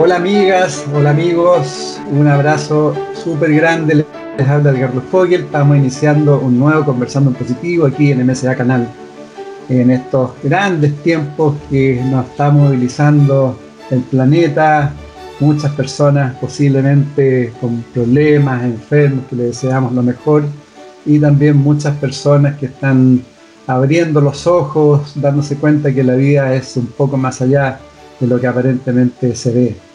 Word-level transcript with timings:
Hola 0.00 0.14
amigas, 0.14 0.84
hola 0.94 1.10
amigos, 1.10 2.00
un 2.12 2.28
abrazo 2.28 2.94
súper 3.20 3.52
grande. 3.52 4.06
Les 4.38 4.48
habla 4.48 4.70
Edgardo 4.70 5.00
Fogel. 5.00 5.40
Estamos 5.40 5.76
iniciando 5.76 6.38
un 6.38 6.56
nuevo 6.56 6.84
Conversando 6.84 7.30
en 7.30 7.36
Positivo 7.36 7.86
aquí 7.86 8.12
en 8.12 8.24
MSA 8.24 8.54
Canal. 8.54 8.86
En 9.68 9.90
estos 9.90 10.30
grandes 10.44 10.94
tiempos 11.02 11.56
que 11.68 12.00
nos 12.12 12.26
está 12.26 12.48
movilizando 12.52 13.58
el 13.90 14.02
planeta, 14.02 14.92
muchas 15.40 15.72
personas 15.72 16.36
posiblemente 16.36 17.52
con 17.60 17.82
problemas, 17.92 18.62
enfermos, 18.62 19.24
que 19.28 19.34
les 19.34 19.46
deseamos 19.46 19.92
lo 19.92 20.04
mejor, 20.04 20.44
y 21.06 21.18
también 21.18 21.56
muchas 21.56 21.96
personas 21.96 22.56
que 22.56 22.66
están 22.66 23.24
abriendo 23.66 24.20
los 24.20 24.46
ojos, 24.46 25.10
dándose 25.16 25.56
cuenta 25.56 25.92
que 25.92 26.04
la 26.04 26.14
vida 26.14 26.54
es 26.54 26.76
un 26.76 26.86
poco 26.86 27.16
más 27.16 27.42
allá 27.42 27.80
de 28.20 28.28
lo 28.28 28.40
que 28.40 28.46
aparentemente 28.46 29.34
se 29.34 29.52
ve. 29.52 29.87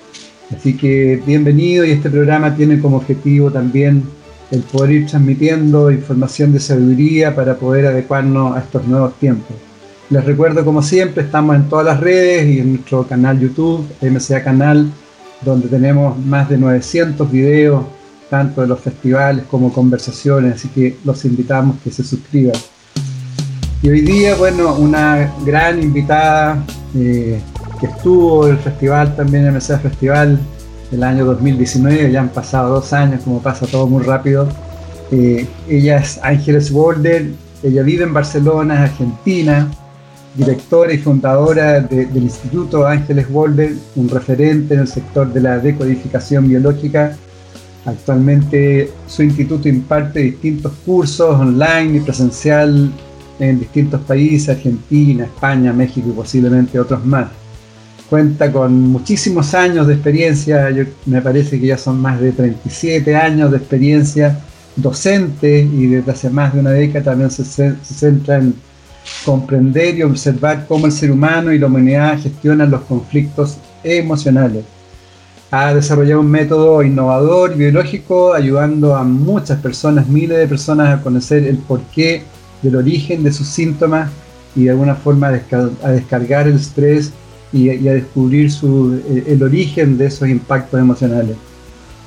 Así 0.52 0.76
que 0.76 1.22
bienvenido 1.26 1.86
y 1.86 1.92
este 1.92 2.10
programa 2.10 2.56
tiene 2.56 2.80
como 2.80 2.98
objetivo 2.98 3.52
también 3.52 4.04
el 4.52 4.62
poder 4.62 4.92
ir 4.92 5.08
transmitiendo 5.08 5.90
información 5.90 6.54
de 6.54 6.60
sabiduría 6.60 7.36
para 7.36 7.56
poder 7.56 7.88
adecuarnos 7.88 8.56
a 8.56 8.60
estos 8.60 8.86
nuevos 8.86 9.16
tiempos. 9.20 9.56
Les 10.10 10.24
recuerdo 10.24 10.64
como 10.64 10.84
siempre, 10.84 11.24
estamos 11.24 11.56
en 11.56 11.70
todas 11.70 11.86
las 11.86 12.00
redes 12.00 12.46
y 12.46 12.60
en 12.60 12.74
nuestro 12.74 13.08
canal 13.08 13.40
YouTube, 13.40 13.84
MCA 14.02 14.44
Canal, 14.44 14.92
donde 15.44 15.68
tenemos 15.68 16.18
más 16.24 16.50
de 16.50 16.58
900 16.58 17.32
videos, 17.32 17.84
tanto 18.30 18.62
de 18.62 18.68
los 18.68 18.80
festivales 18.80 19.46
como 19.50 19.74
conversaciones, 19.74 20.56
así 20.56 20.68
que 20.70 20.98
los 21.04 21.24
invitamos 21.26 21.78
que 21.84 21.92
se 21.92 22.04
suscriban. 22.04 22.56
Y 23.82 23.90
hoy 23.90 24.02
día, 24.02 24.36
bueno, 24.36 24.76
una 24.76 25.34
gran 25.46 25.82
invitada, 25.82 26.64
eh, 26.96 27.42
que 27.84 27.90
estuvo 27.90 28.48
el 28.48 28.58
festival 28.60 29.14
también, 29.14 29.54
MSA 29.54 29.78
Festival, 29.80 30.40
el 30.90 31.04
año 31.04 31.26
2019, 31.26 32.14
ya 32.14 32.22
han 32.22 32.30
pasado 32.30 32.76
dos 32.76 32.94
años, 32.94 33.24
como 33.26 33.42
pasa 33.42 33.68
todo 33.68 33.88
muy 33.88 34.04
rápido. 34.04 34.48
Eh, 35.12 35.46
ella 35.68 35.98
es 35.98 36.18
Ángeles 36.24 36.72
Boulder, 36.72 37.32
ella 37.62 37.84
vive 37.84 38.06
en 38.06 38.14
Barcelona, 38.14 38.84
Argentina, 38.84 39.70
directora 40.34 40.94
y 40.94 40.98
fundadora 40.98 41.82
del 41.82 42.16
Instituto 42.16 42.88
Ángeles 42.88 43.30
Boulder, 43.30 43.74
un 43.98 44.08
referente 44.08 44.76
en 44.76 44.80
el 44.80 44.88
sector 44.88 45.34
de 45.34 45.42
la 45.42 45.60
decodificación 45.60 46.48
biológica. 46.48 47.18
Actualmente 47.86 48.92
su 49.08 49.24
instituto 49.24 49.68
imparte 49.68 50.22
distintos 50.22 50.72
cursos 50.86 51.38
online 51.38 51.98
y 51.98 52.00
presencial 52.00 52.94
en 53.40 53.60
distintos 53.60 54.00
países, 54.04 54.56
Argentina, 54.56 55.26
España, 55.26 55.74
México 55.74 56.08
y 56.08 56.14
posiblemente 56.14 56.80
otros 56.80 57.06
más 57.06 57.43
cuenta 58.14 58.52
con 58.52 58.80
muchísimos 58.80 59.56
años 59.56 59.88
de 59.88 59.96
experiencia, 59.96 60.70
yo, 60.70 60.84
me 61.08 61.20
parece 61.20 61.60
que 61.60 61.66
ya 61.66 61.80
son 61.80 62.00
más 62.00 62.22
de 62.22 62.32
37 62.32 63.16
años 63.16 63.50
de 63.50 63.58
experiencia 63.58 64.38
docente 64.76 65.62
y 65.62 65.88
desde 65.88 66.12
hace 66.12 66.30
más 66.30 66.54
de 66.54 66.60
una 66.60 66.70
década 66.70 67.06
también 67.06 67.32
se, 67.32 67.44
centra 67.82 68.38
en 68.38 68.54
comprender 69.26 69.98
y 69.98 70.04
observar 70.04 70.68
cómo 70.68 70.86
el 70.86 70.92
ser 70.92 71.10
humano 71.10 71.52
y 71.52 71.58
la 71.58 71.66
humanidad 71.66 72.22
gestionan 72.22 72.70
los 72.70 72.82
conflictos 72.82 73.58
emocionales. 73.84 74.64
Ha 75.50 75.74
desarrollado 75.74 76.22
un 76.22 76.30
método 76.30 76.84
innovador 76.84 77.54
y 77.54 77.58
biológico 77.58 78.36
ayudando 78.36 78.96
a 78.96 79.04
muchas 79.04 79.58
personas, 79.58 80.08
miles 80.08 80.38
de 80.38 80.48
personas 80.48 81.00
a 81.00 81.02
conocer 81.02 81.48
el 81.48 81.58
porqué 81.58 82.22
del 82.62 82.76
origen 82.76 83.24
de 83.24 83.34
sus 83.34 83.48
síntomas 83.48 84.12
y 84.56 84.66
de 84.66 84.70
alguna 84.70 84.94
forma 84.94 85.30
a 85.30 85.90
descargar 85.90 86.48
el 86.48 86.58
estrés 86.58 87.12
y, 87.54 87.88
a 87.88 87.94
descubrir 87.94 88.52
su, 88.52 89.00
eh, 89.08 89.26
el 89.28 89.44
origen 89.44 89.98
de 89.98 90.08
esos 90.08 90.28
impactos 90.28 90.80
emocionales. 90.80 91.38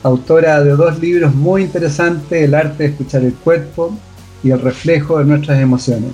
Autora 0.02 0.62
de 0.62 0.70
dos 0.70 0.98
libros 1.00 1.34
muy 1.34 1.62
interesantes, 1.62 2.42
El 2.42 2.54
arte 2.54 2.84
de 2.84 2.90
escuchar 2.90 3.24
el 3.24 3.34
cuerpo 3.34 3.96
y 4.42 4.50
El 4.50 4.60
reflejo 4.60 5.18
de 5.18 5.24
nuestras 5.24 5.60
emociones. 5.60 6.10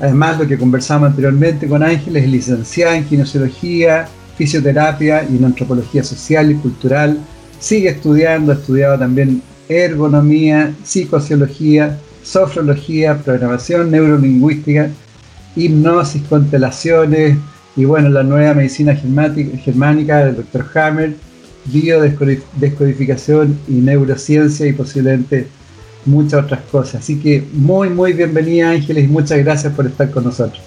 Además, 0.00 0.38
lo 0.38 0.48
que 0.48 0.58
conversamos 0.58 1.10
anteriormente 1.10 1.68
con 1.68 1.82
Ángeles 1.82 2.24
es 2.24 2.30
licenciada 2.30 2.96
en 2.96 3.04
kinesiología, 3.04 4.08
fisioterapia 4.36 5.26
y 5.30 5.36
en 5.36 5.44
antropología 5.44 6.02
social 6.02 6.50
y 6.50 6.54
cultural. 6.54 7.18
Sigue 7.58 7.90
estudiando, 7.90 8.52
ha 8.52 8.54
estudiado 8.54 8.98
también 8.98 9.42
ergonomía, 9.68 10.72
psicociología, 10.82 11.98
sofrología, 12.22 13.18
programación 13.18 13.90
neurolingüística, 13.90 14.88
hipnosis, 15.54 16.22
constelaciones, 16.22 17.36
y 17.76 17.84
bueno, 17.84 18.08
la 18.08 18.22
nueva 18.22 18.54
medicina 18.54 18.94
germánica 18.94 20.24
del 20.24 20.36
Dr. 20.36 20.66
Hammer, 20.74 21.14
biodescodificación 21.66 23.60
y 23.68 23.74
neurociencia 23.74 24.66
y 24.66 24.72
posiblemente 24.72 25.48
muchas 26.04 26.44
otras 26.44 26.60
cosas. 26.70 27.02
Así 27.02 27.20
que 27.20 27.44
muy, 27.52 27.88
muy 27.88 28.12
bienvenida 28.12 28.70
Ángeles 28.70 29.04
y 29.04 29.08
muchas 29.08 29.38
gracias 29.38 29.72
por 29.74 29.86
estar 29.86 30.10
con 30.10 30.24
nosotros. 30.24 30.60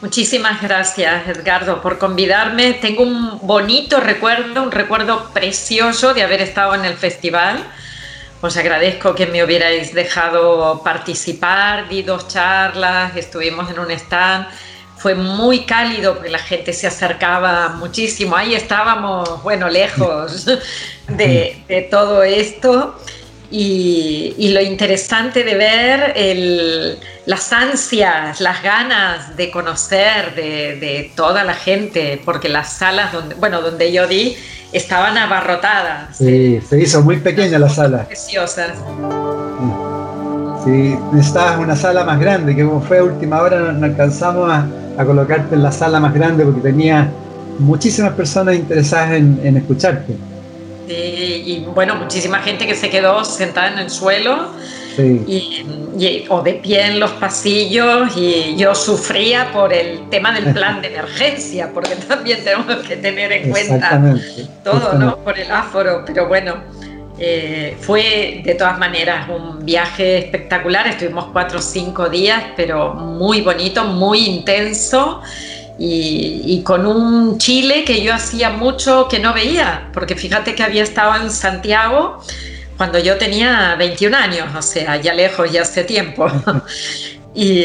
Muchísimas 0.00 0.60
gracias 0.60 1.28
Edgardo 1.28 1.80
por 1.80 1.98
convidarme. 1.98 2.72
Tengo 2.74 3.04
un 3.04 3.38
bonito 3.42 4.00
recuerdo, 4.00 4.64
un 4.64 4.72
recuerdo 4.72 5.30
precioso 5.32 6.12
de 6.12 6.22
haber 6.22 6.40
estado 6.40 6.74
en 6.74 6.84
el 6.84 6.94
festival. 6.94 7.64
Os 8.40 8.56
agradezco 8.56 9.14
que 9.14 9.26
me 9.26 9.44
hubierais 9.44 9.94
dejado 9.94 10.82
participar, 10.82 11.88
di 11.88 12.02
dos 12.02 12.26
charlas, 12.26 13.16
estuvimos 13.16 13.70
en 13.70 13.78
un 13.78 13.92
stand 13.92 14.48
fue 15.02 15.16
muy 15.16 15.64
cálido 15.64 16.14
porque 16.14 16.30
la 16.30 16.38
gente 16.38 16.72
se 16.72 16.86
acercaba 16.86 17.70
muchísimo. 17.70 18.36
Ahí 18.36 18.54
estábamos, 18.54 19.42
bueno, 19.42 19.68
lejos 19.68 20.46
de, 21.08 21.88
todo 21.90 22.22
esto. 22.22 22.96
Y, 23.50 24.48
lo 24.54 24.60
interesante 24.62 25.42
de 25.42 25.54
ver 25.56 26.98
las 27.26 27.52
ansias, 27.52 28.40
las 28.40 28.62
ganas 28.62 29.36
de 29.36 29.50
conocer 29.50 30.36
de, 30.36 31.12
toda 31.16 31.42
la 31.42 31.54
gente, 31.54 32.22
porque 32.24 32.48
las 32.48 32.72
salas 32.72 33.12
donde, 33.12 33.34
bueno, 33.34 33.60
donde 33.60 33.92
yo 33.92 34.06
di 34.06 34.36
estaban 34.72 35.18
abarrotadas. 35.18 36.16
Sí, 36.16 36.60
se 36.66 36.80
hizo 36.80 37.02
muy 37.02 37.18
pequeña 37.18 37.58
la 37.58 37.68
sala. 37.68 38.04
Preciosas. 38.06 38.70
Sí, 40.64 40.96
necesitabas 41.12 41.58
una 41.58 41.74
sala 41.74 42.04
más 42.04 42.20
grande, 42.20 42.54
que 42.54 42.64
fue 42.86 42.98
a 42.98 43.04
última 43.04 43.42
hora 43.42 43.72
no 43.72 43.84
alcanzamos 43.84 44.50
a, 44.50 44.64
a 44.96 45.04
colocarte 45.04 45.54
en 45.54 45.62
la 45.62 45.72
sala 45.72 46.00
más 46.00 46.14
grande 46.14 46.44
porque 46.44 46.60
tenía 46.60 47.10
muchísimas 47.58 48.12
personas 48.12 48.56
interesadas 48.56 49.12
en, 49.12 49.56
escucharte. 49.56 50.16
Sí, 50.88 51.42
y 51.46 51.66
bueno, 51.74 51.94
muchísima 51.94 52.38
gente 52.40 52.66
que 52.66 52.74
se 52.74 52.90
quedó 52.90 53.24
sentada 53.24 53.72
en 53.72 53.78
el 53.78 53.90
suelo 53.90 54.50
y, 54.98 56.26
o 56.28 56.42
de 56.42 56.54
pie 56.54 56.86
en 56.86 57.00
los 57.00 57.12
pasillos 57.12 58.16
y 58.16 58.56
yo 58.56 58.74
sufría 58.74 59.50
por 59.52 59.72
el 59.72 60.08
tema 60.10 60.32
del 60.32 60.52
plan 60.52 60.82
de 60.82 60.88
emergencia, 60.88 61.70
porque 61.72 61.94
también 62.08 62.42
tenemos 62.42 62.76
que 62.86 62.96
tener 62.96 63.32
en 63.32 63.50
cuenta 63.50 64.16
todo, 64.64 64.94
¿no? 64.94 65.16
Por 65.18 65.38
el 65.38 65.50
áforo, 65.50 66.02
pero 66.06 66.28
bueno. 66.28 66.81
Eh, 67.18 67.76
fue 67.80 68.40
de 68.42 68.54
todas 68.54 68.78
maneras 68.78 69.28
un 69.28 69.64
viaje 69.64 70.18
espectacular, 70.18 70.86
estuvimos 70.86 71.26
cuatro 71.32 71.58
o 71.58 71.62
cinco 71.62 72.08
días, 72.08 72.42
pero 72.56 72.94
muy 72.94 73.42
bonito, 73.42 73.84
muy 73.84 74.26
intenso 74.26 75.20
y, 75.78 76.62
con 76.64 76.86
un 76.86 77.38
Chile 77.38 77.84
que 77.84 78.02
yo 78.02 78.14
hacía 78.14 78.50
mucho 78.50 79.08
que 79.08 79.18
no 79.18 79.34
veía, 79.34 79.90
porque 79.92 80.14
fíjate 80.14 80.54
que 80.54 80.62
había 80.62 80.82
estado 80.82 81.20
en 81.22 81.30
Santiago 81.30 82.22
cuando 82.76 82.98
yo 82.98 83.18
tenía 83.18 83.74
21 83.76 84.16
años, 84.16 84.48
o 84.56 84.62
sea, 84.62 84.96
ya 84.96 85.12
lejos, 85.12 85.50
ya 85.52 85.62
hace 85.62 85.84
tiempo. 85.84 86.26
y, 87.34 87.62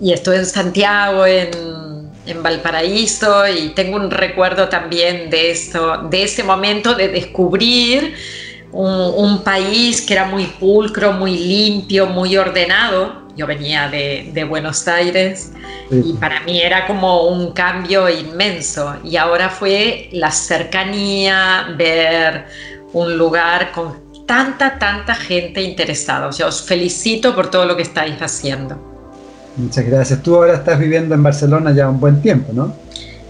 y 0.00 0.12
estuve 0.12 0.36
en 0.36 0.46
Santiago, 0.46 1.26
en, 1.26 1.50
en 2.26 2.42
Valparaíso 2.42 3.46
y 3.48 3.70
tengo 3.70 3.96
un 3.96 4.10
recuerdo 4.10 4.68
también 4.68 5.30
de 5.30 5.50
eso, 5.50 5.98
de 6.10 6.24
ese 6.24 6.42
momento 6.42 6.94
de 6.94 7.08
descubrir 7.08 8.14
un, 8.74 9.42
país 9.42 10.02
que 10.02 10.14
era 10.14 10.26
muy 10.26 10.46
pulcro, 10.46 11.12
muy 11.12 11.36
limpio, 11.36 12.06
muy 12.06 12.36
ordenado. 12.36 13.24
Yo 13.36 13.46
venía 13.46 13.88
de, 13.88 14.46
Buenos 14.48 14.86
Aires 14.86 15.52
y 15.90 16.12
para 16.14 16.40
mí 16.40 16.60
era 16.60 16.86
como 16.86 17.28
un 17.28 17.52
cambio 17.52 18.08
inmenso. 18.08 18.96
Y 19.04 19.16
ahora 19.16 19.48
fue 19.48 20.08
la 20.12 20.30
cercanía, 20.30 21.74
ver 21.76 22.46
un 22.92 23.16
lugar 23.16 23.72
con 23.72 24.04
tanta, 24.26 24.78
tanta 24.78 25.14
gente 25.14 25.62
interesada. 25.62 26.28
O 26.28 26.32
sea, 26.32 26.46
os 26.46 26.62
felicito 26.62 27.34
por 27.34 27.50
todo 27.50 27.66
lo 27.66 27.76
que 27.76 27.82
estáis 27.82 28.20
haciendo. 28.20 28.76
Muchas 29.56 29.84
gracias. 29.84 30.22
Tú 30.22 30.36
ahora 30.36 30.54
estás 30.54 30.78
viviendo 30.78 31.14
en 31.14 31.22
Barcelona 31.22 31.72
ya 31.72 31.88
un 31.88 32.00
buen 32.00 32.20
tiempo, 32.20 32.52
¿no? 32.52 32.74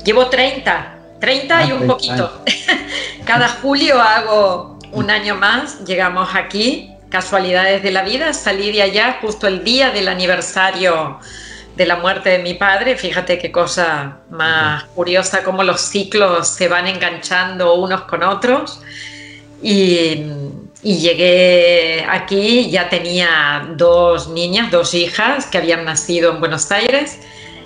Llevo 0.05 0.27
30, 0.27 0.95
30 1.21 1.65
y 1.65 1.73
un 1.73 1.87
poquito. 1.87 2.45
Cada 3.25 3.49
julio 3.49 4.01
hago 4.01 4.74
un 4.95 5.11
año 5.11 5.35
más, 5.35 5.85
llegamos 5.85 6.35
aquí, 6.35 6.91
casualidades 7.11 7.83
de 7.83 7.91
la 7.91 8.03
vida, 8.03 8.33
salí 8.33 8.73
de 8.73 8.83
allá 8.83 9.19
justo 9.21 9.47
el 9.47 9.65
día 9.65 9.91
del 9.91 10.09
aniversario 10.09 11.19
de 11.77 11.87
la 11.87 11.97
muerte 11.97 12.31
de 12.31 12.39
mi 12.39 12.55
padre. 12.55 12.97
Fíjate 12.97 13.39
qué 13.39 13.51
cosa 13.51 14.19
más 14.31 14.85
curiosa, 14.95 15.43
cómo 15.43 15.65
los 15.65 15.81
ciclos 15.81 16.49
se 16.49 16.69
van 16.69 16.87
enganchando 16.87 17.75
unos 17.75 18.03
con 18.03 18.23
otros. 18.23 18.81
Y, 19.63 20.25
y 20.83 20.99
llegué 20.99 22.07
aquí, 22.09 22.71
ya 22.71 22.89
tenía 22.89 23.67
dos 23.77 24.29
niñas, 24.29 24.71
dos 24.71 24.95
hijas 24.95 25.47
que 25.47 25.59
habían 25.59 25.85
nacido 25.85 26.33
en 26.33 26.41
Buenos 26.41 26.71
Aires. 26.71 27.19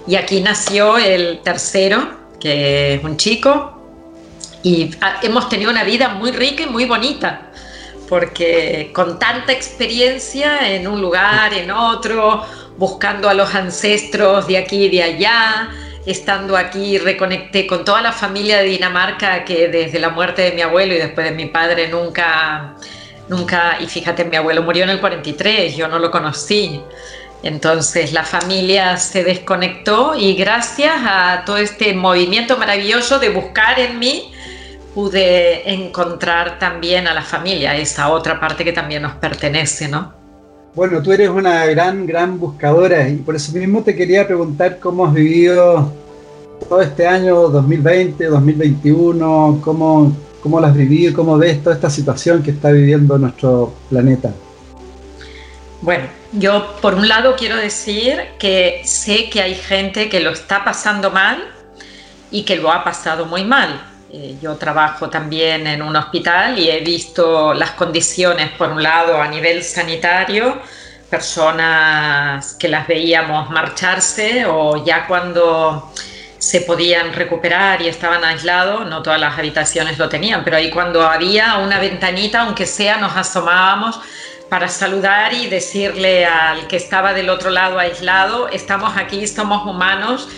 Y 0.07 0.17
aquí 0.17 0.41
nació 0.41 0.97
el 0.97 1.41
tercero, 1.43 2.09
que 2.41 2.95
es 2.95 3.05
un 3.05 3.19
chico, 3.19 3.78
y 4.69 4.91
hemos 5.23 5.49
tenido 5.49 5.71
una 5.71 5.83
vida 5.83 6.11
muy 6.11 6.31
rica 6.31 6.65
y 6.65 6.67
muy 6.67 6.85
bonita, 6.85 7.41
porque 8.07 8.91
con 8.93 9.19
tanta 9.19 9.51
experiencia 9.51 10.75
en 10.75 10.87
un 10.87 11.01
lugar, 11.01 11.55
en 11.55 11.71
otro, 11.71 12.45
buscando 12.77 13.31
a 13.31 13.35
los 13.35 13.55
ancestros 13.55 14.47
de 14.47 14.59
aquí 14.59 14.85
y 14.85 14.89
de 14.91 15.03
allá, 15.03 15.71
estando 16.05 16.55
aquí 16.55 16.99
reconecté 16.99 17.67
con 17.67 17.83
toda 17.83 18.03
la 18.03 18.13
familia 18.13 18.59
de 18.59 18.65
Dinamarca 18.65 19.43
que 19.43 19.69
desde 19.69 19.99
la 19.99 20.11
muerte 20.11 20.43
de 20.43 20.53
mi 20.53 20.61
abuelo 20.61 20.95
y 20.95 20.99
después 20.99 21.27
de 21.31 21.35
mi 21.35 21.47
padre 21.47 21.89
nunca, 21.89 22.75
nunca, 23.31 23.79
y 23.81 23.87
fíjate, 23.87 24.27
mi 24.27 24.37
abuelo 24.37 24.63
murió 24.63 24.85
en 24.85 24.91
el 24.91 25.01
43, 25.01 25.77
yo 25.77 25.89
no 25.89 25.99
lo 25.99 26.11
conocí. 26.11 26.79
Entonces 27.43 28.13
la 28.13 28.25
familia 28.25 28.99
se 28.99 29.25
desconectó 29.25 30.15
y 30.15 30.35
gracias 30.35 30.95
a 31.07 31.45
todo 31.47 31.57
este 31.57 31.95
movimiento 31.95 32.59
maravilloso 32.59 33.19
de 33.19 33.31
buscar 33.31 33.79
en 33.79 33.99
mí, 33.99 34.35
pude 34.99 35.73
encontrar 35.73 36.59
también 36.59 37.07
a 37.07 37.15
la 37.15 37.23
familia, 37.23 37.77
esa 37.77 38.09
otra 38.09 38.41
parte 38.41 38.65
que 38.65 38.73
también 38.73 39.03
nos 39.03 39.13
pertenece, 39.13 39.87
¿no? 39.87 40.13
Bueno, 40.75 41.01
tú 41.01 41.13
eres 41.13 41.29
una 41.29 41.67
gran, 41.67 42.05
gran 42.05 42.37
buscadora 42.37 43.09
y 43.09 43.15
por 43.15 43.37
eso 43.37 43.53
mismo 43.53 43.85
te 43.85 43.95
quería 43.95 44.27
preguntar 44.27 44.81
cómo 44.81 45.07
has 45.07 45.15
vivido 45.15 45.93
todo 46.69 46.83
este 46.83 47.07
año 47.07 47.49
2020, 47.49 48.25
2021, 48.25 49.61
cómo, 49.63 50.17
cómo 50.43 50.59
lo 50.59 50.67
has 50.67 50.75
vivido, 50.75 51.15
cómo 51.15 51.39
ves 51.39 51.63
toda 51.63 51.77
esta 51.77 51.91
situación 51.91 52.43
que 52.43 52.51
está 52.51 52.73
viviendo 52.73 53.17
nuestro 53.19 53.73
planeta. 53.89 54.33
Bueno, 55.81 56.07
yo 56.33 56.75
por 56.83 56.95
un 56.95 57.07
lado 57.07 57.37
quiero 57.39 57.57
decir 57.57 58.19
que 58.41 58.81
sé 58.83 59.31
que 59.31 59.43
hay 59.43 59.55
gente 59.55 60.09
que 60.09 60.19
lo 60.19 60.31
está 60.31 60.65
pasando 60.65 61.13
mal 61.13 61.39
y 62.33 62.43
que 62.43 62.57
lo 62.57 62.73
ha 62.73 62.83
pasado 62.83 63.27
muy 63.27 63.45
mal. 63.45 63.88
Eh, 64.11 64.37
yo 64.41 64.57
trabajo 64.57 65.11
también 65.11 65.67
en 65.67 65.83
un 65.83 65.95
hospital 65.95 66.59
y 66.59 66.71
he 66.71 66.81
visto 66.81 67.53
las 67.53 67.73
condiciones, 67.73 68.51
por 68.53 68.71
un 68.71 68.83
lado, 68.83 69.21
a 69.21 69.29
nivel 69.29 69.63
sanitario, 69.63 70.63
personas 71.11 72.55
que 72.55 72.69
las 72.69 72.87
veíamos 72.89 73.51
marcharse 73.51 74.47
o 74.47 74.83
ya 74.83 75.07
cuando 75.07 75.93
se 76.39 76.63
podían 76.63 77.13
recuperar 77.13 77.83
y 77.83 77.89
estaban 77.89 78.25
aislados, 78.25 78.87
no 78.87 79.03
todas 79.03 79.21
las 79.21 79.39
habitaciones 79.39 79.99
lo 79.99 80.09
tenían, 80.09 80.43
pero 80.43 80.57
ahí 80.57 80.71
cuando 80.71 81.07
había 81.07 81.59
una 81.59 81.79
ventanita, 81.79 82.43
aunque 82.43 82.65
sea, 82.65 82.97
nos 82.97 83.15
asomábamos 83.15 84.01
para 84.49 84.69
saludar 84.69 85.35
y 85.35 85.49
decirle 85.49 86.25
al 86.25 86.67
que 86.67 86.77
estaba 86.77 87.13
del 87.13 87.29
otro 87.29 87.51
lado 87.51 87.79
aislado, 87.79 88.49
estamos 88.49 88.97
aquí, 88.97 89.27
somos 89.27 89.67
humanos, 89.67 90.29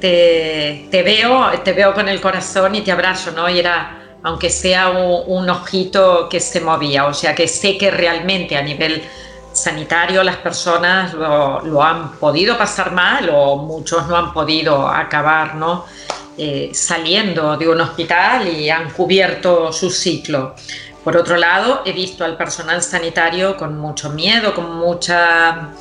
te, 0.00 1.02
veo, 1.04 1.50
te 1.62 1.72
veo 1.72 1.94
con 1.94 2.08
el 2.08 2.20
corazón 2.20 2.74
y 2.74 2.80
te 2.80 2.92
abrazo, 2.92 3.32
¿no? 3.32 3.48
Y 3.48 3.58
era, 3.58 4.16
aunque 4.22 4.50
sea 4.50 4.88
un, 4.88 5.48
ojito 5.48 6.28
que 6.28 6.40
se 6.40 6.60
movía, 6.60 7.06
o 7.06 7.14
sea 7.14 7.34
que 7.34 7.46
sé 7.46 7.76
que 7.76 7.90
realmente 7.90 8.56
a 8.56 8.62
nivel 8.62 9.02
sanitario 9.52 10.22
las 10.22 10.36
personas 10.36 11.12
lo, 11.12 11.82
han 11.82 12.12
podido 12.12 12.56
pasar 12.56 12.92
mal 12.92 13.30
o 13.32 13.56
muchos 13.56 14.06
no 14.08 14.16
han 14.16 14.32
podido 14.32 14.88
acabar, 14.88 15.54
¿no? 15.54 15.84
Eh, 16.38 16.70
saliendo 16.72 17.56
de 17.56 17.68
un 17.68 17.80
hospital 17.80 18.48
y 18.48 18.70
han 18.70 18.90
cubierto 18.90 19.72
su 19.72 19.90
ciclo. 19.90 20.54
Por 21.04 21.16
otro 21.16 21.36
lado, 21.36 21.82
he 21.84 21.92
visto 21.92 22.24
al 22.24 22.36
personal 22.36 22.82
sanitario 22.82 23.56
con 23.56 23.78
mucho 23.78 24.10
miedo, 24.10 24.54
con 24.54 24.76
mucha 24.76 25.72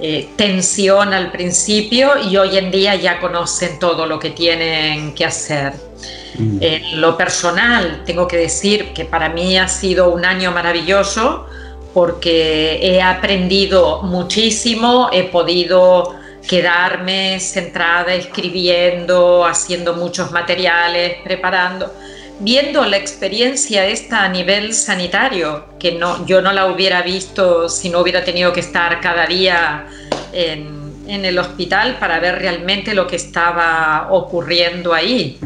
eh, 0.00 0.28
tensión 0.36 1.14
al 1.14 1.30
principio 1.30 2.18
y 2.18 2.36
hoy 2.36 2.58
en 2.58 2.70
día 2.70 2.96
ya 2.96 3.20
conocen 3.20 3.78
todo 3.78 4.06
lo 4.06 4.18
que 4.18 4.30
tienen 4.30 5.14
que 5.14 5.24
hacer. 5.24 5.72
Mm. 6.38 6.58
En 6.60 7.00
lo 7.00 7.16
personal, 7.16 8.02
tengo 8.04 8.26
que 8.26 8.36
decir 8.36 8.92
que 8.92 9.04
para 9.04 9.28
mí 9.28 9.56
ha 9.56 9.68
sido 9.68 10.10
un 10.10 10.24
año 10.24 10.50
maravilloso 10.50 11.46
porque 11.92 12.80
he 12.82 13.00
aprendido 13.00 14.02
muchísimo, 14.02 15.10
he 15.12 15.24
podido 15.24 16.16
quedarme 16.46 17.38
centrada 17.40 18.14
escribiendo, 18.14 19.46
haciendo 19.46 19.94
muchos 19.94 20.32
materiales, 20.32 21.18
preparando 21.22 21.92
viendo 22.40 22.84
la 22.84 22.96
experiencia 22.96 23.86
esta 23.86 24.24
a 24.24 24.28
nivel 24.28 24.74
sanitario, 24.74 25.66
que 25.78 25.92
no, 25.92 26.26
yo 26.26 26.42
no 26.42 26.52
la 26.52 26.66
hubiera 26.66 27.02
visto 27.02 27.68
si 27.68 27.88
no 27.90 28.00
hubiera 28.00 28.24
tenido 28.24 28.52
que 28.52 28.60
estar 28.60 29.00
cada 29.00 29.26
día 29.26 29.86
en, 30.32 30.84
el 31.06 31.38
hospital 31.38 31.98
para 32.00 32.18
ver 32.18 32.38
realmente 32.38 32.94
lo 32.94 33.06
que 33.06 33.16
estaba 33.16 34.08
ocurriendo 34.10 34.94
ahí. 34.94 35.38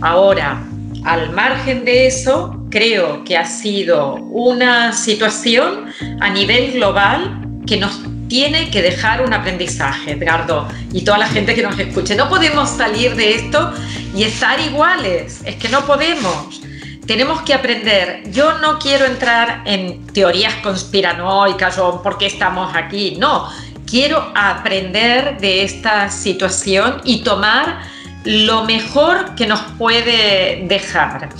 Ahora, 0.00 0.62
al 1.04 1.30
margen 1.30 1.84
de 1.84 2.06
eso, 2.06 2.64
creo 2.70 3.24
que 3.24 3.36
ha 3.36 3.44
sido 3.44 4.14
una 4.14 4.92
situación 4.92 5.86
a 6.20 6.30
nivel 6.30 6.72
global 6.72 7.44
que 7.66 7.76
nos 7.76 8.00
tiene 8.30 8.70
que 8.70 8.80
dejar 8.80 9.22
un 9.22 9.34
aprendizaje, 9.34 10.12
Edgardo, 10.12 10.68
y 10.92 11.02
toda 11.02 11.18
la 11.18 11.26
gente 11.26 11.52
que 11.52 11.64
nos 11.64 11.76
escuche. 11.76 12.14
No 12.14 12.28
podemos 12.28 12.70
salir 12.70 13.16
de 13.16 13.34
esto 13.34 13.72
y 14.14 14.22
estar 14.22 14.58
iguales, 14.60 15.40
es 15.44 15.56
que 15.56 15.68
no 15.68 15.84
podemos. 15.84 16.62
Tenemos 17.06 17.42
que 17.42 17.52
aprender. 17.52 18.22
Yo 18.30 18.58
no 18.58 18.78
quiero 18.78 19.04
entrar 19.04 19.62
en 19.64 20.06
teorías 20.06 20.54
conspiranoicas 20.62 21.76
o 21.78 22.00
por 22.04 22.18
qué 22.18 22.26
estamos 22.26 22.70
aquí, 22.76 23.16
no. 23.18 23.48
Quiero 23.84 24.30
aprender 24.36 25.38
de 25.40 25.64
esta 25.64 26.08
situación 26.08 27.00
y 27.02 27.24
tomar 27.24 27.80
lo 28.22 28.64
mejor 28.64 29.34
que 29.34 29.48
nos 29.48 29.60
puede 29.76 30.66
dejar. 30.68 31.30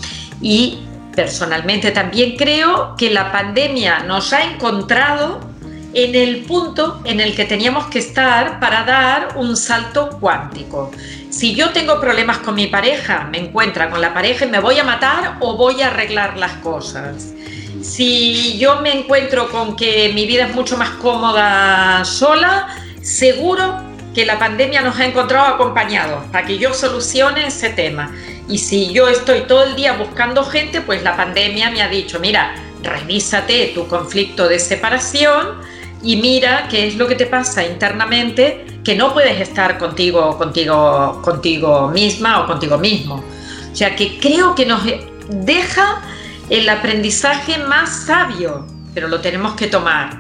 Y 0.43 0.81
personalmente 1.15 1.93
también 1.93 2.37
creo 2.37 2.97
que 2.97 3.11
la 3.11 3.31
pandemia 3.31 4.01
nos 4.01 4.33
ha 4.33 4.43
encontrado 4.43 5.50
en 5.93 6.15
el 6.15 6.45
punto 6.45 7.01
en 7.05 7.21
el 7.21 7.35
que 7.35 7.45
teníamos 7.45 7.87
que 7.87 7.99
estar 7.99 8.61
para 8.61 8.85
dar 8.85 9.37
un 9.37 9.57
salto 9.57 10.11
cuántico. 10.21 10.91
Si 11.31 11.55
yo 11.55 11.71
tengo 11.71 12.01
problemas 12.01 12.39
con 12.39 12.55
mi 12.55 12.67
pareja, 12.67 13.29
me 13.31 13.39
encuentra 13.39 13.91
con 13.91 14.01
la 14.01 14.15
pareja 14.15 14.45
y 14.45 14.49
me 14.49 14.61
voy 14.61 14.79
a 14.79 14.85
matar 14.85 15.37
o 15.41 15.57
voy 15.57 15.83
a 15.83 15.89
arreglar 15.89 16.37
las 16.37 16.53
cosas. 16.55 17.33
Si 17.83 18.59
yo 18.59 18.81
me 18.81 18.93
encuentro 18.93 19.51
con 19.51 19.75
que 19.75 20.13
mi 20.15 20.27
vida 20.27 20.47
es 20.47 20.55
mucho 20.55 20.77
más 20.77 20.91
cómoda 20.91 22.05
sola, 22.05 22.69
seguro 23.01 23.91
que 24.15 24.27
la 24.27 24.39
pandemia 24.39 24.83
nos 24.83 24.99
ha 24.99 25.07
encontrado 25.07 25.55
acompañados 25.55 26.25
para 26.27 26.47
que 26.47 26.59
yo 26.59 26.75
solucione 26.75 27.47
ese 27.47 27.71
tema. 27.71 28.13
Y 28.49 28.59
si 28.59 28.93
yo 28.93 29.09
estoy 29.09 29.43
todo 29.43 29.65
el 29.65 29.77
día 29.77 29.93
buscando 29.95 30.45
gente, 30.45 30.81
pues 30.81 31.03
la 31.03 31.17
pandemia 31.17 31.71
me 31.71 31.83
ha 31.83 31.89
dicho, 31.89 32.19
mira, 32.19 32.55
revísate 32.83 33.73
tu 33.75 33.87
conflicto 33.87 34.49
de 34.49 34.59
separación, 34.59 35.61
y 36.03 36.17
mira 36.17 36.67
qué 36.69 36.87
es 36.87 36.97
lo 36.97 37.07
que 37.07 37.15
te 37.15 37.27
pasa 37.27 37.65
internamente 37.65 38.65
que 38.85 38.95
no 38.95 39.13
puedes 39.13 39.41
estar 39.41 39.79
contigo, 39.79 40.39
contigo, 40.39 41.21
contigo 41.23 41.89
misma 41.89 42.41
o 42.41 42.47
contigo 42.47 42.79
mismo. 42.79 43.23
O 43.73 43.77
sea 43.77 43.95
que 43.95 44.19
creo 44.19 44.55
que 44.55 44.67
nos 44.67 44.83
deja 45.29 46.01
el 46.49 46.69
aprendizaje 46.69 47.59
más 47.59 48.05
sabio, 48.07 48.67
pero 48.95 49.09
lo 49.09 49.21
tenemos 49.21 49.53
que 49.55 49.67
tomar. 49.67 50.19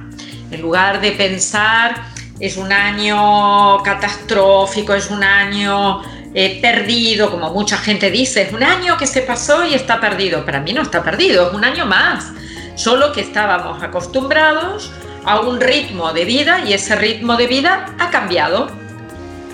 En 0.50 0.60
lugar 0.60 1.00
de 1.00 1.12
pensar 1.12 2.10
es 2.38 2.56
un 2.56 2.72
año 2.72 3.82
catastrófico, 3.82 4.94
es 4.94 5.10
un 5.10 5.24
año 5.24 6.02
eh, 6.34 6.58
perdido, 6.60 7.30
como 7.30 7.50
mucha 7.50 7.76
gente 7.76 8.10
dice, 8.10 8.42
es 8.42 8.52
un 8.52 8.62
año 8.62 8.96
que 8.96 9.06
se 9.06 9.22
pasó 9.22 9.64
y 9.64 9.74
está 9.74 10.00
perdido. 10.00 10.44
Para 10.44 10.60
mí 10.60 10.72
no 10.72 10.82
está 10.82 11.02
perdido, 11.02 11.48
es 11.48 11.54
un 11.54 11.64
año 11.64 11.86
más 11.86 12.32
solo 12.76 13.12
que 13.12 13.20
estábamos 13.20 13.82
acostumbrados 13.82 14.90
a 15.24 15.40
un 15.40 15.60
ritmo 15.60 16.12
de 16.12 16.24
vida 16.24 16.64
y 16.66 16.72
ese 16.72 16.96
ritmo 16.96 17.36
de 17.36 17.46
vida 17.46 17.94
ha 17.98 18.10
cambiado. 18.10 18.70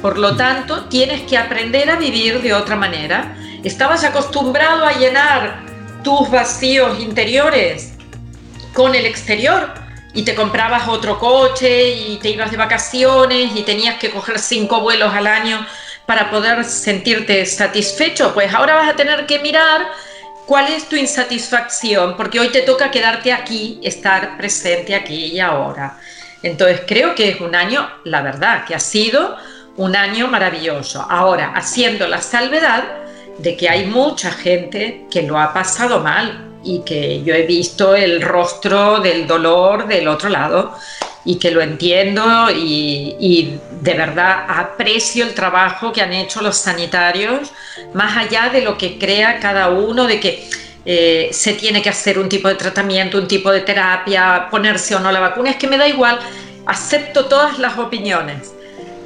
Por 0.03 0.19
lo 0.19 0.37
tanto, 0.37 0.85
tienes 0.85 1.23
que 1.23 1.39
aprender 1.39 1.91
a 1.91 1.97
vivir 1.97 2.43
de 2.43 2.55
otra 2.55 2.77
manera. 2.77 3.37
Estabas 3.65 4.05
acostumbrado 4.05 4.85
a 4.85 4.93
llenar 4.93 5.61
tus 6.05 6.31
vacíos 6.31 7.01
interiores 7.01 7.95
con 8.73 8.95
el 8.95 9.07
exterior 9.07 9.73
y 10.15 10.23
te 10.23 10.35
comprabas 10.35 10.89
otro 10.89 11.19
coche 11.19 11.91
y 11.91 12.17
te 12.19 12.31
ibas 12.31 12.51
de 12.51 12.57
vacaciones 12.57 13.51
y 13.55 13.63
tenías 13.63 13.99
que 13.99 14.11
coger 14.11 14.39
cinco 14.39 14.81
vuelos 14.81 15.13
al 15.13 15.27
año 15.27 15.67
para 16.07 16.31
poder 16.31 16.65
sentirte 16.65 17.45
satisfecho, 17.45 18.33
pues 18.33 18.55
ahora 18.55 18.77
vas 18.77 18.89
a 18.89 18.97
tener 18.97 19.27
que 19.27 19.41
mirar 19.41 19.89
cuál 20.47 20.73
es 20.73 20.88
tu 20.88 20.97
insatisfacción, 20.97 22.17
porque 22.17 22.41
hoy 22.41 22.49
te 22.49 22.62
toca 22.62 22.91
quedarte 22.91 23.33
aquí, 23.33 23.81
estar 23.83 24.37
presente 24.37 24.95
aquí 24.95 25.26
y 25.26 25.41
ahora. 25.41 25.99
Entonces 26.43 26.83
creo 26.87 27.15
que 27.15 27.31
es 27.31 27.41
un 27.41 27.55
año, 27.55 27.88
la 28.05 28.23
verdad, 28.23 28.65
que 28.65 28.75
ha 28.75 28.81
sido 28.81 29.37
un 29.76 29.97
año 29.97 30.29
maravilloso. 30.29 31.05
Ahora, 31.09 31.53
haciendo 31.55 32.07
la 32.07 32.23
salvedad 32.23 32.85
de 33.38 33.57
que 33.57 33.69
hay 33.69 33.87
mucha 33.87 34.31
gente 34.31 35.07
que 35.11 35.23
lo 35.23 35.38
ha 35.38 35.53
pasado 35.53 36.00
mal 36.00 36.45
y 36.62 36.81
que 36.81 37.23
yo 37.23 37.35
he 37.35 37.43
visto 37.43 37.95
el 37.95 38.23
rostro 38.23 39.00
del 39.00 39.26
dolor 39.26 39.87
del 39.87 40.09
otro 40.09 40.29
lado 40.29 40.75
y 41.26 41.37
que 41.37 41.50
lo 41.50 41.61
entiendo 41.61 42.49
y, 42.50 43.59
de 43.83 43.95
verdad 43.95 44.47
aprecio 44.49 45.25
el 45.25 45.35
trabajo 45.35 45.92
que 45.92 46.00
han 46.00 46.12
hecho 46.12 46.40
los 46.40 46.56
sanitarios, 46.56 47.52
más 47.92 48.16
allá 48.16 48.49
de 48.49 48.62
lo 48.62 48.78
que 48.78 48.99
crea 48.99 49.38
cada 49.38 49.68
uno, 49.68 50.06
de 50.06 50.18
que 50.18 50.49
eh, 50.85 51.28
se 51.33 51.52
tiene 51.52 51.83
que 51.83 51.90
hacer 51.90 52.18
un 52.18 52.28
tipo 52.28 52.49
de 52.49 52.54
tratamiento, 52.54 53.18
un 53.18 53.28
tipo 53.28 53.50
de 53.50 53.61
terapia, 53.61 54.49
ponerse 54.50 54.95
o 54.95 55.00
no 55.00 55.12
la 55.12 55.21
vacuna, 55.21 55.50
es 55.50 55.56
que 55.56 55.66
me 55.66 55.76
da 55.76 55.87
igual, 55.87 56.18
acepto 56.64 57.26
todas 57.26 57.59
las 57.59 57.76
opiniones. 57.76 58.52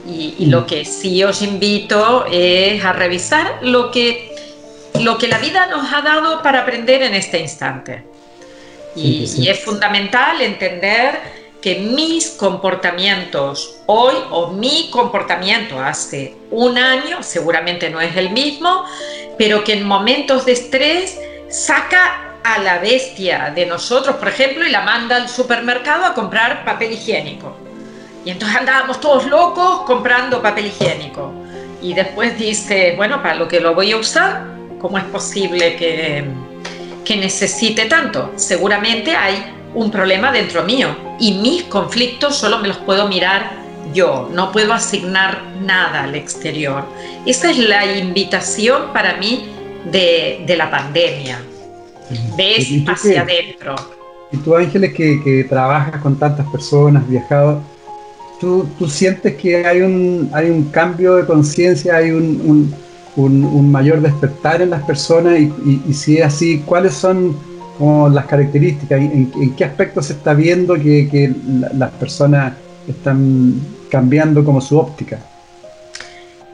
Y, 0.07 0.47
lo 0.47 0.63
mm. 0.63 0.67
que 0.67 0.85
sí 0.85 1.23
os 1.25 1.41
invito 1.41 2.27
es 2.31 2.85
a 2.85 2.93
revisar 2.93 3.59
lo 3.63 3.91
que, 3.91 4.35
lo 5.01 5.19
que 5.19 5.29
la 5.29 5.39
vida 5.39 5.67
nos 5.67 5.93
ha 5.93 6.03
dado 6.03 6.43
para 6.43 6.63
aprender 6.63 7.03
en 7.03 7.15
este 7.15 7.39
instante. 7.39 8.03
Y, 8.97 9.49
es 9.49 9.61
fundamental 9.61 10.41
entender 10.41 11.40
que 11.61 11.81
mis 11.81 12.31
comportamientos 12.31 13.77
hoy 13.87 14.15
o 14.31 14.49
mi 14.49 14.89
comportamiento 14.91 15.79
hace 15.81 16.37
un 16.51 16.79
año 16.79 17.23
seguramente 17.23 17.91
no 17.91 18.01
es 18.01 18.17
el 18.17 18.31
mismo, 18.31 18.85
pero 19.37 19.63
que 19.63 19.75
en 19.75 19.87
momentos 19.87 20.47
de 20.47 20.53
estrés 20.53 21.19
saca 21.49 22.39
a 22.43 22.59
la 22.59 22.79
bestia 22.79 23.53
de 23.55 23.67
nosotros, 23.67 24.17
por 24.17 24.29
ejemplo, 24.29 24.67
y 24.67 24.71
la 24.71 24.81
manda 24.81 25.17
al 25.17 25.29
supermercado 25.29 26.07
a 26.07 26.15
comprar 26.15 26.65
papel 26.65 26.93
higiénico. 26.93 27.55
Y 28.25 28.31
entonces 28.31 28.57
andábamos 28.57 29.01
todos 29.01 29.27
locos 29.27 29.83
comprando 29.83 30.43
papel 30.43 30.67
higiénico. 30.67 31.33
Y 31.83 31.95
después 31.95 32.39
dice, 32.39 32.95
bueno, 32.97 33.23
para 33.23 33.35
lo 33.35 33.49
que 33.49 33.61
lo 33.61 33.75
voy 33.75 33.93
a 33.93 33.97
usar, 33.97 34.45
¿cómo 34.79 34.99
es 34.99 35.05
posible 35.05 35.77
que, 35.77 36.25
que 37.05 37.17
necesite 37.17 37.87
tanto? 37.87 38.33
Seguramente 38.37 39.15
hay 39.17 39.60
un 39.75 39.91
problema 39.91 40.33
dentro 40.33 40.65
mío 40.65 40.89
y 41.19 41.35
mis 41.35 41.65
conflictos 41.65 42.37
solo 42.37 42.59
me 42.59 42.69
los 42.69 42.79
puedo 42.79 43.09
mirar 43.09 43.61
yo, 43.93 44.29
no 44.33 44.53
puedo 44.53 44.73
asignar 44.73 45.43
nada 45.63 46.05
al 46.05 46.15
exterior. 46.15 46.85
Esa 47.27 47.51
es 47.51 47.59
la 47.59 47.99
invitación 47.99 48.93
para 48.93 49.17
mí 49.17 49.49
de, 49.91 50.55
la 50.57 50.71
pandemia. 50.71 51.41
Ves 52.37 52.69
hacia 52.87 53.23
adentro. 53.23 53.75
Y 54.33 54.37
tú, 54.39 54.55
Ángeles, 54.55 54.95
que, 54.95 55.21
que 55.23 55.45
trabajas 55.45 56.01
con 56.01 56.17
tantas 56.19 56.47
personas, 56.51 57.09
viajado, 57.09 57.61
¿Tú, 58.41 58.67
¿tú, 58.79 58.89
sientes 58.89 59.37
que 59.37 59.67
hay 59.67 59.83
un, 59.83 60.31
hay 60.33 60.49
un 60.49 60.65
cambio 60.71 61.17
de 61.17 61.27
conciencia, 61.27 61.97
hay 61.97 62.11
un, 62.11 62.75
un, 63.15 63.71
mayor 63.71 64.01
despertar 64.01 64.63
en 64.63 64.71
las 64.71 64.83
personas? 64.85 65.39
Y, 65.39 65.83
y, 65.87 65.93
si 65.93 66.17
es 66.17 66.25
así, 66.25 66.63
¿cuáles 66.65 66.95
son 66.95 67.37
como 67.81 68.11
las 68.11 68.27
características? 68.27 69.01
¿En, 69.01 69.57
qué 69.57 69.65
aspecto 69.65 70.03
se 70.03 70.13
está 70.13 70.35
viendo 70.35 70.75
que, 70.75 71.09
que 71.11 71.33
las 71.75 71.91
personas 71.93 72.53
están 72.87 73.55
cambiando 73.91 74.45
como 74.45 74.61
su 74.61 74.79
óptica? 74.79 75.19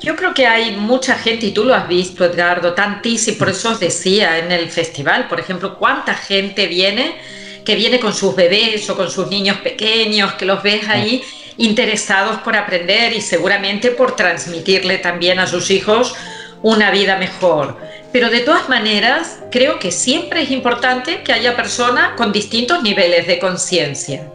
Yo 0.00 0.14
creo 0.14 0.32
que 0.32 0.46
hay 0.46 0.76
mucha 0.76 1.16
gente, 1.16 1.46
y 1.46 1.50
tú 1.50 1.64
lo 1.64 1.74
has 1.74 1.88
visto, 1.88 2.24
Edgardo, 2.24 2.74
tantísimo, 2.74 3.38
por 3.38 3.48
eso 3.48 3.70
os 3.70 3.80
decía 3.80 4.38
en 4.38 4.52
el 4.52 4.70
festival, 4.70 5.26
por 5.26 5.40
ejemplo, 5.40 5.76
cuánta 5.76 6.14
gente 6.14 6.68
viene, 6.68 7.16
que 7.64 7.74
viene 7.74 7.98
con 7.98 8.14
sus 8.14 8.36
bebés 8.36 8.88
o 8.88 8.96
con 8.96 9.10
sus 9.10 9.28
niños 9.28 9.56
pequeños, 9.58 10.34
que 10.34 10.44
los 10.44 10.62
ves 10.62 10.88
ahí 10.88 11.24
interesados 11.56 12.38
por 12.38 12.54
aprender 12.54 13.14
y 13.14 13.20
seguramente 13.20 13.90
por 13.90 14.14
transmitirle 14.14 14.98
también 14.98 15.40
a 15.40 15.48
sus 15.48 15.72
hijos 15.72 16.14
una 16.62 16.92
vida 16.92 17.16
mejor. 17.16 17.76
Pero 18.12 18.30
de 18.30 18.40
todas 18.40 18.68
maneras, 18.68 19.40
creo 19.50 19.78
que 19.78 19.90
siempre 19.90 20.42
es 20.42 20.50
importante 20.50 21.22
que 21.22 21.32
haya 21.32 21.56
personas 21.56 22.12
con 22.16 22.32
distintos 22.32 22.82
niveles 22.82 23.26
de 23.26 23.38
conciencia. 23.38 24.26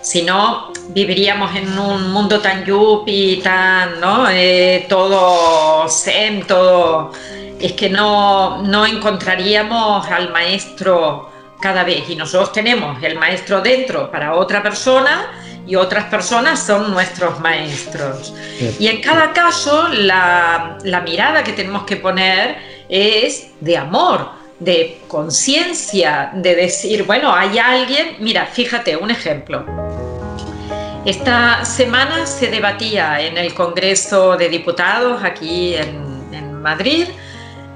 Si 0.00 0.22
no, 0.22 0.72
viviríamos 0.88 1.54
en 1.54 1.78
un 1.78 2.10
mundo 2.10 2.40
tan 2.40 2.64
yuppie, 2.64 3.40
tan, 3.42 4.00
¿no? 4.00 4.28
Eh, 4.28 4.86
todo 4.88 5.88
zen, 5.88 6.46
todo... 6.46 7.12
Es 7.60 7.74
que 7.74 7.88
no, 7.88 8.62
no 8.62 8.84
encontraríamos 8.84 10.04
al 10.08 10.32
maestro 10.32 11.30
cada 11.60 11.84
vez. 11.84 12.10
Y 12.10 12.16
nosotros 12.16 12.52
tenemos 12.52 13.00
el 13.02 13.16
maestro 13.16 13.60
dentro 13.60 14.10
para 14.10 14.34
otra 14.34 14.62
persona 14.62 15.30
y 15.66 15.76
otras 15.76 16.04
personas 16.06 16.62
son 16.66 16.90
nuestros 16.90 17.40
maestros. 17.40 18.34
Y 18.78 18.88
en 18.88 19.00
cada 19.00 19.32
caso 19.32 19.88
la, 19.88 20.76
mirada 21.04 21.42
que 21.42 21.52
tenemos 21.52 21.84
que 21.84 21.96
poner 21.96 22.71
es 22.92 23.48
de 23.60 23.78
amor, 23.78 24.28
de 24.60 24.98
conciencia, 25.08 26.30
de 26.34 26.54
decir, 26.54 27.04
bueno, 27.04 27.34
hay 27.34 27.58
alguien, 27.58 28.16
mira, 28.20 28.44
fíjate, 28.44 28.96
un 28.96 29.10
ejemplo. 29.10 29.64
Esta 31.06 31.64
semana 31.64 32.26
se 32.26 32.48
debatía 32.48 33.18
en 33.22 33.38
el 33.38 33.54
Congreso 33.54 34.36
de 34.36 34.48
Diputados 34.50 35.24
aquí 35.24 35.74
en, 35.74 36.12
Madrid 36.62 37.08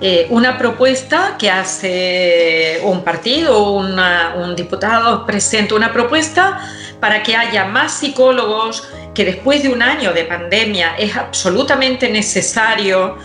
eh, 0.01 0.29
una 0.31 0.57
propuesta 0.57 1.35
que 1.37 1.51
hace 1.51 2.81
un 2.85 3.03
partido, 3.03 3.73
un 3.73 4.55
diputado 4.55 5.27
presenta 5.27 5.75
una 5.75 5.93
propuesta 5.93 6.61
para 7.01 7.21
que 7.25 7.35
haya 7.35 7.65
más 7.65 7.99
psicólogos, 7.99 8.89
que 9.13 9.25
después 9.25 9.65
de 9.65 9.71
un 9.71 9.83
año 9.83 10.13
de 10.13 10.25
pandemia 10.25 10.95
es 10.97 11.17
absolutamente 11.17 12.09
necesario, 12.09 13.17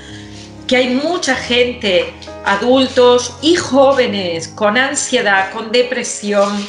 que 0.67 0.77
hay 0.77 0.89
mucha 0.89 1.35
gente, 1.35 2.13
adultos 2.45 3.35
y 3.41 3.55
jóvenes, 3.55 4.47
con 4.47 4.77
ansiedad, 4.77 5.51
con 5.51 5.71
depresión, 5.71 6.65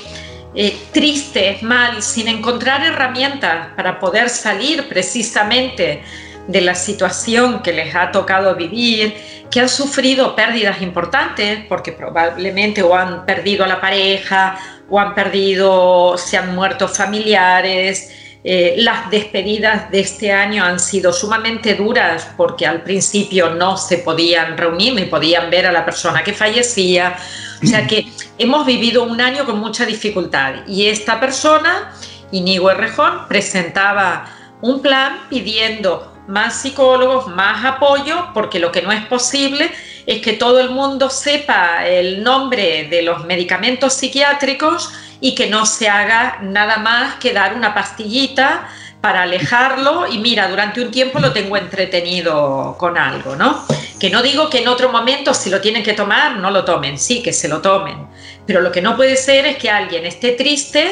eh, 0.55 0.77
tristes, 0.93 1.63
mal, 1.63 2.03
sin 2.03 2.29
encontrar 2.29 2.85
herramientas 2.85 3.69
para 3.75 3.99
poder 3.99 4.29
salir 4.29 4.89
precisamente 4.89 6.03
de 6.47 6.61
la 6.61 6.75
situación 6.75 7.63
que 7.63 7.73
les 7.73 7.95
ha 7.95 8.11
tocado 8.11 8.55
vivir, 8.55 9.15
que 9.51 9.61
han 9.61 9.69
sufrido 9.69 10.35
pérdidas 10.35 10.83
importantes 10.83 11.61
porque 11.69 11.93
probablemente 11.93 12.83
o 12.83 12.95
han 12.95 13.25
perdido 13.25 13.65
la 13.67 13.81
pareja 13.81 14.59
o 14.91 14.99
han 14.99 15.15
perdido, 15.15 16.19
se 16.19 16.37
han 16.37 16.55
muerto 16.55 16.89
familiares. 16.89 18.11
Eh, 18.45 18.75
las 18.79 19.09
despedidas 19.09 19.89
de 19.93 20.01
este 20.01 20.33
año 20.33 20.65
han 20.65 20.81
sido 20.81 21.13
sumamente 21.13 21.77
duras 21.77 22.29
porque 22.37 22.67
al 22.67 22.83
principio 22.83 23.51
no 23.51 23.77
se 23.77 23.99
podían 23.99 24.59
reunir 24.59 24.95
ni 24.95 25.05
podían 25.05 25.49
ver 25.49 25.67
a 25.67 25.73
la 25.73 25.85
persona 25.85 26.25
que 26.25 26.33
fallecía. 26.33 27.17
O 27.63 27.67
sea 27.67 27.87
que 27.87 28.13
hemos 28.39 28.67
vivido 28.67 29.05
un 29.05 29.21
año 29.21 29.47
con 29.47 29.61
mucha 29.61 29.87
dificultad 29.87 30.67
y 30.67 30.89
esta 30.89 31.21
persona, 31.21 31.93
Inigo 32.33 32.69
Errejón, 32.69 33.29
presentaba 33.29 34.29
un 34.61 34.83
plan 34.83 35.21
pidiendo 35.29 36.13
más 36.27 36.63
psicólogos, 36.63 37.29
más 37.29 37.65
apoyo, 37.65 38.29
porque 38.35 38.59
lo 38.59 38.73
que 38.73 38.83
no 38.83 38.91
es 38.91 39.05
posible 39.07 39.71
es 40.07 40.21
que 40.21 40.33
todo 40.33 40.61
el 40.61 40.71
mundo 40.71 41.11
sepa 41.11 41.87
el 41.87 42.25
nombre 42.25 42.89
de 42.91 43.03
los 43.03 43.25
medicamentos 43.25 43.95
psiquiátricos 43.95 44.93
y 45.23 45.35
que 45.35 45.47
no 45.47 45.64
se 45.64 45.88
haga 45.88 46.41
nada 46.43 46.76
más 46.76 47.14
que 47.14 47.33
dar 47.33 47.55
una 47.55 47.73
pastillita 47.73 48.69
para 49.00 49.23
alejarlo 49.23 50.07
y 50.07 50.19
mira, 50.19 50.49
durante 50.49 50.83
un 50.83 50.91
tiempo 50.91 51.19
lo 51.19 51.33
tengo 51.33 51.57
entretenido 51.57 52.76
con 52.79 52.99
algo, 52.99 53.35
¿no? 53.35 53.64
Que 53.99 54.11
no 54.11 54.23
digo 54.23 54.50
que 54.50 54.59
en 54.59 54.69
otro 54.69 54.91
momento 54.91 55.33
si 55.33 55.49
lo 55.49 55.61
tienen 55.61 55.83
que 55.83 55.95
tomar, 55.95 56.37
no 56.37 56.50
lo 56.50 56.64
tomen, 56.64 56.99
sí, 56.99 57.23
que 57.23 57.33
se 57.33 57.49
lo 57.49 57.62
tomen, 57.62 58.07
pero 58.47 58.61
lo 58.61 58.71
que 58.71 58.83
no 58.83 58.97
puede 58.97 59.17
ser 59.17 59.47
es 59.47 59.57
que 59.57 59.71
alguien 59.71 60.05
esté 60.05 60.33
triste 60.33 60.88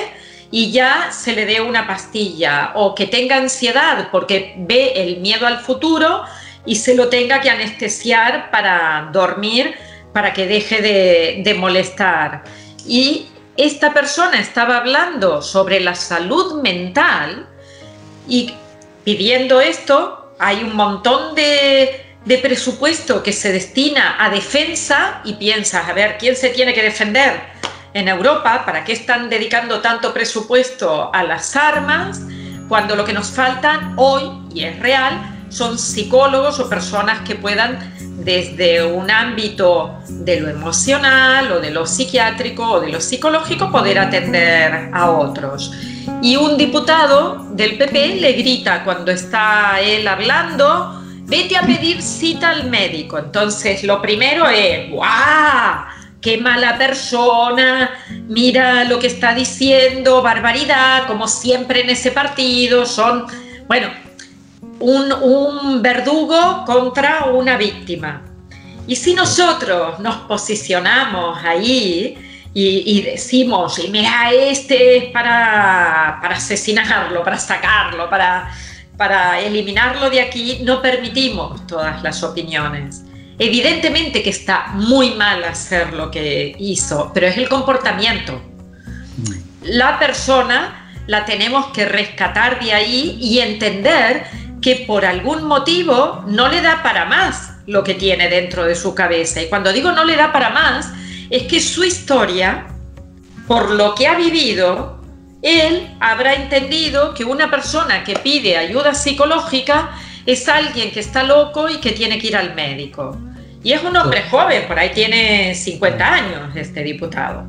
y 0.50 0.72
ya 0.72 1.10
se 1.12 1.32
le 1.32 1.44
dé 1.44 1.60
una 1.60 1.87
pastilla 1.87 2.72
o 2.75 2.94
que 2.94 3.06
tenga 3.06 3.37
ansiedad 3.37 4.08
porque 4.10 4.54
ve 4.58 4.92
el 4.96 5.18
miedo 5.18 5.46
al 5.46 5.60
futuro 5.60 6.25
y 6.66 6.76
se 6.76 6.94
lo 6.94 7.08
tenga 7.08 7.40
que 7.40 7.50
anestesiar 7.50 8.50
para 8.50 9.10
dormir, 9.12 9.75
para 10.12 10.32
que 10.32 10.46
deje 10.46 11.42
de, 11.42 11.54
molestar. 11.54 12.42
Y 12.87 13.26
esta 13.64 13.92
persona 13.92 14.40
estaba 14.40 14.78
hablando 14.78 15.42
sobre 15.42 15.80
la 15.80 15.94
salud 15.94 16.62
mental 16.62 17.46
y 18.26 18.54
pidiendo 19.04 19.60
esto, 19.60 20.34
hay 20.38 20.64
un 20.64 20.74
montón 20.74 21.34
de, 21.34 22.06
presupuesto 22.42 23.22
que 23.22 23.34
se 23.34 23.52
destina 23.52 24.16
a 24.18 24.30
defensa 24.30 25.20
y 25.24 25.34
piensas, 25.34 25.86
a 25.88 25.92
ver, 25.92 26.16
¿quién 26.18 26.36
se 26.36 26.48
tiene 26.48 26.72
que 26.72 26.82
defender? 26.82 27.38
En 27.92 28.08
Europa, 28.08 28.64
¿para 28.64 28.82
qué 28.84 28.92
están 28.92 29.28
dedicando 29.28 29.80
tanto 29.80 30.14
presupuesto 30.14 31.10
a 31.12 31.22
las 31.22 31.54
armas 31.54 32.20
cuando 32.66 32.96
lo 32.96 33.04
que 33.04 33.12
nos 33.12 33.30
faltan 33.30 33.92
hoy, 33.96 34.30
y 34.54 34.64
es 34.64 34.78
real, 34.78 35.29
son 35.50 35.78
psicólogos 35.78 36.59
o 36.61 36.69
personas 36.69 37.21
que 37.21 37.35
puedan 37.35 37.92
desde 38.25 38.85
un 38.85 39.11
ámbito 39.11 39.99
de 40.09 40.40
lo 40.40 40.49
emocional 40.49 41.52
o 41.52 41.61
de 41.61 41.71
lo 41.71 41.87
psiquiátrico 41.87 42.64
o 42.64 42.80
de 42.80 42.88
lo 42.88 43.00
psicológico 43.00 43.71
poder 43.71 43.99
atender 43.99 44.90
a 44.92 45.11
otros. 45.11 45.73
Y 46.23 46.37
un 46.37 46.57
diputado 46.57 47.47
del 47.52 47.76
PP 47.76 48.16
le 48.21 48.33
grita 48.33 48.85
cuando 48.85 49.11
está 49.11 49.80
él 49.80 50.07
hablando, 50.07 51.02
vete 51.25 51.57
a 51.57 51.62
pedir 51.62 52.02
cita 52.02 52.50
al 52.50 52.69
médico. 52.69 53.19
Entonces 53.19 53.83
lo 53.85 54.00
primero 54.00 54.49
es, 54.49 54.90
¡guau! 54.90 55.85
¡Qué 56.21 56.37
mala 56.37 56.76
persona! 56.76 57.90
Mira 58.28 58.85
lo 58.85 58.99
que 58.99 59.07
está 59.07 59.35
diciendo, 59.35 60.21
barbaridad, 60.21 61.07
como 61.07 61.26
siempre 61.26 61.80
en 61.80 61.90
ese 61.90 62.11
partido, 62.11 62.85
son, 62.85 63.25
bueno, 63.66 63.88
un, 64.80 65.82
verdugo 65.82 66.64
contra 66.64 67.26
una 67.26 67.56
víctima. 67.56 68.22
Y 68.87 68.96
si 68.96 69.14
nosotros 69.14 70.00
nos 70.00 70.16
posicionamos 70.16 71.38
ahí 71.44 72.16
y, 72.52 73.02
decimos, 73.02 73.78
y 73.78 73.88
mira, 73.88 74.32
este 74.32 74.96
es 74.96 75.04
para, 75.12 76.18
para 76.20 76.37
asesinarlo, 76.37 77.22
para 77.22 77.38
sacarlo, 77.38 78.10
para, 78.10 78.50
para 78.96 79.38
eliminarlo 79.38 80.10
de 80.10 80.20
aquí, 80.20 80.58
no 80.62 80.82
permitimos 80.82 81.66
todas 81.66 82.02
las 82.02 82.22
opiniones. 82.25 83.04
Evidentemente 83.38 84.22
que 84.22 84.30
está 84.30 84.68
muy 84.75 85.12
mal 85.12 85.44
hacer 85.44 85.92
lo 85.94 86.10
que 86.10 86.54
hizo, 86.58 87.10
pero 87.14 87.26
es 87.26 87.38
el 87.38 87.49
comportamiento. 87.49 88.42
Mm. 89.16 89.32
La 89.62 89.99
persona 89.99 90.80
la 91.06 91.25
tenemos 91.25 91.66
que 91.68 91.87
rescatar 91.87 92.62
de 92.62 92.72
ahí 92.72 93.18
y 93.20 93.40
entender 93.40 94.26
que 94.60 94.84
por 94.86 95.04
algún 95.04 95.44
motivo 95.44 96.24
no 96.26 96.48
le 96.48 96.60
da 96.60 96.82
para 96.82 97.04
más 97.04 97.54
lo 97.66 97.82
que 97.84 97.94
tiene 97.94 98.28
dentro 98.28 98.64
de 98.64 98.74
su 98.74 98.94
cabeza. 98.94 99.40
Y 99.40 99.48
cuando 99.48 99.72
digo 99.72 99.92
no 99.92 100.04
le 100.04 100.16
da 100.16 100.32
para 100.32 100.50
más, 100.50 100.92
es 101.30 101.44
que 101.44 101.60
su 101.60 101.84
historia, 101.84 102.66
por 103.46 103.70
lo 103.70 103.94
que 103.94 104.06
ha 104.06 104.16
vivido, 104.16 105.00
él 105.42 105.96
habrá 106.00 106.34
entendido 106.34 107.14
que 107.14 107.24
una 107.24 107.50
persona 107.50 108.04
que 108.04 108.14
pide 108.16 108.58
ayuda 108.58 108.94
psicológica 108.94 109.92
es 110.26 110.48
alguien 110.48 110.90
que 110.90 111.00
está 111.00 111.22
loco 111.22 111.68
y 111.68 111.78
que 111.78 111.92
tiene 111.92 112.18
que 112.18 112.28
ir 112.28 112.36
al 112.36 112.54
médico. 112.54 113.16
Y 113.62 113.72
es 113.72 113.82
un 113.82 113.96
hombre 113.96 114.22
joven, 114.30 114.66
por 114.66 114.78
ahí 114.78 114.90
tiene 114.90 115.54
50 115.54 116.12
años 116.12 116.56
este 116.56 116.82
diputado. 116.82 117.44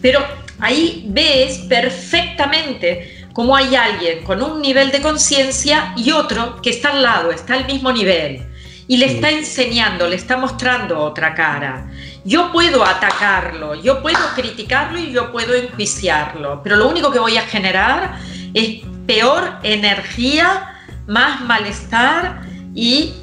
Pero 0.00 0.20
ahí 0.58 1.04
ves 1.08 1.58
perfectamente 1.68 3.15
cómo 3.36 3.54
hay 3.54 3.76
alguien 3.76 4.24
con 4.24 4.42
un 4.42 4.62
nivel 4.62 4.90
de 4.90 5.02
conciencia 5.02 5.92
y 5.94 6.10
otro 6.10 6.62
que 6.62 6.70
está 6.70 6.92
al 6.92 7.02
lado, 7.02 7.30
está 7.30 7.52
al 7.52 7.66
mismo 7.66 7.92
nivel 7.92 8.46
y 8.88 8.96
le 8.96 9.04
está 9.04 9.28
enseñando, 9.28 10.08
le 10.08 10.16
está 10.16 10.38
mostrando 10.38 10.98
otra 11.00 11.34
cara. 11.34 11.86
Yo 12.24 12.50
puedo 12.50 12.82
atacarlo, 12.82 13.74
yo 13.74 14.00
puedo 14.00 14.18
criticarlo 14.34 14.98
y 14.98 15.12
yo 15.12 15.32
puedo 15.32 15.52
enjuiciarlo, 15.52 16.62
pero 16.62 16.76
lo 16.76 16.88
único 16.88 17.12
que 17.12 17.18
voy 17.18 17.36
a 17.36 17.42
generar 17.42 18.16
es 18.54 18.80
peor 19.06 19.58
energía, 19.62 20.80
más 21.06 21.42
malestar 21.42 22.40
y 22.74 23.16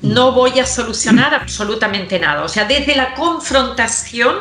no 0.00 0.32
voy 0.32 0.60
a 0.60 0.64
solucionar 0.64 1.34
absolutamente 1.34 2.18
nada. 2.18 2.42
O 2.42 2.48
sea, 2.48 2.64
desde 2.64 2.96
la 2.96 3.12
confrontación 3.12 4.34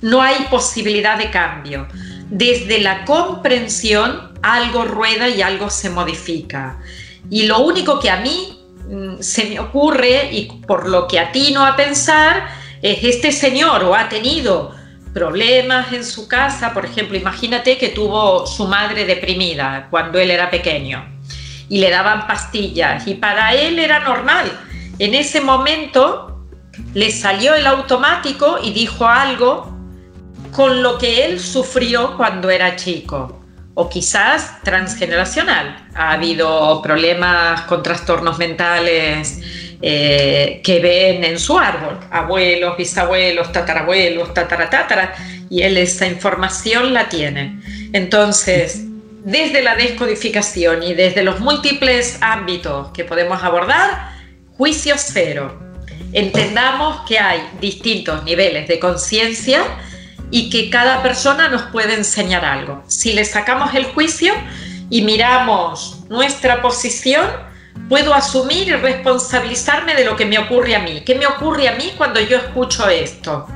no 0.00 0.22
hay 0.22 0.46
posibilidad 0.48 1.18
de 1.18 1.30
cambio. 1.30 1.88
Desde 2.30 2.80
la 2.80 3.04
comprensión 3.04 4.32
algo 4.42 4.84
rueda 4.84 5.28
y 5.28 5.42
algo 5.42 5.70
se 5.70 5.90
modifica. 5.90 6.78
Y 7.30 7.44
lo 7.46 7.60
único 7.60 7.98
que 7.98 8.10
a 8.10 8.16
mí 8.16 8.58
mm, 8.88 9.20
se 9.20 9.46
me 9.46 9.58
ocurre 9.58 10.30
y 10.32 10.46
por 10.66 10.88
lo 10.88 11.08
que 11.08 11.18
atino 11.18 11.64
a 11.64 11.76
pensar 11.76 12.48
es 12.82 13.02
este 13.02 13.32
señor 13.32 13.84
o 13.84 13.94
ha 13.94 14.08
tenido 14.08 14.74
problemas 15.14 15.92
en 15.92 16.04
su 16.04 16.28
casa, 16.28 16.74
por 16.74 16.84
ejemplo, 16.84 17.16
imagínate 17.16 17.78
que 17.78 17.88
tuvo 17.88 18.46
su 18.46 18.66
madre 18.66 19.06
deprimida 19.06 19.86
cuando 19.90 20.18
él 20.18 20.30
era 20.30 20.50
pequeño 20.50 21.08
y 21.68 21.78
le 21.78 21.88
daban 21.88 22.26
pastillas 22.26 23.06
y 23.06 23.14
para 23.14 23.54
él 23.54 23.78
era 23.78 24.00
normal. 24.00 24.50
En 24.98 25.14
ese 25.14 25.40
momento 25.40 26.44
le 26.92 27.10
salió 27.10 27.54
el 27.54 27.66
automático 27.66 28.58
y 28.62 28.72
dijo 28.72 29.06
algo 29.06 29.73
con 30.54 30.84
lo 30.84 30.98
que 30.98 31.24
él 31.24 31.40
sufrió 31.40 32.16
cuando 32.16 32.48
era 32.48 32.76
chico 32.76 33.40
o 33.74 33.88
quizás 33.88 34.62
transgeneracional. 34.62 35.88
Ha 35.94 36.12
habido 36.12 36.80
problemas 36.80 37.62
con 37.62 37.82
trastornos 37.82 38.38
mentales 38.38 39.40
eh, 39.82 40.60
que 40.62 40.78
ven 40.78 41.24
en 41.24 41.40
su 41.40 41.58
árbol, 41.58 41.98
abuelos, 42.08 42.76
bisabuelos, 42.76 43.50
tatarabuelos, 43.50 44.32
tatara, 44.32 45.12
y 45.50 45.62
él 45.62 45.76
esa 45.76 46.06
información 46.06 46.94
la 46.94 47.08
tiene. 47.08 47.60
Entonces, 47.92 48.84
desde 49.24 49.60
la 49.60 49.74
descodificación 49.74 50.84
y 50.84 50.94
desde 50.94 51.24
los 51.24 51.40
múltiples 51.40 52.18
ámbitos 52.20 52.92
que 52.92 53.04
podemos 53.04 53.42
abordar, 53.42 54.12
juicio 54.56 54.94
cero. 54.98 55.60
Entendamos 56.12 57.00
que 57.08 57.18
hay 57.18 57.40
distintos 57.60 58.22
niveles 58.22 58.68
de 58.68 58.78
conciencia 58.78 59.64
y 60.34 60.50
que 60.50 60.68
cada 60.68 61.00
persona 61.00 61.46
nos 61.46 61.62
puede 61.62 61.94
enseñar 61.94 62.44
algo. 62.44 62.82
Si 62.88 63.12
le 63.12 63.24
sacamos 63.24 63.72
el 63.72 63.84
juicio 63.84 64.34
y 64.90 65.02
miramos 65.02 66.00
nuestra 66.08 66.60
posición, 66.60 67.24
puedo 67.88 68.12
asumir 68.12 68.66
y 68.66 68.72
responsabilizarme 68.72 69.94
de 69.94 70.04
lo 70.04 70.16
que 70.16 70.26
me 70.26 70.40
ocurre 70.40 70.74
a 70.74 70.80
mí. 70.80 71.02
¿Qué 71.06 71.14
me 71.14 71.24
ocurre 71.28 71.68
a 71.68 71.76
mí 71.76 71.92
cuando 71.96 72.20
yo 72.20 72.36
escucho 72.38 72.88
esto? 72.88 73.46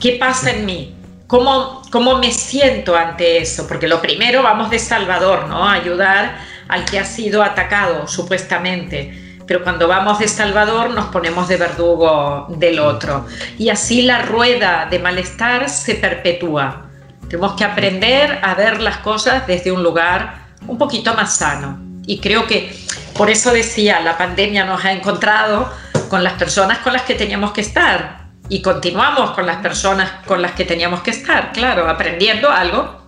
¿Qué 0.00 0.12
pasa 0.12 0.52
en 0.52 0.64
mí? 0.64 0.94
¿Cómo, 1.26 1.82
cómo 1.92 2.16
me 2.16 2.32
siento 2.32 2.96
ante 2.96 3.36
eso? 3.42 3.68
Porque 3.68 3.86
lo 3.86 4.00
primero 4.00 4.42
vamos 4.42 4.70
de 4.70 4.78
Salvador, 4.78 5.46
¿no? 5.46 5.68
Ayudar 5.68 6.38
al 6.68 6.86
que 6.86 6.98
ha 6.98 7.04
sido 7.04 7.42
atacado, 7.42 8.08
supuestamente 8.08 9.27
pero 9.48 9.64
cuando 9.64 9.88
vamos 9.88 10.18
de 10.18 10.28
Salvador 10.28 10.90
nos 10.90 11.06
ponemos 11.06 11.48
de 11.48 11.56
verdugo 11.56 12.46
del 12.50 12.78
otro. 12.78 13.24
Y 13.56 13.70
así 13.70 14.02
la 14.02 14.20
rueda 14.20 14.86
de 14.90 14.98
malestar 14.98 15.70
se 15.70 15.94
perpetúa. 15.94 16.86
Tenemos 17.28 17.54
que 17.54 17.64
aprender 17.64 18.40
a 18.42 18.54
ver 18.54 18.82
las 18.82 18.98
cosas 18.98 19.46
desde 19.46 19.72
un 19.72 19.82
lugar 19.82 20.48
un 20.66 20.76
poquito 20.76 21.14
más 21.14 21.38
sano. 21.38 21.80
Y 22.06 22.18
creo 22.20 22.46
que 22.46 22.70
por 23.16 23.30
eso 23.30 23.50
decía, 23.50 24.00
la 24.00 24.18
pandemia 24.18 24.66
nos 24.66 24.84
ha 24.84 24.92
encontrado 24.92 25.72
con 26.10 26.22
las 26.22 26.34
personas 26.34 26.78
con 26.78 26.92
las 26.92 27.02
que 27.02 27.14
teníamos 27.14 27.52
que 27.52 27.62
estar. 27.62 28.28
Y 28.50 28.60
continuamos 28.60 29.30
con 29.30 29.46
las 29.46 29.56
personas 29.56 30.10
con 30.26 30.42
las 30.42 30.52
que 30.52 30.66
teníamos 30.66 31.00
que 31.00 31.10
estar, 31.10 31.52
claro, 31.52 31.88
aprendiendo 31.88 32.50
algo. 32.50 33.02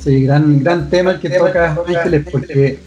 Sí, 0.00 0.24
gran, 0.24 0.62
gran 0.62 0.90
tema 0.90 1.12
el 1.12 1.20
que 1.20 1.30
tocas, 1.30 1.78
Ángeles, 1.78 2.26
porque 2.30 2.78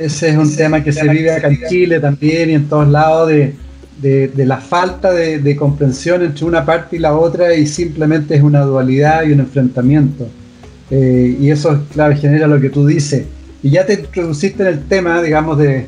ese 0.00 0.30
es 0.30 0.36
un 0.36 0.56
tema 0.56 0.82
que 0.82 0.92
se 0.92 1.06
vive 1.06 1.30
acá 1.30 1.48
en 1.48 1.60
Chile 1.68 2.00
también 2.00 2.48
y 2.48 2.54
en 2.54 2.68
todos 2.68 2.88
lados 2.88 3.28
de, 3.28 4.32
la 4.34 4.56
falta 4.56 5.12
de, 5.12 5.56
comprensión 5.56 6.22
entre 6.22 6.46
una 6.46 6.64
parte 6.64 6.96
y 6.96 6.98
la 6.98 7.14
otra 7.14 7.54
y 7.54 7.66
simplemente 7.66 8.34
es 8.34 8.42
una 8.42 8.62
dualidad 8.62 9.24
y 9.24 9.32
un 9.32 9.40
enfrentamiento. 9.40 10.26
Eh, 10.90 11.36
y 11.38 11.50
eso, 11.50 11.84
claro, 11.92 12.16
genera 12.16 12.46
lo 12.46 12.58
que 12.58 12.70
tú 12.70 12.86
dices. 12.86 13.26
Y 13.62 13.70
ya 13.70 13.84
te 13.84 13.94
introduciste 13.94 14.62
en 14.62 14.68
el 14.70 14.84
tema, 14.84 15.22
digamos, 15.22 15.58
de, 15.58 15.86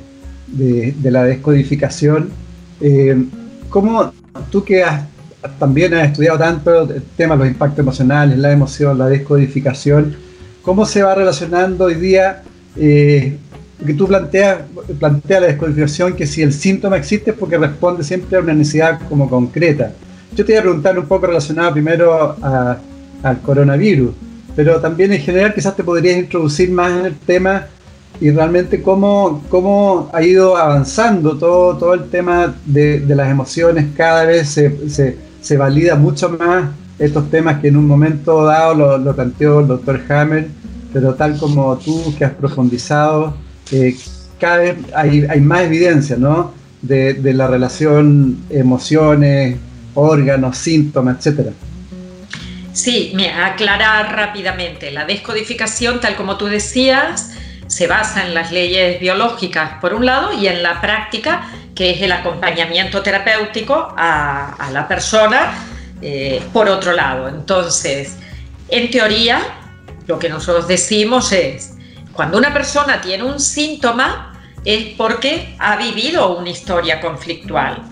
la 1.03 1.25
descodificación. 1.25 2.29
Eh, 2.83 3.16
¿Cómo 3.70 4.12
tú 4.51 4.62
que 4.62 4.85
también 5.59 5.94
has 5.94 6.09
estudiado 6.09 6.38
tanto 6.38 6.83
el 6.83 7.03
tema 7.16 7.35
de 7.35 7.44
los 7.44 7.48
impactos 7.48 7.79
emocionales, 7.79 8.38
la 8.38 8.53
emoción, 8.53 8.98
la 8.98 9.09
descodificación, 9.09 10.14
cómo 10.61 10.85
se 10.85 11.03
va 11.03 11.14
relacionando 11.14 11.87
hoy 11.87 11.94
día 11.94 12.42
eh, 12.77 13.38
que 13.85 13.94
tú 13.94 14.06
planteas 14.06 14.62
plantea 14.98 15.40
la 15.40 15.46
descodificación 15.48 16.14
que 16.14 16.26
si 16.26 16.42
el 16.42 16.52
síntoma 16.52 16.96
existe 16.96 17.32
es 17.32 17.37
porque 17.37 17.58
responde 17.58 18.04
siempre 18.04 18.38
a 18.38 18.40
una 18.40 18.54
necesidad 18.54 19.00
como 19.08 19.28
concreta. 19.28 19.92
Yo 20.35 20.44
te 20.44 20.52
voy 20.52 20.58
a 20.58 20.62
preguntar 20.62 20.98
un 20.98 21.06
poco 21.06 21.26
relacionado 21.26 21.72
primero 21.72 22.37
al 23.22 23.40
coronavirus, 23.42 24.12
pero 24.54 24.80
también 24.80 25.12
en 25.12 25.20
general 25.20 25.52
quizás 25.54 25.76
te 25.76 25.85
podrías 25.85 26.16
introducir 26.16 26.70
más 26.70 26.92
en 26.92 27.06
el 27.06 27.16
tema 27.16 27.66
y 28.20 28.30
realmente 28.30 28.82
cómo, 28.82 29.42
cómo 29.48 30.08
ha 30.12 30.22
ido 30.22 30.56
avanzando 30.56 31.37
todo, 31.37 31.76
todo 31.76 31.94
el 31.94 32.08
tema 32.08 32.54
de, 32.64 33.02
las 33.08 33.30
emociones, 33.30 33.87
cada 33.96 34.24
vez 34.24 34.48
se, 34.48 34.88
se, 34.88 35.16
se 35.40 35.56
valida 35.56 35.96
mucho 35.96 36.28
más 36.30 36.70
estos 36.98 37.30
temas 37.30 37.61
que 37.61 37.68
en 37.68 37.76
un 37.76 37.87
momento 37.87 38.44
dado 38.44 38.98
lo, 38.98 39.14
planteó 39.14 39.61
el 39.61 39.66
doctor 39.66 40.00
Hammer, 40.08 40.48
pero 40.92 41.14
tal 41.14 41.37
como 41.37 41.76
tú 41.78 42.14
que 42.16 42.24
has 42.24 42.32
profundizado, 42.32 43.35
eh, 43.72 43.96
cada 44.38 44.58
vez 44.58 44.76
hay, 44.94 45.26
hay, 45.28 45.40
más 45.40 45.62
evidencia 45.62 46.16
¿no? 46.16 46.52
de, 46.82 47.14
de 47.14 47.35
la 47.35 47.46
relación 47.46 48.44
emociones, 48.50 49.56
órganos, 49.94 50.58
síntomas, 50.58 51.18
etcétera. 51.18 51.50
Sí, 52.72 53.12
mira, 53.14 53.46
aclarar 53.46 54.16
rápidamente. 54.16 54.90
La 54.90 55.04
descodificación, 55.04 56.00
tal 56.00 56.16
como 56.16 56.38
tú 56.38 56.46
decías, 56.46 57.32
se 57.66 57.87
basa 57.87 58.26
en 58.26 58.35
las 58.35 58.50
leyes 58.50 58.98
biológicas 59.00 59.78
por 59.80 59.94
un 59.94 60.06
lado 60.06 60.32
y 60.32 60.46
en 60.46 60.62
la 60.62 60.80
práctica, 60.80 61.48
que 61.74 61.90
es 61.90 62.02
el 62.02 62.12
acompañamiento 62.12 63.02
terapéutico 63.02 63.94
a, 63.96 64.68
la 64.72 64.88
persona 64.88 65.54
eh, 66.00 66.42
por 66.52 66.68
otro 66.68 66.92
lado. 66.92 67.28
Entonces, 67.28 68.16
en 68.68 68.90
teoría, 68.90 69.40
lo 70.06 70.18
que 70.18 70.28
nosotros 70.28 70.66
decimos 70.66 71.32
es, 71.32 71.71
cuando 72.12 72.38
una 72.38 72.53
persona 72.53 73.01
tiene 73.01 73.25
un 73.25 73.40
síntoma, 73.40 74.33
es 74.64 74.94
porque 74.96 75.57
ha 75.59 75.77
vivido 75.77 76.37
una 76.37 76.51
historia 76.51 77.01
conflictual. 77.01 77.83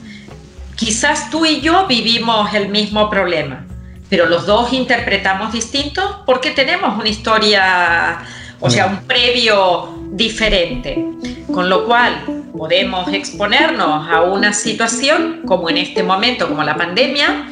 Quizás 0.77 1.31
tú 1.31 1.45
y 1.45 1.61
yo 1.61 1.87
vivimos 1.87 2.55
el 2.55 2.69
mismo 2.69 3.11
problema, 3.11 3.67
pero 4.09 4.27
los 4.27 4.47
dos 4.47 4.73
interpretamos 4.73 5.53
distintos 5.53 6.05
porque 6.27 6.51
tenemos 6.51 6.99
una 6.99 7.09
historia, 7.09 8.19
o 8.61 8.71
sea, 8.71 8.87
un 8.87 8.99
previo 9.07 10.01
diferente. 10.13 11.05
Con 11.53 11.69
lo 11.69 11.85
cual 11.85 12.25
podemos 12.57 13.13
exponernos 13.13 14.09
a 14.09 14.23
una 14.23 14.53
situación 14.53 15.43
como 15.47 15.69
en 15.69 15.79
este 15.79 16.03
momento, 16.03 16.49
como 16.49 16.63
la 16.63 16.77
pandemia, 16.77 17.49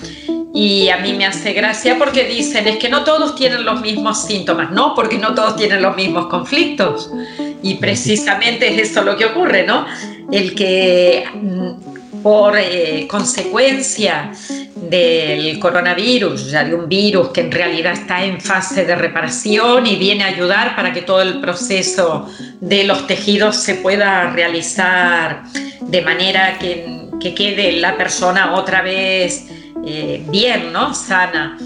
y 0.60 0.88
a 0.88 0.96
mí 0.96 1.12
me 1.12 1.24
hace 1.24 1.52
gracia 1.52 1.96
porque 1.96 2.24
dicen 2.24 2.66
es 2.66 2.78
que 2.78 2.88
no 2.88 3.04
todos 3.04 3.36
tienen 3.36 3.64
los 3.64 3.80
mismos 3.80 4.24
síntomas, 4.24 4.72
no, 4.72 4.92
porque 4.92 5.16
no 5.16 5.32
todos 5.32 5.54
tienen 5.54 5.80
los 5.80 5.94
mismos 5.94 6.26
conflictos. 6.26 7.12
Y 7.62 7.74
precisamente 7.74 8.66
es 8.66 8.90
eso 8.90 9.04
lo 9.04 9.16
que 9.16 9.26
ocurre, 9.26 9.64
¿no? 9.64 9.86
El 10.32 10.56
que 10.56 11.24
mm, 11.32 12.22
por 12.24 12.58
eh, 12.58 13.06
consecuencia 13.08 14.32
del 14.74 15.60
coronavirus, 15.60 16.50
ya 16.50 16.64
de 16.64 16.74
un 16.74 16.88
virus 16.88 17.28
que 17.28 17.42
en 17.42 17.52
realidad 17.52 17.92
está 17.92 18.24
en 18.24 18.40
fase 18.40 18.84
de 18.84 18.96
reparación 18.96 19.86
y 19.86 19.94
viene 19.94 20.24
a 20.24 20.26
ayudar 20.26 20.74
para 20.74 20.92
que 20.92 21.02
todo 21.02 21.22
el 21.22 21.40
proceso 21.40 22.28
de 22.60 22.82
los 22.82 23.06
tejidos 23.06 23.54
se 23.54 23.76
pueda 23.76 24.30
realizar 24.30 25.44
de 25.82 26.02
manera 26.02 26.58
que, 26.58 27.06
que 27.20 27.32
quede 27.32 27.74
la 27.74 27.96
persona 27.96 28.56
otra 28.56 28.82
vez 28.82 29.44
eh, 29.84 30.22
bien, 30.28 30.72
¿no? 30.72 30.94
Sana. 30.94 31.58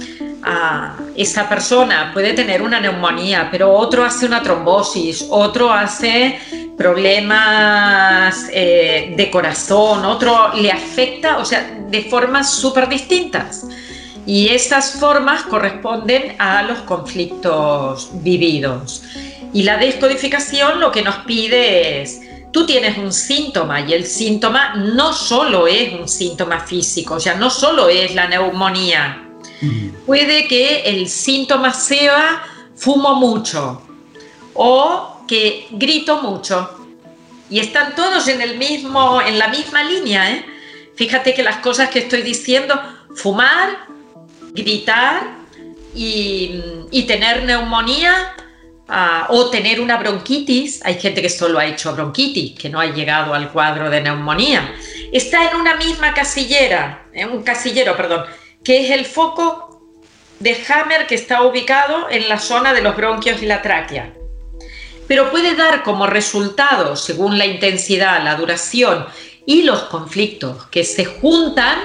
a 0.44 0.96
esa 1.16 1.48
persona 1.48 2.10
puede 2.12 2.32
tener 2.32 2.62
una 2.62 2.80
neumonía, 2.80 3.48
pero 3.50 3.72
otro 3.72 4.04
hace 4.04 4.26
una 4.26 4.42
trombosis, 4.42 5.26
otro 5.30 5.72
hace 5.72 6.38
problemas 6.76 8.48
eh, 8.52 9.14
de 9.16 9.30
corazón, 9.30 10.04
otro 10.04 10.54
le 10.54 10.72
afecta, 10.72 11.38
o 11.38 11.44
sea, 11.44 11.78
de 11.88 12.02
formas 12.02 12.50
súper 12.50 12.88
distintas. 12.88 13.66
Y 14.24 14.48
esas 14.48 14.98
formas 14.98 15.42
corresponden 15.42 16.36
a 16.38 16.62
los 16.62 16.78
conflictos 16.80 18.10
vividos. 18.22 19.02
Y 19.52 19.64
la 19.64 19.76
descodificación 19.76 20.80
lo 20.80 20.92
que 20.92 21.02
nos 21.02 21.16
pide 21.18 22.02
es, 22.02 22.21
tú 22.52 22.66
tienes 22.66 22.98
un 22.98 23.12
síntoma 23.12 23.80
y 23.80 23.92
el 23.94 24.06
síntoma 24.06 24.74
no 24.74 25.12
solo 25.12 25.66
es 25.66 25.92
un 25.92 26.08
síntoma 26.08 26.60
físico, 26.60 27.14
o 27.14 27.20
sea, 27.20 27.34
no 27.34 27.50
solo 27.50 27.88
es 27.88 28.14
la 28.14 28.28
neumonía. 28.28 29.28
Puede 30.06 30.48
que 30.48 30.82
el 30.82 31.08
síntoma 31.08 31.72
sea 31.72 32.42
fumo 32.74 33.14
mucho 33.14 33.82
o 34.54 35.24
que 35.26 35.66
grito 35.70 36.20
mucho. 36.20 36.70
Y 37.48 37.60
están 37.60 37.94
todos 37.94 38.28
en, 38.28 38.40
el 38.40 38.58
mismo, 38.58 39.20
en 39.20 39.38
la 39.38 39.48
misma 39.48 39.84
línea. 39.84 40.32
¿eh? 40.32 40.44
Fíjate 40.96 41.34
que 41.34 41.42
las 41.42 41.58
cosas 41.58 41.90
que 41.90 42.00
estoy 42.00 42.22
diciendo, 42.22 42.80
fumar, 43.14 43.86
gritar 44.52 45.36
y, 45.94 47.04
tener 47.06 47.44
neumonía 47.44 48.34
ah, 48.92 49.26
o 49.30 49.50
tener 49.50 49.80
una 49.80 49.96
bronquitis, 49.96 50.84
hay 50.84 51.00
gente 51.00 51.22
que 51.22 51.30
solo 51.30 51.58
ha 51.58 51.66
hecho 51.66 51.94
bronquitis, 51.94 52.58
que 52.58 52.68
no 52.68 52.78
ha 52.78 52.86
llegado 52.86 53.34
al 53.34 53.50
cuadro 53.50 53.90
de 53.90 54.02
neumonía, 54.02 54.74
está 55.12 55.50
en 55.50 55.56
una 55.56 55.76
misma 55.76 56.14
casillera, 56.14 57.06
en 57.12 57.30
un 57.30 57.42
casillero, 57.42 57.96
perdón, 57.96 58.26
que 58.62 58.84
es 58.84 58.90
el 58.90 59.06
foco 59.06 59.72
de 60.38 60.56
Hammer 60.68 61.06
que 61.06 61.14
está 61.14 61.42
ubicado 61.42 62.08
en 62.10 62.28
la 62.28 62.38
zona 62.38 62.74
de 62.74 62.82
los 62.82 62.96
bronquios 62.96 63.42
y 63.42 63.46
la 63.46 63.62
tráquea. 63.62 64.12
Pero 65.08 65.30
puede 65.30 65.54
dar 65.54 65.82
como 65.82 66.06
resultado, 66.06 66.96
según 66.96 67.38
la 67.38 67.46
intensidad, 67.46 68.22
la 68.22 68.34
duración 68.34 69.06
y 69.46 69.62
los 69.62 69.84
conflictos 69.84 70.66
que 70.66 70.84
se 70.84 71.04
juntan, 71.04 71.78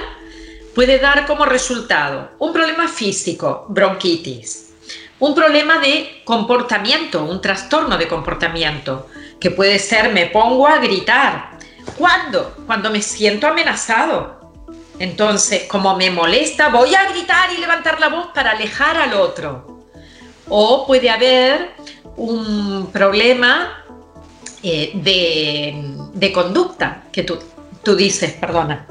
puede 0.74 0.98
dar 0.98 1.26
como 1.26 1.44
resultado 1.44 2.30
un 2.38 2.52
problema 2.52 2.86
físico, 2.86 3.66
bronquitis, 3.68 4.67
un 5.20 5.34
problema 5.34 5.78
de 5.78 6.22
comportamiento, 6.24 7.24
un 7.24 7.40
trastorno 7.40 7.98
de 7.98 8.08
comportamiento, 8.08 9.06
que 9.40 9.50
puede 9.50 9.78
ser 9.78 10.12
me 10.12 10.26
pongo 10.26 10.66
a 10.66 10.78
gritar. 10.78 11.58
¿Cuándo? 11.96 12.54
Cuando 12.66 12.90
me 12.90 13.02
siento 13.02 13.46
amenazado. 13.46 14.38
Entonces, 14.98 15.64
como 15.64 15.96
me 15.96 16.10
molesta, 16.10 16.68
voy 16.68 16.94
a 16.94 17.08
gritar 17.10 17.52
y 17.52 17.60
levantar 17.60 18.00
la 18.00 18.08
voz 18.08 18.28
para 18.34 18.52
alejar 18.52 18.96
al 18.96 19.14
otro. 19.14 19.84
O 20.48 20.86
puede 20.86 21.08
haber 21.10 21.70
un 22.16 22.90
problema 22.92 23.84
eh, 24.62 24.90
de, 24.94 26.32
conducta, 26.32 27.04
que 27.12 27.22
tú, 27.22 27.38
tú 27.82 27.94
dices, 27.94 28.32
perdona, 28.32 28.86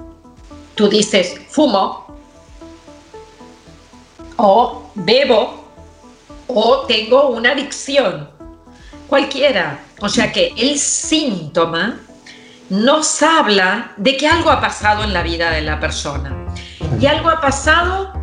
tú 0.76 0.88
dices 0.88 1.36
fumo 1.50 2.08
o 4.38 4.92
bebo 4.96 5.67
o 6.48 6.86
tengo 6.88 7.30
una 7.30 7.52
adicción, 7.52 8.30
cualquiera. 9.08 9.80
O 10.00 10.10
sea 10.10 10.32
que 10.32 10.54
el 10.58 10.78
síntoma 10.80 12.00
nos 12.70 13.22
habla 13.24 13.94
de 13.98 14.18
que 14.18 14.28
algo 14.28 14.50
ha 14.50 14.62
pasado 14.62 15.04
en 15.04 15.14
la 15.14 15.24
vida 15.24 15.52
de 15.52 15.62
la 15.62 15.80
persona. 15.80 16.36
Y 17.00 17.06
algo 17.06 17.30
ha 17.30 17.42
pasado 17.42 18.14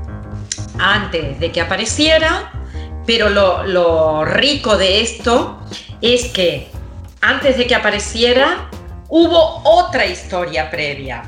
antes 0.79 1.39
de 1.41 1.53
que 1.53 1.61
apareciera 1.61 2.51
pero 3.07 3.29
lo, 3.29 4.25
rico 4.25 4.77
de 4.77 5.03
esto 5.03 5.61
es 6.01 6.27
que 6.27 6.69
antes 7.21 7.57
de 7.57 7.67
que 7.67 7.75
apareciera, 7.75 8.69
hubo 9.09 9.63
otra 9.65 10.07
historia 10.07 10.71
previa, 10.71 11.23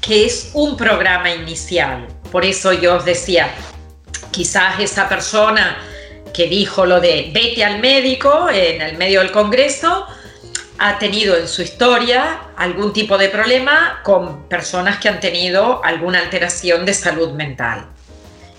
que 0.00 0.26
es 0.26 0.50
un 0.54 0.76
programa 0.76 1.30
inicial. 1.30 2.06
Por 2.30 2.44
eso 2.44 2.72
yo 2.72 2.96
os 2.96 3.04
decía, 3.04 3.48
quizás 4.30 4.80
esa 4.80 5.08
persona 5.08 5.78
que 6.32 6.48
dijo 6.48 6.86
lo 6.86 7.00
de 7.00 7.30
vete 7.32 7.64
al 7.64 7.80
médico 7.80 8.48
en 8.50 8.80
el 8.80 8.96
medio 8.96 9.20
del 9.20 9.30
Congreso, 9.30 10.06
ha 10.78 10.98
tenido 10.98 11.36
en 11.36 11.46
su 11.46 11.62
historia 11.62 12.40
algún 12.56 12.92
tipo 12.92 13.16
de 13.16 13.28
problema 13.28 14.00
con 14.02 14.48
personas 14.48 14.98
que 14.98 15.08
han 15.08 15.20
tenido 15.20 15.84
alguna 15.84 16.18
alteración 16.18 16.84
de 16.84 16.94
salud 16.94 17.32
mental. 17.32 17.86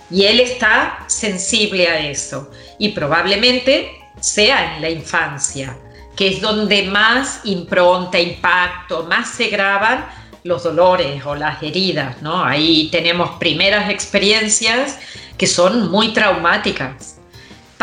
Y 0.10 0.26
él 0.26 0.40
está 0.40 1.04
sensible 1.08 1.88
a 1.88 2.00
eso. 2.08 2.52
Y 2.78 2.90
probablemente 2.90 3.92
sea 4.20 4.76
en 4.76 4.82
la 4.82 4.90
infancia, 4.90 5.76
que 6.16 6.28
es 6.28 6.42
donde 6.42 6.84
más 6.84 7.42
impronta, 7.46 8.20
impacto, 8.20 9.04
más 9.04 9.30
se 9.30 9.48
graban 9.48 10.06
los 10.44 10.64
dolores 10.64 11.26
o 11.26 11.36
las 11.36 11.64
heridas, 11.64 12.22
¿no? 12.22 12.44
Ahí 12.44 12.90
tenemos 12.92 13.32
primeras 13.40 13.90
experiencias 13.90 15.00
que 15.38 15.48
son 15.48 15.90
muy 15.90 16.14
traumáticas 16.14 17.18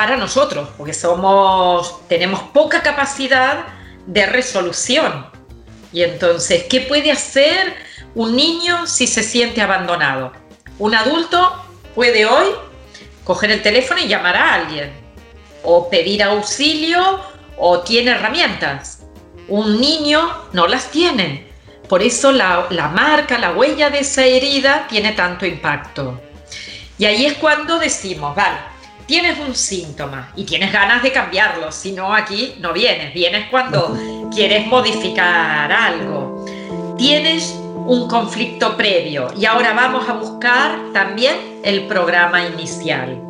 para 0.00 0.16
nosotros, 0.16 0.70
porque 0.78 0.94
somos, 0.94 2.08
tenemos 2.08 2.40
poca 2.54 2.82
capacidad 2.82 3.66
de 4.06 4.24
resolución. 4.24 5.26
Y 5.92 6.02
entonces, 6.02 6.64
¿qué 6.70 6.80
puede 6.80 7.12
hacer 7.12 7.74
un 8.14 8.34
niño 8.34 8.86
si 8.86 9.06
se 9.06 9.22
siente 9.22 9.60
abandonado? 9.60 10.32
Un 10.78 10.94
adulto 10.94 11.66
puede 11.94 12.24
hoy 12.24 12.46
coger 13.24 13.50
el 13.50 13.60
teléfono 13.60 14.00
y 14.00 14.08
llamar 14.08 14.36
a 14.38 14.54
alguien, 14.54 14.90
o 15.64 15.90
pedir 15.90 16.22
auxilio, 16.22 17.20
o 17.58 17.80
tiene 17.80 18.12
herramientas. 18.12 19.02
Un 19.48 19.82
niño 19.82 20.46
no 20.54 20.66
las 20.66 20.90
tiene. 20.90 21.46
Por 21.90 22.02
eso 22.02 22.32
la, 22.32 22.68
marca, 22.94 23.36
la 23.36 23.52
huella 23.52 23.90
de 23.90 23.98
esa 23.98 24.24
herida 24.24 24.86
tiene 24.88 25.12
tanto 25.12 25.44
impacto. 25.44 26.18
Y 26.96 27.04
ahí 27.04 27.26
es 27.26 27.34
cuando 27.34 27.78
decimos, 27.78 28.34
vale, 28.34 28.69
tienes 29.10 29.40
un 29.40 29.56
síntoma 29.56 30.30
y 30.36 30.44
tienes 30.44 30.72
ganas 30.72 31.02
de 31.02 31.10
cambiarlo, 31.10 31.72
si 31.72 31.90
no 31.90 32.14
aquí 32.14 32.54
no 32.60 32.72
vienes, 32.72 33.12
vienes 33.12 33.48
cuando 33.50 33.98
quieres 34.32 34.68
modificar 34.68 35.72
algo. 35.72 36.46
Tienes 36.96 37.52
un 37.88 38.06
conflicto 38.06 38.76
previo 38.76 39.26
y 39.36 39.46
ahora 39.46 39.72
vamos 39.72 40.08
a 40.08 40.12
buscar 40.12 40.78
también 40.92 41.34
el 41.64 41.88
programa 41.88 42.46
inicial. 42.46 43.20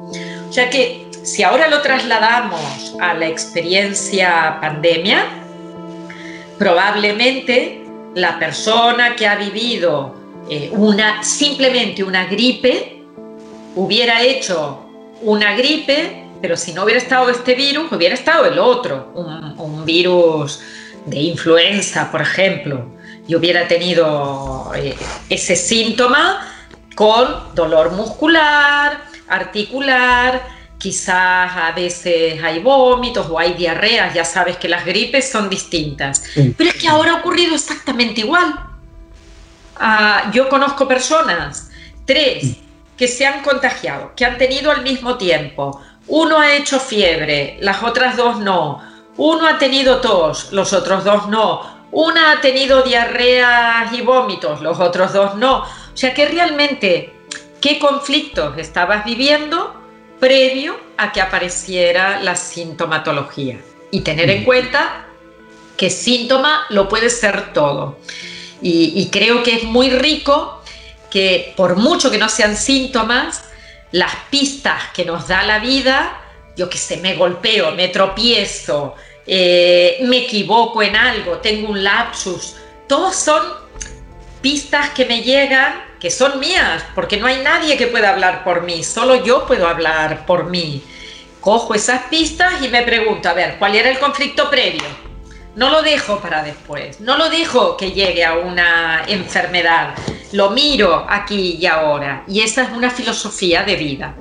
O 0.51 0.53
sea 0.53 0.69
que 0.69 1.07
si 1.23 1.43
ahora 1.45 1.66
lo 1.69 1.81
trasladamos 1.81 2.95
a 3.01 3.14
la 3.14 3.29
experiencia 3.29 4.59
pandemia, 4.61 5.25
probablemente 6.59 7.83
la 8.14 8.38
persona 8.38 9.16
que 9.16 9.27
ha 9.27 9.37
vivido 9.37 10.14
eh, 10.51 10.69
una, 10.75 11.23
simplemente 11.23 12.05
una 12.05 12.27
gripe 12.27 13.03
hubiera 13.77 14.21
hecho 14.21 14.89
una 15.23 15.55
gripe, 15.55 16.27
pero 16.41 16.57
si 16.57 16.73
no 16.73 16.85
hubiera 16.85 17.01
estado 17.01 17.31
este 17.31 17.55
virus, 17.55 17.93
hubiera 17.93 18.15
estado 18.15 18.47
el 18.47 18.59
otro, 18.59 19.13
un, 19.57 19.85
virus 19.85 20.61
de 21.07 21.19
influenza, 21.19 22.11
por 22.11 22.21
ejemplo, 22.21 22.87
y 23.27 23.35
hubiera 23.35 23.67
tenido 23.67 24.73
eh, 24.77 24.95
ese 25.29 25.57
síntoma 25.57 26.47
con 26.95 27.55
dolor 27.55 27.93
muscular, 27.93 29.03
articular, 29.29 30.43
quizás 30.79 31.53
a 31.55 31.73
veces 31.73 32.43
hay 32.43 32.61
vómitos 32.61 33.27
o 33.31 33.39
hay 33.39 33.55
diarreas, 33.55 34.15
ya 34.15 34.25
sabes 34.25 34.57
que 34.57 34.69
las 34.69 34.85
gripes 34.85 35.31
son 35.31 35.49
distintas. 35.49 36.25
Pero 36.35 36.71
es 36.71 36.77
que 36.77 36.89
ahora 36.89 37.13
ha 37.13 37.15
ocurrido 37.17 37.55
exactamente 37.55 38.23
igual. 38.23 38.55
Ah, 39.77 40.31
yo 40.33 40.49
conozco 40.49 40.89
personas, 40.89 41.71
tres, 42.05 42.57
que 43.01 43.09
se 43.09 43.25
han 43.27 43.43
contagiado, 43.43 44.13
que 44.15 44.27
han 44.27 44.37
tenido 44.37 44.71
al 44.71 44.83
mismo 44.83 45.17
tiempo. 45.17 45.81
Uno 46.07 46.39
ha 46.39 46.55
hecho 46.55 46.79
fiebre, 46.79 47.57
las 47.61 47.83
otras 47.83 48.15
dos 48.15 48.39
no. 48.39 48.83
Uno 49.17 49.47
ha 49.49 49.57
tenido 49.57 50.03
tos, 50.03 50.53
los 50.53 50.75
otros 50.75 51.03
dos 51.03 51.27
no. 51.27 51.63
Una 51.93 52.31
ha 52.31 52.41
tenido 52.43 52.83
diarreas 52.83 53.91
y 53.95 54.03
vómitos, 54.03 54.61
los 54.61 54.79
otros 54.79 55.15
dos 55.15 55.35
no. 55.37 55.61
O 55.61 55.97
sea 55.97 56.13
que 56.13 56.27
realmente, 56.29 57.15
¿qué 57.63 57.79
conflictos 57.79 58.59
estabas 58.59 59.05
viviendo? 59.07 59.81
previo 60.21 60.79
a 60.99 61.13
que 61.13 61.23
apareciera 61.23 62.21
la 62.21 62.37
sintomatología. 62.37 63.59
Y 63.91 64.01
tener 64.01 64.29
en 64.29 64.45
cuenta 64.45 65.07
que 65.79 65.89
síntoma 65.89 66.67
lo 66.69 66.91
puede 66.91 67.09
ser 67.09 67.55
todo. 67.55 67.97
Y, 68.63 69.09
creo 69.11 69.43
que 69.43 69.55
es 69.55 69.65
muy 69.65 69.89
rico 69.89 70.60
que 71.11 71.53
por 71.57 71.77
mucho 71.77 72.11
que 72.11 72.18
no 72.18 72.29
sean 72.29 72.57
síntomas, 72.57 73.44
las 73.92 74.14
pistas 74.31 74.85
que 74.94 75.05
nos 75.05 75.29
da 75.29 75.42
la 75.42 75.59
vida, 75.59 76.20
yo 76.57 76.70
que 76.70 76.79
sé, 76.79 76.99
me 76.99 77.14
golpeo, 77.14 77.73
me 77.73 77.88
tropiezo, 77.88 78.94
eh, 79.27 79.99
me 80.03 80.18
equivoco 80.18 80.83
en 80.83 80.96
algo, 80.96 81.38
tengo 81.38 81.68
un 81.68 81.83
lapsus, 81.83 82.57
todos 82.88 83.16
son 83.16 83.42
pistas 84.40 84.90
que 84.90 85.05
me 85.05 85.23
llegan 85.23 85.90
que 86.01 86.11
son 86.11 86.40
mías, 86.40 86.83
porque 86.94 87.18
no 87.18 87.27
hay 87.27 87.42
nadie 87.42 87.77
que 87.77 87.87
pueda 87.87 88.11
hablar 88.11 88.42
por 88.42 88.62
mí, 88.62 88.83
solo 88.83 89.23
yo 89.23 89.46
puedo 89.46 89.68
hablar 89.68 90.25
por 90.25 90.46
mí. 90.46 90.83
Cojo 91.40 91.75
esas 91.75 92.05
pistas 92.05 92.62
y 92.62 92.68
me 92.68 92.83
pregunto, 92.83 93.29
a 93.29 93.35
ver, 93.35 93.57
¿cuál 93.59 93.75
era 93.75 93.90
el 93.90 93.99
conflicto 93.99 94.49
previo? 94.51 95.10
No 95.57 95.71
lo 95.71 95.83
dejo 95.83 96.21
para 96.21 96.43
después, 96.43 97.01
no 97.01 97.19
lo 97.19 97.29
dejo 97.29 97.77
que 97.77 97.91
llegue 97.93 98.25
a 98.25 98.39
una 98.39 99.05
enfermedad, 99.09 99.95
lo 100.33 100.51
miro 100.51 101.05
aquí 101.09 101.59
y 101.61 101.67
ahora. 101.67 102.25
Y 102.29 102.41
esa 102.41 102.63
es 102.63 102.71
una 102.71 102.91
filosofía 102.91 103.65
de 103.65 103.77
vida. 103.77 104.15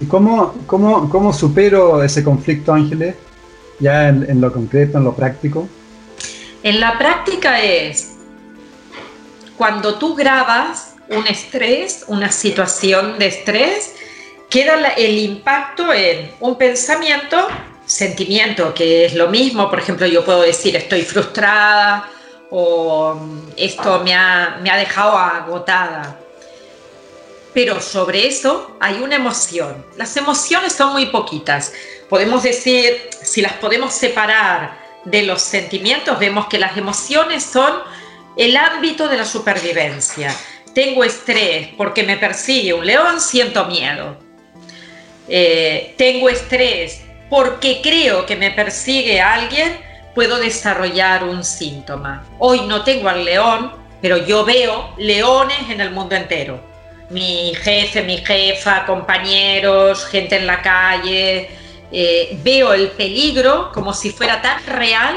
¿Y 0.00 0.06
cómo, 0.06 0.54
cómo, 0.66 1.10
cómo 1.10 1.32
supero 1.32 2.02
ese 2.02 2.22
conflicto, 2.22 2.72
Ángeles? 2.72 3.16
Ya 3.80 4.08
en 4.08 4.40
lo 4.40 4.52
concreto, 4.52 4.98
en 4.98 5.04
lo 5.04 5.14
práctico. 5.14 5.68
En 6.62 6.78
la 6.78 6.98
práctica 6.98 7.60
es 7.60 8.16
cuando 9.56 9.96
tú 9.96 10.14
grabas 10.14 10.94
un 11.10 11.26
estrés, 11.26 12.04
una 12.08 12.30
situación 12.30 13.18
de 13.18 13.26
estrés, 13.26 13.94
queda 14.48 14.88
el 14.96 15.18
impacto 15.18 15.92
en 15.92 16.30
un 16.40 16.56
pensamiento, 16.56 17.46
sentimiento, 17.90 18.72
que 18.72 19.04
es 19.06 19.14
lo 19.14 19.28
mismo. 19.28 19.68
Por 19.68 19.80
ejemplo, 19.80 20.06
yo 20.06 20.24
puedo 20.24 20.42
decir 20.42 20.76
estoy 20.76 21.02
frustrada 21.02 22.08
o 22.50 23.14
mm, 23.14 23.40
esto 23.56 24.00
me 24.00 24.14
ha, 24.14 24.58
me 24.62 24.70
ha 24.70 24.76
dejado 24.76 25.18
agotada. 25.18 26.18
Pero 27.52 27.80
sobre 27.80 28.28
eso 28.28 28.76
hay 28.78 29.02
una 29.02 29.16
emoción. 29.16 29.84
Las 29.96 30.16
emociones 30.16 30.72
son 30.72 30.92
muy 30.92 31.06
poquitas. 31.06 31.72
Podemos 32.08 32.44
decir, 32.44 33.10
si 33.22 33.42
las 33.42 33.54
podemos 33.54 33.92
separar 33.92 34.78
de 35.04 35.22
los 35.22 35.42
sentimientos, 35.42 36.18
vemos 36.18 36.46
que 36.46 36.58
las 36.58 36.76
emociones 36.76 37.42
son 37.42 37.72
el 38.36 38.56
ámbito 38.56 39.08
de 39.08 39.16
la 39.16 39.24
supervivencia. 39.24 40.32
Tengo 40.74 41.02
estrés 41.02 41.70
porque 41.76 42.04
me 42.04 42.16
persigue 42.16 42.72
un 42.72 42.86
león, 42.86 43.20
siento 43.20 43.64
miedo. 43.66 44.16
Eh, 45.28 45.94
tengo 45.98 46.28
estrés 46.28 47.00
porque 47.30 47.80
creo 47.80 48.26
que 48.26 48.36
me 48.36 48.50
persigue 48.50 49.20
alguien, 49.20 49.78
puedo 50.14 50.38
desarrollar 50.38 51.24
un 51.24 51.44
síntoma. 51.44 52.24
Hoy 52.38 52.62
no 52.62 52.82
tengo 52.82 53.08
al 53.08 53.24
león, 53.24 53.72
pero 54.02 54.18
yo 54.18 54.44
veo 54.44 54.92
leones 54.98 55.70
en 55.70 55.80
el 55.80 55.92
mundo 55.92 56.16
entero. 56.16 56.60
Mi 57.08 57.54
jefe, 57.54 58.02
mi 58.02 58.18
jefa, 58.18 58.84
compañeros, 58.84 60.04
gente 60.06 60.36
en 60.36 60.46
la 60.46 60.60
calle. 60.60 61.50
Eh, 61.92 62.38
veo 62.42 62.74
el 62.74 62.88
peligro 62.88 63.70
como 63.72 63.94
si 63.94 64.10
fuera 64.10 64.42
tan 64.42 64.64
real 64.66 65.16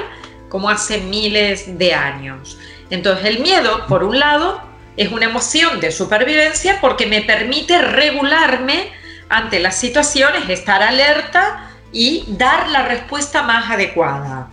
como 0.50 0.70
hace 0.70 1.00
miles 1.00 1.80
de 1.80 1.94
años. 1.94 2.58
Entonces 2.92 3.26
el 3.26 3.40
miedo, 3.40 3.88
por 3.88 4.04
un 4.04 4.20
lado, 4.20 4.62
es 4.98 5.12
una 5.12 5.26
emoción 5.26 5.80
de 5.80 5.92
supervivencia 5.92 6.78
porque 6.80 7.08
me 7.08 7.22
permite 7.22 7.82
regularme 7.82 8.92
ante 9.30 9.60
las 9.60 9.80
situaciones, 9.80 10.48
estar 10.48 10.84
alerta 10.84 11.73
y 11.94 12.26
dar 12.28 12.70
la 12.70 12.84
respuesta 12.84 13.44
más 13.44 13.70
adecuada. 13.70 14.50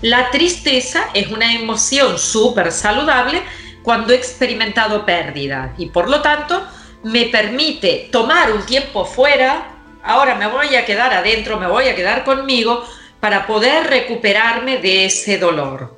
La 0.00 0.30
tristeza 0.30 1.10
es 1.14 1.28
una 1.28 1.54
emoción 1.54 2.18
súper 2.18 2.72
saludable 2.72 3.42
cuando 3.82 4.12
he 4.12 4.16
experimentado 4.16 5.04
pérdida 5.04 5.74
y 5.76 5.86
por 5.86 6.08
lo 6.08 6.20
tanto 6.22 6.66
me 7.02 7.26
permite 7.26 8.08
tomar 8.10 8.52
un 8.52 8.64
tiempo 8.64 9.04
fuera, 9.04 9.68
ahora 10.02 10.34
me 10.34 10.46
voy 10.46 10.74
a 10.74 10.84
quedar 10.84 11.12
adentro, 11.12 11.58
me 11.58 11.66
voy 11.66 11.88
a 11.88 11.94
quedar 11.94 12.24
conmigo 12.24 12.84
para 13.20 13.46
poder 13.46 13.86
recuperarme 13.86 14.78
de 14.78 15.06
ese 15.06 15.38
dolor. 15.38 15.96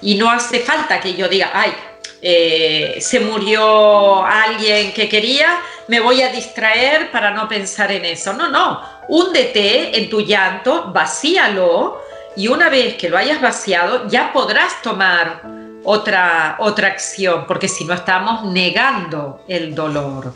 Y 0.00 0.16
no 0.16 0.30
hace 0.30 0.60
falta 0.60 1.00
que 1.00 1.14
yo 1.14 1.28
diga, 1.28 1.50
ay, 1.52 1.72
eh, 2.20 2.98
se 3.00 3.20
murió 3.20 4.24
alguien 4.24 4.92
que 4.92 5.08
quería, 5.08 5.60
me 5.88 6.00
voy 6.00 6.22
a 6.22 6.30
distraer 6.30 7.10
para 7.10 7.30
no 7.30 7.48
pensar 7.48 7.90
en 7.92 8.04
eso. 8.04 8.32
No, 8.32 8.48
no, 8.48 8.80
húndete 9.08 9.98
en 9.98 10.10
tu 10.10 10.20
llanto, 10.20 10.90
vacíalo 10.92 12.00
y 12.36 12.48
una 12.48 12.68
vez 12.68 12.94
que 12.94 13.08
lo 13.08 13.16
hayas 13.16 13.40
vaciado 13.40 14.08
ya 14.08 14.32
podrás 14.32 14.82
tomar 14.82 15.42
otra, 15.84 16.56
otra 16.58 16.88
acción, 16.88 17.44
porque 17.46 17.68
si 17.68 17.84
no 17.84 17.94
estamos 17.94 18.44
negando 18.44 19.44
el 19.48 19.74
dolor. 19.74 20.32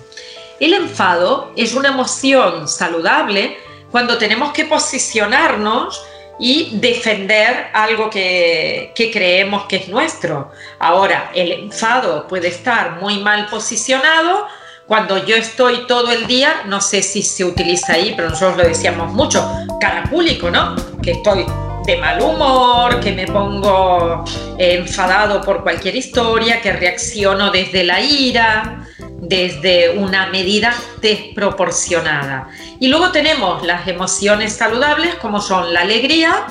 El 0.61 0.75
enfado 0.75 1.53
es 1.57 1.75
una 1.75 1.89
emoción 1.89 2.69
saludable 2.69 3.59
cuando 3.91 4.19
tenemos 4.19 4.53
que 4.53 4.65
posicionarnos 4.65 6.05
y 6.39 6.79
defender 6.79 7.69
algo 7.73 8.11
que, 8.11 8.93
creemos 9.13 9.67
que 9.67 9.77
es 9.77 9.89
nuestro. 9.89 10.53
Ahora, 10.79 11.31
el 11.35 11.53
enfado 11.53 12.29
puede 12.29 12.49
estar 12.49 13.01
muy 13.01 13.19
mal 13.19 13.47
posicionado. 13.47 14.47
Cuando 14.89 15.23
yo 15.23 15.37
estoy 15.37 15.87
todo 15.87 16.11
el 16.11 16.27
día, 16.27 16.63
no 16.65 16.81
sé 16.81 17.03
si 17.03 17.23
se 17.23 17.45
utiliza 17.45 17.93
ahí, 17.93 18.15
pero 18.17 18.31
nosotros 18.31 18.57
lo 18.57 18.65
decíamos 18.67 19.13
mucho, 19.13 19.47
carapúlico, 19.79 20.51
¿no? 20.51 20.77
Que 21.03 21.11
estoy 21.11 21.45
de 21.85 21.99
mal 21.99 22.23
humor, 22.23 22.99
que 22.99 23.13
me 23.13 23.27
pongo 23.27 24.25
enfadado 24.57 25.43
por 25.43 25.63
cualquier 25.63 25.95
historia, 25.95 26.63
que 26.63 26.73
reacciono 26.73 27.51
desde 27.51 27.85
la 27.85 28.01
ira, 28.01 28.89
desde 29.21 29.91
una 29.91 30.29
medida 30.29 30.75
desproporcionada. 31.03 32.49
Y 32.81 32.89
luego 32.89 33.13
tenemos 33.13 33.67
las 33.67 33.87
emociones 33.89 34.55
saludables 34.55 35.17
como 35.17 35.43
son 35.43 35.75
la 35.75 35.83
alegría, 35.83 36.47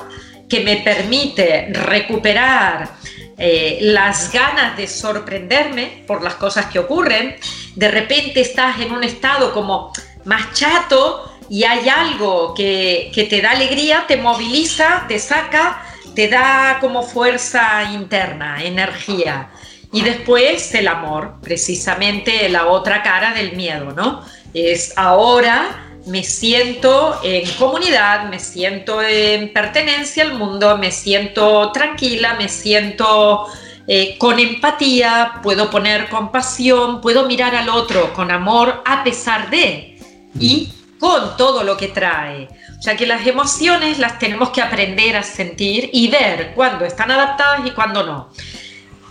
que 0.48 0.60
me 0.60 0.78
permite 0.78 1.70
recuperar 1.72 2.92
eh, 3.40 3.80
las 3.82 4.32
ganas 4.32 4.78
de 4.78 4.88
sorprenderme 4.88 6.04
por 6.06 6.24
las 6.24 6.36
cosas 6.36 6.68
que 6.68 6.80
ocurren. 6.80 7.36
De 7.78 7.90
repente 7.90 8.42
estás 8.42 8.80
en 8.82 8.92
un 8.92 9.04
estado 9.04 9.54
como 9.54 9.94
más 10.26 10.52
chato 10.54 11.32
y 11.48 11.64
hay 11.64 11.88
algo 11.88 12.56
que, 12.56 13.12
que 13.14 13.26
te 13.26 13.40
da 13.40 13.52
alegría, 13.52 14.06
te 14.08 14.18
moviliza, 14.18 15.06
te 15.08 15.20
saca, 15.20 15.84
te 16.16 16.28
da 16.28 16.80
como 16.82 17.04
fuerza 17.04 17.84
interna, 17.94 18.64
energía. 18.64 19.52
Y 19.94 20.02
después 20.02 20.74
el 20.74 20.88
amor, 20.88 21.36
precisamente 21.42 22.50
la 22.50 22.66
otra 22.66 23.04
cara 23.04 23.36
del 23.36 23.56
miedo, 23.56 23.94
¿no? 23.94 24.26
Es 24.56 24.94
ahora 24.98 25.84
me 26.08 26.24
siento 26.24 27.20
en 27.24 27.48
comunidad, 27.52 28.28
me 28.30 28.40
siento 28.40 29.04
en 29.04 29.54
pertenencia 29.54 30.24
al 30.24 30.34
mundo, 30.34 30.78
me 30.80 30.92
siento 30.92 31.72
tranquila, 31.72 32.34
me 32.40 32.50
siento 32.50 33.46
eh, 33.88 34.18
con 34.18 34.38
empatía, 34.38 35.40
puedo 35.42 35.70
poner 35.70 36.10
compasión, 36.10 37.00
puedo 37.00 37.26
mirar 37.26 37.56
al 37.56 37.70
otro 37.70 38.14
con 38.14 38.32
amor 38.32 38.82
a 38.86 39.04
pesar 39.04 39.50
de 39.50 39.98
y 40.38 40.74
con 41.00 41.38
todo 41.38 41.64
lo 41.64 41.78
que 41.78 41.88
trae. 41.88 42.50
O 42.78 42.82
sea 42.82 42.98
que 42.98 43.08
las 43.08 43.26
emociones 43.26 43.98
las 43.98 44.20
tenemos 44.20 44.50
que 44.50 44.62
aprender 44.62 45.16
a 45.16 45.24
sentir 45.24 45.90
y 45.94 46.10
ver 46.10 46.54
cuándo 46.54 46.86
están 46.86 47.12
adaptadas 47.12 47.66
y 47.66 47.72
cuándo 47.72 48.04
no. 48.04 48.30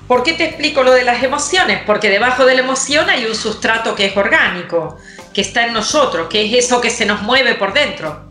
¿Por 0.07 0.23
qué 0.23 0.35
te 0.35 0.45
explico 0.45 0.85
lo 0.85 0.93
de 0.93 1.03
las 1.03 1.23
emociones? 1.23 1.81
Porque 1.85 2.11
debajo 2.11 2.45
de 2.45 2.55
la 2.55 2.61
emoción 2.61 3.09
hay 3.11 3.25
un 3.25 3.35
sustrato 3.35 3.95
que 3.95 4.07
es 4.07 4.17
orgánico, 4.17 4.99
que 5.33 5.41
está 5.41 5.67
en 5.67 5.73
nosotros, 5.73 6.29
que 6.29 6.45
es 6.45 6.65
eso 6.65 6.81
que 6.81 6.91
se 6.91 7.07
nos 7.07 7.23
mueve 7.23 7.55
por 7.55 7.73
dentro. 7.73 8.26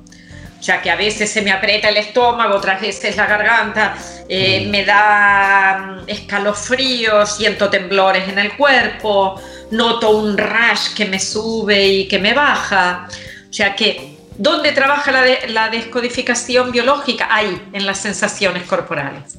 Sea 0.65 0.81
que 0.81 0.89
a 0.89 0.95
veces 0.95 1.29
se 1.29 1.43
me 1.43 1.51
aprieta 1.51 1.89
el 1.89 1.97
estómago, 1.97 2.55
otras 2.55 2.81
veces 2.81 3.15
la 3.15 3.27
garganta, 3.27 3.95
eh, 4.27 4.65
me 4.67 4.83
da 4.83 5.77
mm, 5.77 6.09
escalofríos, 6.09 7.37
siento 7.37 7.69
temblores 7.69 8.27
en 8.27 8.39
el 8.39 8.57
cuerpo, 8.57 9.39
noto 9.69 10.09
un 10.09 10.35
rush 10.35 10.95
que 10.95 11.05
me 11.05 11.19
sube 11.19 11.85
y 11.85 12.07
que 12.07 12.17
me 12.17 12.33
baja. 12.33 13.07
O 13.47 13.53
sea 13.53 13.75
que, 13.75 14.17
¿dónde 14.39 14.71
trabaja 14.71 15.11
la, 15.49 15.69
descodificación 15.69 16.71
biológica? 16.71 17.27
Ahí, 17.29 17.61
en 17.71 17.85
las 17.85 17.99
sensaciones 17.99 18.63
corporales. 18.63 19.37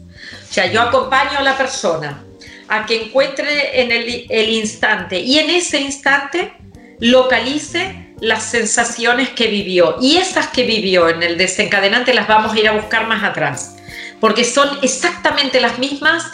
O 0.49 0.53
sea, 0.55 0.67
yo 0.67 0.81
acompaño 0.81 1.41
a 1.41 1.43
la 1.43 1.59
persona 1.59 2.23
a 2.69 2.87
que 2.87 3.03
encuentre 3.03 3.83
en 3.83 3.91
el 3.91 4.49
instante 4.49 5.19
y 5.19 5.41
en 5.41 5.51
ese 5.51 5.81
instante 5.81 6.53
localice 7.01 8.06
las 8.20 8.44
sensaciones 8.44 9.31
que 9.31 9.48
vivió 9.48 9.96
y 10.00 10.16
esas 10.16 10.48
que 10.48 10.64
vivió 10.64 11.09
en 11.09 11.22
el 11.22 11.37
desencadenante 11.37 12.14
las 12.14 12.29
vamos 12.29 12.52
a 12.52 12.59
ir 12.59 12.68
a 12.68 12.72
buscar 12.72 13.07
más 13.07 13.22
atrás, 13.22 13.76
porque 14.20 14.44
son 14.44 14.68
exactamente 14.83 15.61
las 15.61 15.79
mismas 15.79 16.24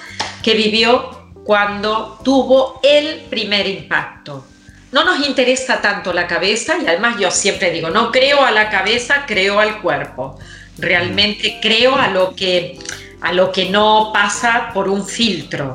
que 0.43 0.55
vivió 0.55 1.31
cuando 1.45 2.21
tuvo 2.25 2.81
el 2.83 3.23
primer 3.31 3.67
impacto. 3.67 4.47
No 4.93 5.05
nos 5.05 5.27
interesa 5.27 5.81
tanto 5.81 6.13
la 6.13 6.27
cabeza 6.27 6.75
y 6.83 6.87
además 6.87 7.17
yo 7.19 7.31
siempre 7.31 7.71
digo, 7.71 7.91
no 7.91 8.13
creo 8.13 8.45
a 8.45 8.51
la 8.51 8.69
cabeza, 8.69 9.25
creo 9.27 9.59
al 9.59 9.81
cuerpo. 9.81 10.39
Realmente 10.79 11.59
creo 11.63 11.97
a 11.97 12.09
lo 12.09 12.35
que 12.35 12.79
a 13.23 13.33
lo 13.33 13.53
que 13.53 13.71
no 13.71 14.11
pasa 14.13 14.71
por 14.75 14.89
un 14.89 15.07
filtro. 15.07 15.75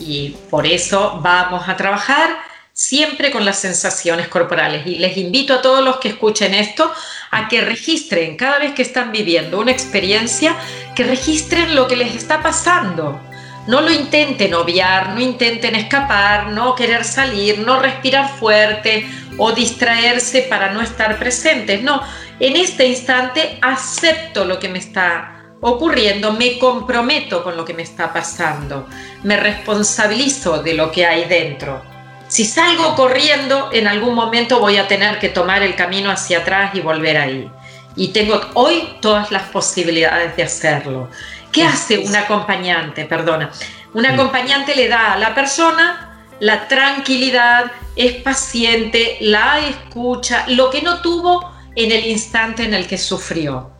Y 0.00 0.30
por 0.50 0.66
eso 0.66 1.20
vamos 1.22 1.68
a 1.68 1.76
trabajar 1.76 2.38
siempre 2.72 3.30
con 3.30 3.44
las 3.44 3.58
sensaciones 3.58 4.28
corporales. 4.28 4.86
Y 4.86 4.96
les 4.96 5.16
invito 5.16 5.54
a 5.54 5.62
todos 5.62 5.84
los 5.84 5.96
que 5.96 6.08
escuchen 6.08 6.54
esto 6.54 6.92
a 7.30 7.48
que 7.48 7.60
registren 7.60 8.36
cada 8.36 8.58
vez 8.58 8.72
que 8.72 8.82
están 8.82 9.12
viviendo 9.12 9.58
una 9.58 9.72
experiencia, 9.72 10.56
que 10.94 11.04
registren 11.04 11.74
lo 11.74 11.88
que 11.88 11.96
les 11.96 12.14
está 12.14 12.42
pasando. 12.42 13.20
No 13.66 13.80
lo 13.80 13.92
intenten 13.92 14.54
obviar, 14.54 15.10
no 15.10 15.20
intenten 15.20 15.76
escapar, 15.76 16.48
no 16.48 16.74
querer 16.74 17.04
salir, 17.04 17.60
no 17.60 17.78
respirar 17.78 18.28
fuerte 18.28 19.08
o 19.38 19.52
distraerse 19.52 20.42
para 20.42 20.72
no 20.72 20.82
estar 20.82 21.18
presentes. 21.18 21.82
No, 21.82 22.02
en 22.40 22.56
este 22.56 22.86
instante 22.86 23.58
acepto 23.62 24.44
lo 24.44 24.58
que 24.58 24.68
me 24.68 24.78
está 24.78 25.56
ocurriendo, 25.60 26.32
me 26.32 26.58
comprometo 26.58 27.44
con 27.44 27.56
lo 27.56 27.64
que 27.64 27.72
me 27.72 27.82
está 27.82 28.12
pasando, 28.12 28.88
me 29.22 29.36
responsabilizo 29.36 30.60
de 30.60 30.74
lo 30.74 30.90
que 30.90 31.06
hay 31.06 31.24
dentro. 31.26 31.91
Si 32.32 32.46
salgo 32.46 32.94
corriendo, 32.94 33.68
en 33.74 33.86
algún 33.86 34.14
momento 34.14 34.58
voy 34.58 34.78
a 34.78 34.88
tener 34.88 35.18
que 35.18 35.28
tomar 35.28 35.62
el 35.62 35.76
camino 35.76 36.10
hacia 36.10 36.38
atrás 36.38 36.74
y 36.74 36.80
volver 36.80 37.18
ahí. 37.18 37.50
Y 37.94 38.08
tengo 38.08 38.40
hoy 38.54 38.96
todas 39.02 39.30
las 39.30 39.42
posibilidades 39.50 40.34
de 40.34 40.44
hacerlo. 40.44 41.10
¿Qué 41.52 41.62
hace 41.62 41.98
un 41.98 42.16
acompañante? 42.16 43.04
Perdona. 43.04 43.50
Un 43.92 44.06
acompañante 44.06 44.74
le 44.74 44.88
da 44.88 45.12
a 45.12 45.18
la 45.18 45.34
persona 45.34 46.24
la 46.40 46.68
tranquilidad, 46.68 47.70
es 47.96 48.14
paciente, 48.22 49.18
la 49.20 49.58
escucha, 49.68 50.46
lo 50.48 50.70
que 50.70 50.80
no 50.80 51.02
tuvo 51.02 51.52
en 51.76 51.92
el 51.92 52.06
instante 52.06 52.64
en 52.64 52.72
el 52.72 52.86
que 52.86 52.96
sufrió. 52.96 53.72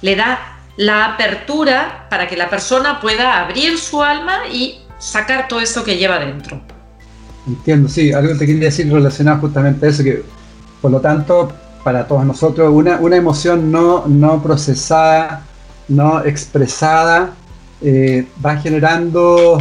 Le 0.00 0.16
da 0.16 0.62
la 0.78 1.04
apertura 1.04 2.06
para 2.08 2.26
que 2.26 2.38
la 2.38 2.48
persona 2.48 2.98
pueda 2.98 3.38
abrir 3.40 3.78
su 3.78 4.02
alma 4.02 4.44
y 4.50 4.80
sacar 4.98 5.48
todo 5.48 5.60
eso 5.60 5.84
que 5.84 5.98
lleva 5.98 6.18
dentro. 6.18 6.62
Entiendo, 7.50 7.88
sí, 7.88 8.12
algo 8.12 8.36
te 8.38 8.46
quería 8.46 8.66
decir 8.66 8.92
relacionado 8.92 9.40
justamente 9.40 9.86
a 9.86 9.88
eso, 9.88 10.04
que 10.04 10.22
por 10.80 10.90
lo 10.90 11.00
tanto, 11.00 11.50
para 11.84 12.06
todos 12.06 12.24
nosotros, 12.24 12.70
una, 12.72 12.98
una 13.00 13.16
emoción 13.16 13.70
no, 13.70 14.06
no 14.06 14.42
procesada, 14.42 15.44
no 15.88 16.24
expresada, 16.24 17.34
eh, 17.82 18.26
va 18.44 18.56
generando 18.56 19.58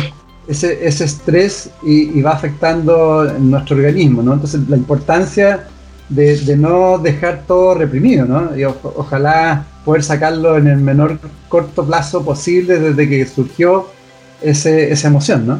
ese, 0.48 0.86
ese 0.86 1.06
estrés 1.06 1.72
y, 1.84 2.22
va 2.22 2.32
afectando 2.32 3.24
nuestro 3.40 3.78
organismo, 3.78 4.22
¿no? 4.22 4.34
Entonces, 4.34 4.62
la 4.70 4.78
importancia 4.78 5.68
de, 6.10 6.58
no 6.58 6.98
dejar 6.98 7.44
todo 7.48 7.76
reprimido, 7.76 8.26
¿no? 8.26 8.58
Y 8.58 8.66
ojalá 8.66 9.66
poder 9.86 10.04
sacarlo 10.04 10.58
en 10.58 10.68
el 10.68 10.78
menor 10.78 11.20
corto 11.48 11.86
plazo 11.86 12.24
posible 12.24 12.80
desde 12.80 13.10
que 13.10 13.26
surgió 13.26 13.88
ese, 14.42 14.92
esa 14.92 15.08
emoción, 15.08 15.48
¿no? 15.48 15.60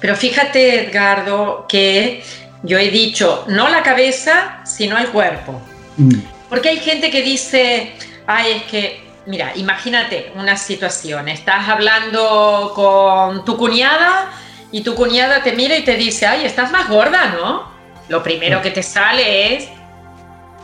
Pero 0.00 0.16
fíjate, 0.16 0.86
Edgardo, 0.86 1.66
que 1.68 2.22
yo 2.62 2.78
he 2.78 2.90
dicho 2.90 3.44
no 3.48 3.68
la 3.68 3.82
cabeza, 3.82 4.60
sino 4.64 4.98
el 4.98 5.08
cuerpo. 5.08 5.60
Mm. 5.96 6.18
Porque 6.48 6.68
hay 6.70 6.78
gente 6.78 7.10
que 7.10 7.22
dice, 7.22 7.94
ay, 8.26 8.52
es 8.52 8.62
que, 8.64 9.04
mira, 9.26 9.52
imagínate 9.56 10.32
una 10.36 10.56
situación, 10.56 11.28
estás 11.28 11.68
hablando 11.68 12.72
con 12.74 13.44
tu 13.44 13.56
cuñada 13.56 14.30
y 14.70 14.82
tu 14.82 14.94
cuñada 14.94 15.42
te 15.42 15.52
mira 15.52 15.76
y 15.76 15.84
te 15.84 15.96
dice, 15.96 16.26
ay, 16.26 16.44
estás 16.44 16.70
más 16.70 16.88
gorda, 16.88 17.34
¿no? 17.40 17.70
Lo 18.08 18.22
primero 18.22 18.62
que 18.62 18.70
te 18.70 18.82
sale 18.82 19.56
es, 19.56 19.68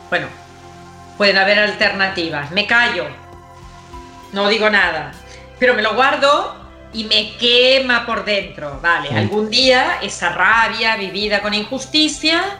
bueno, 0.09 0.27
pueden 1.17 1.37
haber 1.37 1.59
alternativas. 1.59 2.51
Me 2.51 2.65
callo, 2.65 3.05
no 4.31 4.47
digo 4.47 4.69
nada, 4.69 5.11
pero 5.59 5.73
me 5.73 5.81
lo 5.81 5.95
guardo 5.95 6.62
y 6.93 7.05
me 7.05 7.35
quema 7.37 8.05
por 8.05 8.25
dentro. 8.25 8.79
Vale, 8.81 9.09
algún 9.09 9.49
día 9.49 9.99
esa 10.01 10.29
rabia 10.29 10.95
vivida 10.95 11.41
con 11.41 11.53
injusticia 11.53 12.59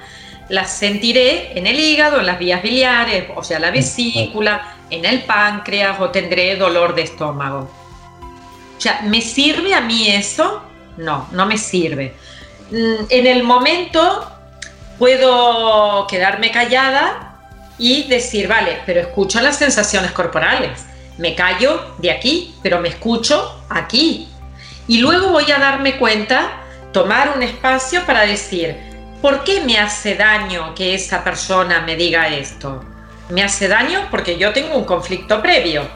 la 0.50 0.66
sentiré 0.66 1.58
en 1.58 1.68
el 1.68 1.80
hígado, 1.80 2.20
en 2.20 2.26
las 2.26 2.40
vías 2.40 2.62
biliares, 2.62 3.26
o 3.36 3.44
sea, 3.44 3.60
la 3.60 3.72
vesícula, 3.72 4.76
en 4.90 5.06
el 5.06 5.24
páncreas 5.24 6.00
o 6.00 6.10
tendré 6.10 6.56
dolor 6.56 6.96
de 6.96 7.04
estómago. 7.04 7.72
O 8.78 8.82
sea, 8.82 9.02
¿me 9.04 9.22
sirve 9.22 9.74
a 9.74 9.82
mí 9.82 10.10
eso? 10.10 10.62
No, 10.98 11.28
no 11.32 11.46
me 11.46 11.58
sirve. 11.58 12.14
Mm, 12.72 13.06
en 13.10 13.28
el 13.28 13.44
momento 13.44 14.30
puedo 15.00 16.06
quedarme 16.08 16.52
callada 16.52 17.36
y 17.78 18.04
decir, 18.04 18.48
vale, 18.48 18.80
pero 18.86 19.00
escucho 19.00 19.40
las 19.42 19.58
sensaciones 19.58 20.12
corporales. 20.12 20.86
Me 21.18 21.36
callo 21.36 21.96
de 22.00 22.12
aquí, 22.12 22.56
pero 22.64 22.80
me 22.80 22.90
escucho 22.90 23.62
aquí. 23.70 24.28
Y 24.88 24.98
luego 24.98 25.30
voy 25.30 25.50
a 25.52 25.60
darme 25.60 25.98
cuenta, 25.98 26.64
tomar 26.92 27.34
un 27.36 27.44
espacio 27.44 28.06
para 28.06 28.22
decir, 28.22 28.78
¿por 29.22 29.44
qué 29.44 29.62
me 29.62 29.78
hace 29.78 30.16
daño 30.16 30.74
que 30.76 30.96
esa 30.96 31.24
persona 31.24 31.82
me 31.82 31.96
diga 31.96 32.28
esto? 32.28 32.84
Me 33.30 33.44
hace 33.44 33.68
daño 33.68 34.08
porque 34.12 34.38
yo 34.38 34.52
tengo 34.52 34.76
un 34.76 34.86
conflicto 34.86 35.42
previo. 35.42 35.88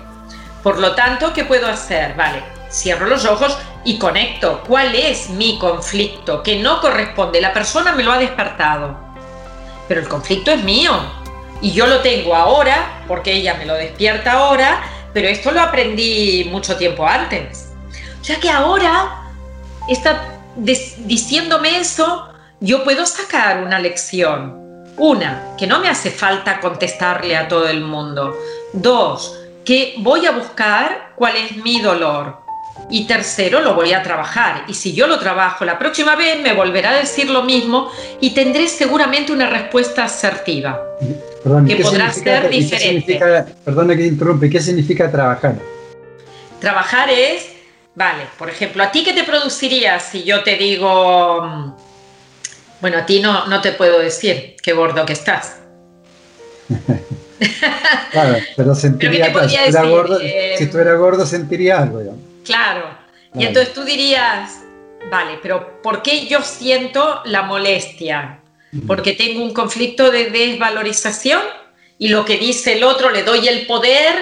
Por 0.64 0.80
lo 0.80 0.96
tanto, 0.96 1.34
¿qué 1.34 1.46
puedo 1.46 1.68
hacer? 1.68 2.16
Vale, 2.16 2.44
cierro 2.70 3.08
los 3.08 3.26
ojos 3.26 3.58
y 3.84 3.98
conecto. 3.98 4.64
¿Cuál 4.68 4.96
es 4.96 5.30
mi 5.30 5.58
conflicto? 5.60 6.44
Que 6.44 6.60
no 6.60 6.80
corresponde. 6.80 7.42
La 7.42 7.54
persona 7.54 7.94
me 7.94 8.04
lo 8.04 8.12
ha 8.12 8.18
despertado. 8.18 8.98
Pero 9.88 10.02
el 10.02 10.08
conflicto 10.08 10.52
es 10.52 10.64
mío. 10.64 10.92
Y 11.62 11.72
yo 11.72 11.88
lo 11.88 12.02
tengo 12.02 12.36
ahora, 12.36 13.04
porque 13.08 13.34
ella 13.34 13.56
me 13.56 13.66
lo 13.66 13.74
despierta 13.74 14.34
ahora, 14.34 14.82
pero 15.14 15.28
esto 15.28 15.52
lo 15.52 15.62
aprendí 15.62 16.48
mucho 16.52 16.76
tiempo 16.78 17.06
antes. 17.06 17.74
O 18.22 18.24
sea 18.24 18.40
que 18.40 18.50
ahora 18.50 19.32
está 19.88 20.40
diciéndome 20.58 21.80
eso, 21.80 22.28
yo 22.60 22.84
puedo 22.84 23.06
sacar 23.06 23.64
una 23.64 23.80
lección. 23.80 24.66
Una, 24.98 25.56
que 25.58 25.68
no 25.68 25.80
me 25.80 25.90
hace 25.90 26.10
falta 26.10 26.60
contestarle 26.60 27.38
a 27.38 27.48
todo 27.48 27.68
el 27.68 27.82
mundo. 27.82 28.36
Dos, 28.74 29.38
que 29.64 29.96
voy 30.00 30.26
a 30.26 30.32
buscar 30.32 31.14
cuál 31.16 31.36
es 31.36 31.56
mi 31.58 31.82
dolor. 31.82 32.47
Y 32.90 33.06
tercero, 33.06 33.62
lo 33.62 33.76
voy 33.76 33.94
a 33.94 34.02
trabajar. 34.02 34.64
Y 34.68 34.74
si 34.74 34.94
yo 34.94 35.08
lo 35.08 35.20
trabajo 35.20 35.66
la 35.66 35.78
próxima 35.78 36.16
vez, 36.16 36.42
me 36.42 36.54
volverá 36.54 36.92
a 36.92 36.96
decir 36.96 37.30
lo 37.30 37.44
mismo 37.44 37.92
y 38.22 38.32
tendré 38.32 38.68
seguramente 38.70 39.32
una 39.32 39.50
respuesta 39.50 40.06
asertiva 40.06 40.82
que 41.68 41.76
podrá 41.78 42.12
ser 42.12 42.50
diferente. 42.50 43.20
perdona 43.64 43.96
que 43.96 44.06
interrumpe, 44.06 44.50
¿qué 44.50 44.60
significa 44.60 45.12
trabajar? 45.12 45.56
Trabajar 46.60 47.10
es, 47.10 47.48
vale, 47.96 48.24
por 48.38 48.50
ejemplo, 48.50 48.84
¿a 48.84 48.92
ti 48.92 49.04
qué 49.04 49.14
te 49.14 49.24
produciría 49.24 50.00
si 50.00 50.24
yo 50.24 50.44
te 50.44 50.56
digo, 50.56 51.42
mm, 51.42 51.74
bueno, 52.82 52.98
a 52.98 53.06
ti 53.06 53.20
no, 53.20 53.48
no 53.48 53.62
te 53.62 53.74
puedo 53.74 54.00
decir 54.00 54.56
qué 54.62 54.74
gordo 54.74 55.06
que 55.06 55.14
estás? 55.14 55.58
claro, 58.12 58.38
pero 58.56 58.76
sentiría, 58.76 59.26
si, 59.48 59.88
gordo, 59.88 60.20
si 60.58 60.66
tú 60.68 60.80
eras 60.80 60.98
gordo, 60.98 61.26
sentiría 61.26 61.80
algo. 61.80 62.02
Claro, 62.48 62.98
Y 63.36 63.46
entonces 63.46 63.74
tú 63.74 63.84
dirías, 63.84 64.64
vale, 65.12 65.38
pero 65.42 65.82
¿por 65.84 66.02
qué 66.02 66.26
yo 66.26 66.42
siento 66.42 67.22
la 67.26 67.44
molestia? 67.44 68.40
Porque 68.88 69.14
tengo 69.14 69.44
un 69.44 69.54
conflicto 69.54 70.10
de 70.12 70.30
desvalorización 70.30 71.42
y 72.00 72.10
lo 72.10 72.26
que 72.26 72.38
dice 72.38 72.74
el 72.74 72.84
otro 72.84 73.12
le 73.12 73.24
doy 73.24 73.48
el 73.48 73.68
poder 73.68 74.16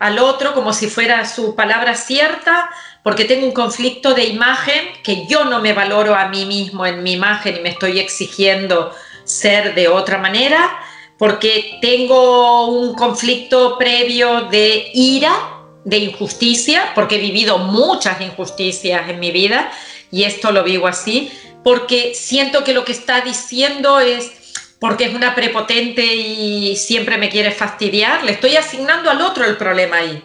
al 0.00 0.18
otro 0.18 0.54
como 0.54 0.72
si 0.72 0.88
fuera 0.88 1.26
su 1.26 1.54
palabra 1.54 1.94
cierta, 1.94 2.70
porque 3.02 3.26
tengo 3.26 3.46
un 3.46 3.52
conflicto 3.52 4.14
de 4.14 4.24
imagen 4.24 4.88
que 5.04 5.26
yo 5.26 5.44
no 5.44 5.60
me 5.60 5.74
valoro 5.74 6.14
a 6.14 6.28
mí 6.28 6.46
mismo 6.46 6.86
en 6.86 7.02
mi 7.02 7.12
imagen 7.12 7.58
y 7.58 7.60
me 7.60 7.68
estoy 7.68 8.00
exigiendo 8.00 8.94
ser 9.24 9.74
de 9.74 9.88
otra 9.88 10.16
manera, 10.16 10.70
porque 11.18 11.78
tengo 11.82 12.66
un 12.68 12.94
conflicto 12.94 13.76
previo 13.76 14.42
de 14.42 14.90
ira, 14.94 15.59
de 15.84 15.98
injusticia, 15.98 16.92
porque 16.94 17.16
he 17.16 17.20
vivido 17.20 17.58
muchas 17.58 18.20
injusticias 18.20 19.08
en 19.08 19.18
mi 19.18 19.30
vida 19.30 19.70
y 20.10 20.24
esto 20.24 20.52
lo 20.52 20.62
vivo 20.62 20.86
así, 20.86 21.30
porque 21.62 22.14
siento 22.14 22.64
que 22.64 22.74
lo 22.74 22.84
que 22.84 22.92
está 22.92 23.20
diciendo 23.20 24.00
es 24.00 24.32
porque 24.78 25.04
es 25.04 25.14
una 25.14 25.34
prepotente 25.34 26.02
y 26.02 26.74
siempre 26.76 27.18
me 27.18 27.28
quiere 27.28 27.52
fastidiar, 27.52 28.24
le 28.24 28.32
estoy 28.32 28.56
asignando 28.56 29.10
al 29.10 29.20
otro 29.20 29.44
el 29.44 29.56
problema 29.56 29.96
ahí. 29.96 30.22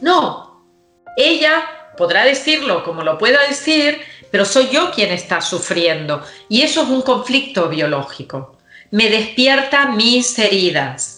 No, 0.00 0.64
ella 1.16 1.64
podrá 1.96 2.24
decirlo 2.24 2.84
como 2.84 3.02
lo 3.02 3.18
pueda 3.18 3.46
decir, 3.48 4.00
pero 4.30 4.44
soy 4.44 4.68
yo 4.70 4.90
quien 4.92 5.12
está 5.12 5.40
sufriendo 5.40 6.22
y 6.48 6.62
eso 6.62 6.82
es 6.82 6.88
un 6.88 7.02
conflicto 7.02 7.68
biológico. 7.68 8.56
Me 8.90 9.10
despierta 9.10 9.86
mis 9.86 10.38
heridas 10.38 11.13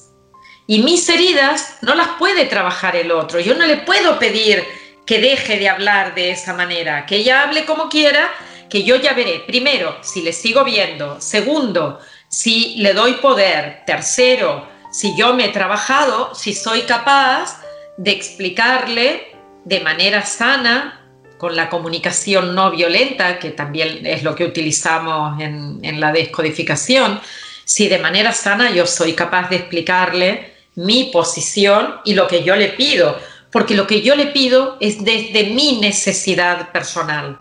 y 0.67 0.81
mis 0.81 1.09
heridas 1.09 1.79
no 1.83 1.95
las 1.95 2.09
puede 2.19 2.47
trabajar 2.47 2.97
el 2.97 3.13
otro. 3.13 3.41
Yo 3.41 3.55
no 3.55 3.67
le 3.67 3.77
puedo 3.79 4.19
pedir 4.19 4.65
que 5.05 5.21
deje 5.21 5.59
de 5.59 5.69
hablar 5.69 6.15
de 6.15 6.31
esa 6.31 6.53
manera, 6.53 7.07
que 7.07 7.17
ella 7.17 7.43
hable 7.43 7.65
como 7.65 7.89
quiera 7.89 8.29
que 8.69 8.83
yo 8.83 8.97
ya 8.97 9.13
veré, 9.13 9.45
primero, 9.47 9.97
si 10.03 10.23
le 10.23 10.33
sigo 10.33 10.65
viendo, 10.65 11.21
segundo, 11.21 12.01
si 12.29 12.75
le 12.79 12.93
doy 12.95 13.15
poder, 13.15 13.85
tercero, 13.87 14.69
si 14.91 15.17
yo 15.17 15.35
me 15.35 15.45
he 15.45 15.49
trabajado, 15.51 16.35
si 16.35 16.53
soy 16.53 16.83
capaz 16.83 17.63
de 17.97 18.11
explicarle 18.11 19.29
de 19.65 19.81
manera 19.81 20.27
sana, 20.27 21.01
con 21.39 21.55
la 21.55 21.69
comunicación 21.69 22.55
no 22.55 22.71
violenta, 22.71 23.39
que 23.39 23.51
también 23.51 24.05
es 24.07 24.23
lo 24.23 24.35
que 24.35 24.45
utilizamos 24.45 25.41
en, 25.41 25.79
en 25.83 26.01
la 26.01 26.11
descodificación, 26.11 27.21
si 27.65 27.89
de 27.89 27.99
manera 27.99 28.33
sana 28.33 28.71
yo 28.71 28.87
soy 28.87 29.13
capaz 29.13 29.51
de 29.51 29.57
explicarle 29.57 30.56
mi 30.77 31.05
posición 31.13 31.97
y 32.05 32.15
lo 32.15 32.29
que 32.29 32.45
yo 32.45 32.55
le 32.55 32.69
pido, 32.69 33.19
porque 33.51 33.75
lo 33.75 33.87
que 33.87 34.03
yo 34.03 34.15
le 34.15 34.27
pido 34.27 34.77
es 34.81 35.05
desde 35.05 35.45
mi 35.51 35.79
necesidad 35.81 36.71
personal. 36.71 37.39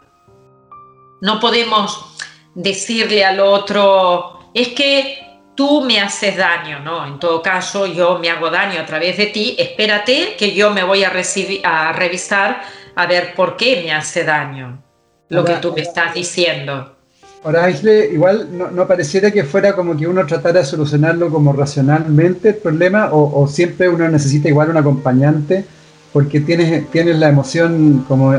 No 1.21 1.39
podemos 1.39 2.17
decirle 2.55 3.23
al 3.23 3.39
otro, 3.39 4.39
es 4.53 4.69
que 4.69 5.25
tú 5.55 5.81
me 5.81 5.99
haces 5.99 6.37
daño, 6.37 6.79
¿no? 6.79 7.05
En 7.05 7.19
todo 7.19 7.41
caso, 7.41 7.85
yo 7.85 8.19
me 8.19 8.29
hago 8.29 8.49
daño 8.49 8.79
a 8.79 8.85
través 8.85 9.17
de 9.17 9.27
ti, 9.27 9.55
espérate 9.57 10.35
que 10.37 10.53
yo 10.53 10.71
me 10.71 10.83
voy 10.83 11.03
a, 11.03 11.11
a 11.63 11.93
revisar 11.93 12.61
a 12.95 13.05
ver 13.05 13.35
por 13.35 13.57
qué 13.57 13.81
me 13.83 13.93
hace 13.93 14.23
daño 14.23 14.81
lo 15.29 15.43
que 15.43 15.55
tú 15.55 15.73
me 15.73 15.81
estás 15.81 16.13
diciendo. 16.13 16.94
Ahora, 17.45 17.65
Aisle, 17.65 18.09
igual 18.11 18.49
no, 18.51 18.87
pareciera 18.87 19.29
que 19.29 19.43
fuera 19.43 19.75
como 19.75 19.95
que 19.95 20.07
uno 20.07 20.25
tratara 20.25 20.61
de 20.61 20.65
solucionarlo 20.65 21.29
como 21.29 21.53
racionalmente 21.53 22.49
el 22.49 22.55
problema, 22.55 23.09
o, 23.11 23.47
siempre 23.47 23.87
uno 23.87 24.09
necesita 24.09 24.49
igual 24.49 24.71
un 24.71 24.77
acompañante, 24.77 25.63
porque 26.11 26.39
tienes, 26.39 26.89
tienes 26.89 27.19
la 27.19 27.29
emoción 27.29 28.03
como 28.07 28.33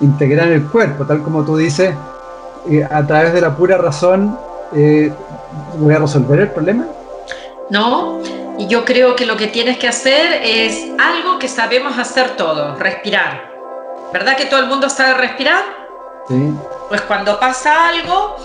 integrar 0.00 0.46
en 0.46 0.54
el 0.54 0.62
cuerpo, 0.66 1.04
tal 1.04 1.20
como 1.24 1.44
tú 1.44 1.56
dices, 1.56 1.92
eh, 2.70 2.86
a 2.88 3.04
través 3.04 3.32
de 3.32 3.40
la 3.40 3.56
pura 3.56 3.76
razón, 3.76 4.38
eh, 4.72 5.10
voy 5.80 5.94
a 5.94 5.98
resolver 5.98 6.38
el 6.38 6.50
problema. 6.50 6.86
No, 7.70 8.20
y 8.56 8.68
yo 8.68 8.84
creo 8.84 9.16
que 9.16 9.26
lo 9.26 9.36
que 9.36 9.48
tienes 9.48 9.78
que 9.78 9.88
hacer 9.88 10.42
es 10.44 10.86
algo 10.96 11.40
que 11.40 11.48
sabemos 11.48 11.98
hacer 11.98 12.36
todos, 12.36 12.78
respirar. 12.78 13.50
¿Verdad 14.12 14.36
que 14.36 14.46
todo 14.46 14.60
el 14.60 14.66
mundo 14.66 14.88
sabe 14.88 15.14
respirar? 15.14 15.87
Pues 16.88 17.00
cuando 17.02 17.40
pasa 17.40 17.88
algo, 17.88 18.36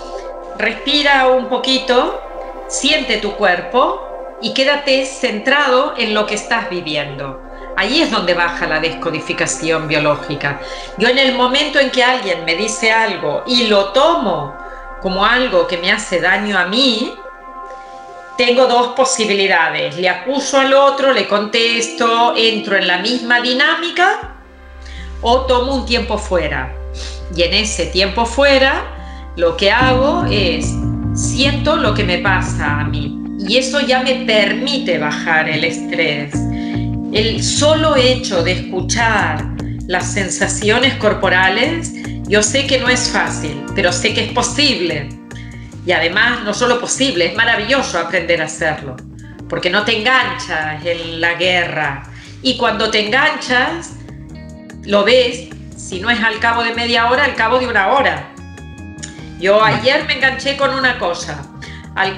respira 0.58 1.28
un 1.28 1.48
poquito, 1.48 2.20
siente 2.68 3.18
tu 3.18 3.32
cuerpo 3.32 4.36
y 4.40 4.54
quédate 4.54 5.04
centrado 5.04 5.94
en 5.96 6.14
lo 6.14 6.26
que 6.26 6.34
estás 6.34 6.70
viviendo. 6.70 7.42
Ahí 7.76 8.00
es 8.00 8.10
donde 8.10 8.34
baja 8.34 8.66
la 8.66 8.80
descodificación 8.80 9.88
biológica. 9.88 10.60
Yo 10.96 11.08
en 11.08 11.18
el 11.18 11.34
momento 11.34 11.78
en 11.78 11.90
que 11.90 12.04
alguien 12.04 12.44
me 12.44 12.54
dice 12.54 12.92
algo 12.92 13.42
y 13.46 13.66
lo 13.66 13.92
tomo 13.92 14.54
como 15.02 15.24
algo 15.24 15.66
que 15.66 15.76
me 15.76 15.92
hace 15.92 16.20
daño 16.20 16.58
a 16.58 16.66
mí, 16.66 17.12
tengo 18.38 18.66
dos 18.66 18.88
posibilidades. 18.88 19.96
Le 19.96 20.08
acuso 20.08 20.58
al 20.58 20.72
otro, 20.72 21.12
le 21.12 21.28
contesto, 21.28 22.34
entro 22.36 22.76
en 22.76 22.86
la 22.86 22.98
misma 22.98 23.40
dinámica 23.40 24.36
o 25.20 25.40
tomo 25.42 25.74
un 25.74 25.86
tiempo 25.86 26.16
fuera. 26.16 26.83
Y 27.36 27.42
en 27.42 27.54
ese 27.54 27.86
tiempo 27.86 28.26
fuera, 28.26 29.32
lo 29.36 29.56
que 29.56 29.70
hago 29.70 30.24
es 30.30 30.66
siento 31.14 31.76
lo 31.76 31.94
que 31.94 32.04
me 32.04 32.18
pasa 32.18 32.80
a 32.80 32.84
mí. 32.84 33.20
Y 33.38 33.58
eso 33.58 33.80
ya 33.80 34.02
me 34.02 34.24
permite 34.24 34.98
bajar 34.98 35.48
el 35.48 35.64
estrés 35.64 36.32
el 37.14 37.44
solo 37.44 37.94
hecho 37.94 38.42
de 38.42 38.52
escuchar 38.52 39.46
las 39.86 40.12
sensaciones 40.12 40.94
corporales, 40.94 41.92
yo 42.24 42.42
sé 42.42 42.66
que 42.66 42.80
no 42.80 42.88
es 42.88 43.08
fácil, 43.08 43.64
pero 43.76 43.92
sé 43.92 44.12
que 44.12 44.24
es 44.24 44.32
posible. 44.32 45.08
Y 45.86 45.92
además, 45.92 46.42
no 46.44 46.52
solo 46.52 46.80
posible, 46.80 47.26
es 47.26 47.36
maravilloso 47.36 48.00
aprender 48.00 48.42
a 48.42 48.46
hacerlo, 48.46 48.96
porque 49.48 49.70
no 49.70 49.84
te 49.84 49.96
enganchas 49.98 50.84
en 50.84 51.20
la 51.20 51.34
guerra. 51.34 52.02
Y 52.42 52.56
cuando 52.56 52.90
te 52.90 53.06
enganchas, 53.06 53.92
lo 54.82 55.04
ves, 55.04 55.50
si 55.84 56.00
no 56.00 56.08
es 56.08 56.22
al 56.22 56.38
cabo 56.38 56.62
de 56.62 56.74
media 56.74 57.10
hora, 57.10 57.24
al 57.24 57.34
cabo 57.34 57.58
de 57.58 57.66
una 57.66 57.92
hora. 57.92 58.32
Yo 59.38 59.62
ayer 59.62 60.06
me 60.06 60.14
enganché 60.14 60.56
con 60.56 60.72
una 60.72 60.98
cosa, 60.98 61.44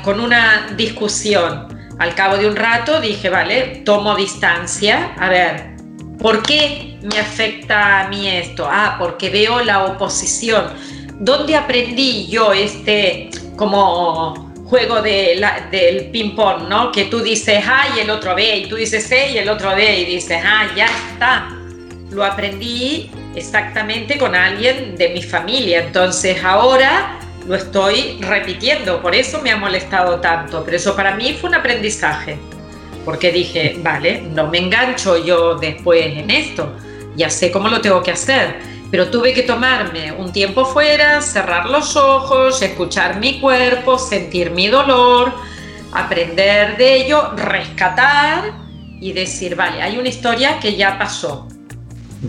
con 0.04 0.20
una 0.20 0.68
discusión 0.76 1.66
al 1.98 2.14
cabo 2.14 2.36
de 2.36 2.46
un 2.46 2.54
rato 2.54 3.00
dije, 3.00 3.30
vale, 3.30 3.82
tomo 3.84 4.14
distancia, 4.14 5.14
a 5.18 5.28
ver, 5.28 5.76
¿por 6.18 6.42
qué 6.42 6.98
me 7.02 7.18
afecta 7.18 8.00
a 8.00 8.08
mí 8.08 8.28
esto? 8.28 8.68
Ah, 8.70 8.96
porque 8.98 9.30
veo 9.30 9.62
la 9.64 9.84
oposición. 9.84 10.66
¿Dónde 11.18 11.56
aprendí 11.56 12.26
yo 12.28 12.52
este 12.52 13.30
como 13.56 14.52
juego 14.66 15.00
de 15.00 15.42
del 15.70 16.10
ping-pong, 16.10 16.68
¿no? 16.68 16.92
Que 16.92 17.06
tú 17.06 17.20
dices 17.20 17.66
A 17.66 17.96
y 17.96 18.00
el 18.00 18.10
otro 18.10 18.34
B, 18.34 18.58
y 18.58 18.68
tú 18.68 18.76
dices 18.76 19.06
C 19.06 19.32
y 19.32 19.38
el 19.38 19.48
otro 19.48 19.74
D, 19.74 20.00
y 20.00 20.04
dices, 20.04 20.42
ah, 20.44 20.66
ya 20.76 20.84
está. 20.84 21.48
Lo 22.10 22.24
aprendí 22.24 23.10
exactamente 23.36 24.18
con 24.18 24.34
alguien 24.34 24.96
de 24.96 25.10
mi 25.10 25.22
familia. 25.22 25.84
Entonces 25.84 26.42
ahora 26.42 27.20
lo 27.46 27.54
estoy 27.54 28.18
repitiendo, 28.22 29.00
por 29.00 29.14
eso 29.14 29.40
me 29.40 29.52
ha 29.52 29.56
molestado 29.56 30.20
tanto, 30.20 30.64
pero 30.64 30.76
eso 30.76 30.96
para 30.96 31.14
mí 31.14 31.36
fue 31.40 31.50
un 31.50 31.54
aprendizaje, 31.54 32.36
porque 33.04 33.30
dije, 33.30 33.76
vale, 33.78 34.22
no 34.22 34.48
me 34.48 34.58
engancho 34.58 35.16
yo 35.24 35.54
después 35.54 36.06
en 36.06 36.28
esto, 36.30 36.72
ya 37.14 37.30
sé 37.30 37.52
cómo 37.52 37.68
lo 37.68 37.80
tengo 37.80 38.02
que 38.02 38.10
hacer, 38.10 38.56
pero 38.90 39.10
tuve 39.10 39.32
que 39.32 39.42
tomarme 39.42 40.10
un 40.10 40.32
tiempo 40.32 40.64
fuera, 40.64 41.20
cerrar 41.20 41.66
los 41.66 41.94
ojos, 41.94 42.60
escuchar 42.62 43.20
mi 43.20 43.40
cuerpo, 43.40 43.96
sentir 43.96 44.50
mi 44.50 44.66
dolor, 44.66 45.32
aprender 45.92 46.76
de 46.76 46.96
ello, 46.96 47.30
rescatar 47.36 48.52
y 49.00 49.12
decir, 49.12 49.54
vale, 49.54 49.82
hay 49.82 49.98
una 49.98 50.08
historia 50.08 50.58
que 50.58 50.74
ya 50.74 50.98
pasó. 50.98 51.46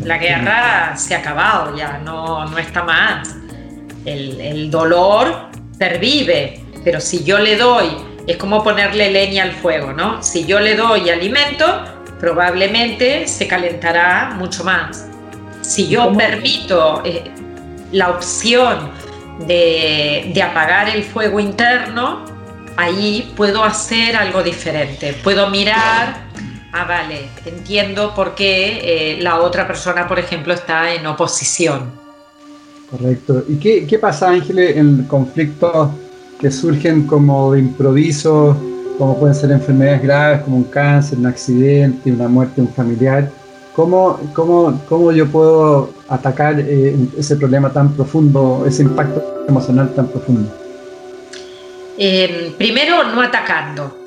La 0.04 0.18
guerra 0.18 0.96
se 0.96 1.16
ha 1.16 1.20
acabado 1.20 1.76
ya, 1.76 2.00
no, 2.04 2.46
no 2.46 2.58
está 2.58 2.84
más 2.84 3.36
el, 4.08 4.72
dolor 4.72 5.50
pervive, 5.78 6.62
pero 6.84 7.00
si 7.00 7.24
yo 7.24 7.38
le 7.40 7.58
doy, 7.58 7.88
es 8.26 8.38
como 8.38 8.64
ponerle 8.64 9.12
leña 9.12 9.44
al 9.44 9.52
fuego, 9.52 9.94
¿no? 9.94 10.24
Si 10.24 10.46
yo 10.46 10.60
le 10.60 10.76
doy 10.76 11.10
alimento, 11.10 11.66
probablemente 12.20 13.28
se 13.28 13.48
calentará 13.48 14.32
mucho 14.36 14.64
más. 14.64 15.08
Si 15.62 15.88
yo 15.88 16.14
permito 16.14 17.02
eh, 17.06 17.30
la 17.92 18.10
opción 18.10 18.92
de, 19.46 20.42
apagar 20.44 20.90
el 20.90 21.04
fuego 21.04 21.40
interno, 21.40 22.26
ahí 22.76 23.34
puedo 23.36 23.64
hacer 23.64 24.16
algo 24.16 24.42
diferente. 24.42 25.14
Puedo 25.24 25.50
mirar, 25.50 26.27
ah, 26.74 26.86
vale, 26.86 27.30
entiendo 27.46 28.14
por 28.14 28.36
qué 28.36 28.80
eh, 29.16 29.22
la 29.22 29.40
otra 29.40 29.68
persona, 29.68 30.08
por 30.08 30.20
ejemplo, 30.20 30.54
está 30.54 30.94
en 30.94 31.06
oposición. 31.06 31.92
Correcto. 32.90 33.44
¿Y 33.48 33.58
qué, 33.58 33.86
qué 33.86 34.00
pasa, 34.00 34.30
Ángeles, 34.30 34.78
en 34.78 35.04
conflictos 35.04 35.90
que 36.40 36.50
surgen 36.52 37.06
como 37.06 37.54
de 37.54 37.60
improviso, 37.60 38.56
como 38.98 39.20
pueden 39.20 39.36
ser 39.36 39.52
enfermedades 39.52 40.02
graves 40.02 40.42
como 40.42 40.58
un 40.58 40.64
cáncer, 40.64 41.18
un 41.18 41.26
accidente, 41.26 42.12
una 42.12 42.28
muerte 42.28 42.62
de 42.62 42.68
un 42.68 42.74
familiar? 42.74 43.30
¿Cómo, 43.76 44.20
cómo, 44.34 44.82
cómo 44.90 45.12
yo 45.12 45.28
puedo 45.28 45.92
atacar 46.08 46.60
eh, 46.60 46.96
ese 47.18 47.36
problema 47.36 47.72
tan 47.72 47.94
profundo, 47.94 48.64
ese 48.66 48.84
impacto 48.84 49.46
emocional 49.48 49.94
tan 49.94 50.08
profundo? 50.08 50.50
Eh, 51.98 52.54
primero, 52.58 53.04
no 53.04 53.22
atacando. 53.22 54.07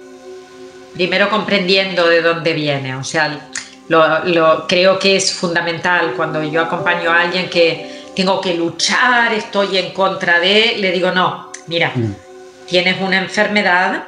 Primero 0.95 1.31
comprendiendo 1.31 2.07
de 2.07 2.23
dónde 2.23 2.53
viene. 2.53 2.97
O 2.97 3.05
sea, 3.05 3.49
lo, 3.89 4.67
creo 4.67 4.99
que 4.99 5.17
es 5.17 5.33
fundamental 5.33 6.15
cuando 6.17 6.43
yo 6.43 6.61
acompaño 6.61 7.11
a 7.11 7.23
alguien 7.23 7.51
que 7.51 8.05
tengo 8.15 8.41
que 8.41 8.55
luchar, 8.55 9.33
estoy 9.33 9.79
en 9.79 9.93
contra 9.93 10.41
de, 10.41 10.77
le 10.79 10.93
digo, 10.93 11.11
no, 11.11 11.51
mira, 11.67 11.93
mm. 11.95 12.15
tienes 12.67 13.01
una 13.01 13.19
enfermedad 13.19 14.05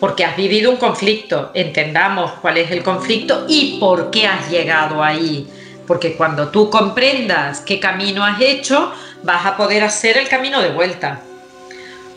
porque 0.00 0.24
has 0.24 0.36
vivido 0.36 0.70
un 0.70 0.76
conflicto, 0.76 1.50
entendamos 1.54 2.32
cuál 2.42 2.58
es 2.58 2.70
el 2.70 2.82
conflicto 2.82 3.46
y 3.48 3.78
por 3.80 4.10
qué 4.10 4.26
has 4.26 4.50
llegado 4.50 5.02
ahí. 5.02 5.48
Porque 5.86 6.14
cuando 6.14 6.48
tú 6.48 6.70
comprendas 6.70 7.60
qué 7.60 7.80
camino 7.80 8.24
has 8.24 8.40
hecho, 8.40 8.92
vas 9.22 9.46
a 9.46 9.56
poder 9.56 9.82
hacer 9.82 10.16
el 10.16 10.28
camino 10.28 10.60
de 10.60 10.70
vuelta. 10.70 11.22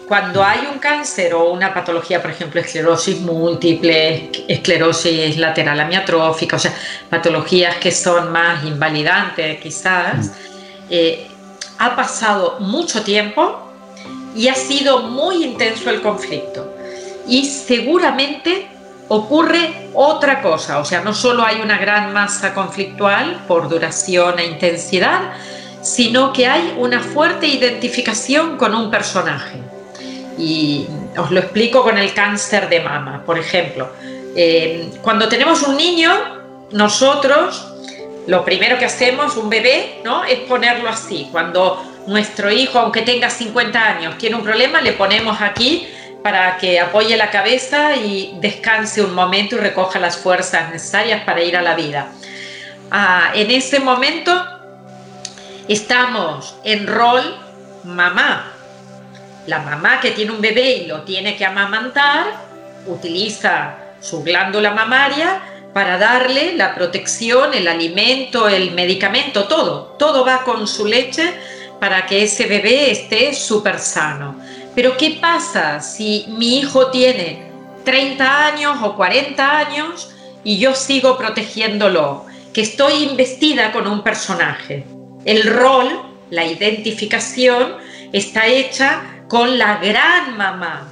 Cuando 0.07 0.41
hay 0.41 0.65
un 0.71 0.79
cáncer 0.79 1.33
o 1.33 1.51
una 1.51 1.73
patología, 1.73 2.21
por 2.21 2.31
ejemplo, 2.31 2.61
esclerosis 2.61 3.19
múltiple, 3.19 4.31
esclerosis 4.47 5.37
lateral 5.37 5.81
amiotrófica, 5.81 6.55
o 6.55 6.59
sea, 6.59 6.73
patologías 7.09 7.75
que 7.75 7.91
son 7.91 8.31
más 8.31 8.63
invalidantes 8.63 9.59
quizás, 9.59 10.27
mm. 10.27 10.31
eh, 10.89 11.27
ha 11.79 11.93
pasado 11.95 12.57
mucho 12.61 13.03
tiempo 13.03 13.69
y 14.33 14.47
ha 14.47 14.55
sido 14.55 14.99
muy 14.99 15.43
intenso 15.43 15.89
el 15.89 16.01
conflicto. 16.01 16.73
Y 17.27 17.43
seguramente 17.43 18.69
ocurre 19.09 19.89
otra 19.93 20.41
cosa, 20.41 20.79
o 20.79 20.85
sea, 20.85 21.01
no 21.01 21.13
solo 21.13 21.43
hay 21.43 21.59
una 21.59 21.77
gran 21.77 22.13
masa 22.13 22.53
conflictual 22.53 23.43
por 23.45 23.67
duración 23.67 24.39
e 24.39 24.45
intensidad, 24.45 25.33
sino 25.81 26.31
que 26.31 26.47
hay 26.47 26.75
una 26.77 27.01
fuerte 27.01 27.47
identificación 27.47 28.55
con 28.57 28.73
un 28.73 28.89
personaje. 28.89 29.76
Y 30.37 30.87
os 31.17 31.31
lo 31.31 31.39
explico 31.39 31.83
con 31.83 31.97
el 31.97 32.13
cáncer 32.13 32.69
de 32.69 32.79
mama, 32.81 33.23
por 33.25 33.39
ejemplo. 33.39 33.89
Eh, 34.35 34.91
cuando 35.01 35.27
tenemos 35.27 35.63
un 35.63 35.75
niño, 35.75 36.11
nosotros 36.71 37.67
lo 38.27 38.43
primero 38.43 38.77
que 38.77 38.85
hacemos, 38.85 39.37
un 39.37 39.49
bebé, 39.49 40.01
¿no? 40.03 40.23
es 40.25 40.39
ponerlo 40.39 40.89
así. 40.89 41.27
Cuando 41.31 41.81
nuestro 42.07 42.51
hijo, 42.51 42.77
aunque 42.79 43.01
tenga 43.01 43.29
50 43.29 43.81
años, 43.81 44.17
tiene 44.17 44.35
un 44.35 44.43
problema, 44.43 44.81
le 44.81 44.93
ponemos 44.93 45.41
aquí 45.41 45.87
para 46.21 46.57
que 46.57 46.79
apoye 46.79 47.15
la 47.15 47.31
cabeza 47.31 47.95
y 47.95 48.35
descanse 48.41 49.01
un 49.01 49.13
momento 49.13 49.55
y 49.55 49.59
recoja 49.59 49.97
las 49.97 50.17
fuerzas 50.17 50.69
necesarias 50.71 51.23
para 51.23 51.41
ir 51.41 51.55
a 51.55 51.61
la 51.61 51.73
vida. 51.73 52.09
Ah, 52.91 53.31
en 53.33 53.49
ese 53.49 53.79
momento 53.79 54.33
estamos 55.69 56.55
en 56.65 56.85
rol 56.85 57.21
mamá, 57.85 58.51
la 59.47 59.59
mamá 59.59 59.99
que 59.99 60.11
tiene 60.11 60.31
un 60.31 60.41
bebé 60.41 60.77
y 60.77 60.85
lo 60.85 61.01
tiene 61.01 61.35
que 61.35 61.45
amamantar, 61.45 62.27
utiliza 62.85 63.75
su 63.99 64.21
glándula 64.21 64.71
mamaria 64.71 65.41
para 65.73 65.97
darle 65.97 66.55
la 66.55 66.75
protección, 66.75 67.53
el 67.53 67.67
alimento, 67.67 68.47
el 68.47 68.71
medicamento, 68.71 69.45
todo. 69.45 69.95
Todo 69.97 70.25
va 70.25 70.43
con 70.43 70.67
su 70.67 70.85
leche 70.85 71.33
para 71.79 72.05
que 72.05 72.23
ese 72.23 72.47
bebé 72.47 72.91
esté 72.91 73.33
súper 73.33 73.79
sano. 73.79 74.35
Pero 74.75 74.97
¿qué 74.97 75.17
pasa 75.21 75.79
si 75.79 76.25
mi 76.29 76.59
hijo 76.59 76.91
tiene 76.91 77.49
30 77.85 78.45
años 78.47 78.77
o 78.83 78.95
40 78.95 79.57
años 79.57 80.09
y 80.43 80.57
yo 80.57 80.75
sigo 80.75 81.17
protegiéndolo? 81.17 82.25
Que 82.53 82.61
estoy 82.61 83.03
investida 83.03 83.71
con 83.71 83.87
un 83.87 84.03
personaje. 84.03 84.83
El 85.25 85.43
rol, 85.43 86.01
la 86.31 86.45
identificación, 86.45 87.77
está 88.11 88.47
hecha 88.47 89.16
con 89.27 89.57
la 89.57 89.77
gran 89.77 90.37
mamá. 90.37 90.87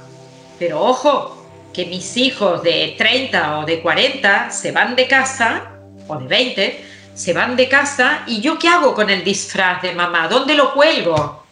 Pero 0.58 0.82
ojo, 0.82 1.36
que 1.72 1.86
mis 1.86 2.16
hijos 2.16 2.62
de 2.62 2.94
30 2.96 3.58
o 3.58 3.64
de 3.64 3.80
40 3.80 4.50
se 4.50 4.72
van 4.72 4.96
de 4.96 5.06
casa, 5.06 5.70
o 6.08 6.16
de 6.16 6.26
20, 6.26 6.84
se 7.14 7.32
van 7.32 7.56
de 7.56 7.68
casa 7.68 8.22
y 8.26 8.40
yo 8.40 8.58
qué 8.58 8.68
hago 8.68 8.94
con 8.94 9.10
el 9.10 9.24
disfraz 9.24 9.82
de 9.82 9.92
mamá? 9.92 10.28
¿Dónde 10.28 10.54
lo 10.54 10.72
cuelgo? 10.72 11.44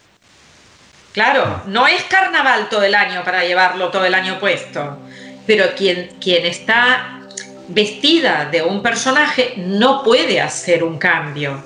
Claro, 1.12 1.62
no 1.66 1.86
es 1.86 2.02
carnaval 2.04 2.68
todo 2.68 2.82
el 2.82 2.94
año 2.94 3.22
para 3.24 3.44
llevarlo 3.44 3.90
todo 3.90 4.04
el 4.04 4.14
año 4.14 4.38
puesto, 4.40 4.98
pero 5.46 5.74
quien, 5.76 6.16
quien 6.20 6.44
está 6.44 7.20
vestida 7.68 8.46
de 8.50 8.62
un 8.62 8.82
personaje 8.82 9.54
no 9.56 10.02
puede 10.02 10.40
hacer 10.40 10.82
un 10.82 10.98
cambio, 10.98 11.62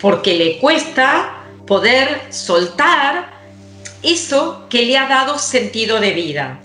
porque 0.00 0.34
le 0.34 0.58
cuesta 0.58 1.34
poder 1.66 2.22
soltar 2.30 3.41
eso 4.02 4.66
que 4.68 4.82
le 4.82 4.96
ha 4.96 5.06
dado 5.06 5.38
sentido 5.38 6.00
de 6.00 6.12
vida. 6.12 6.58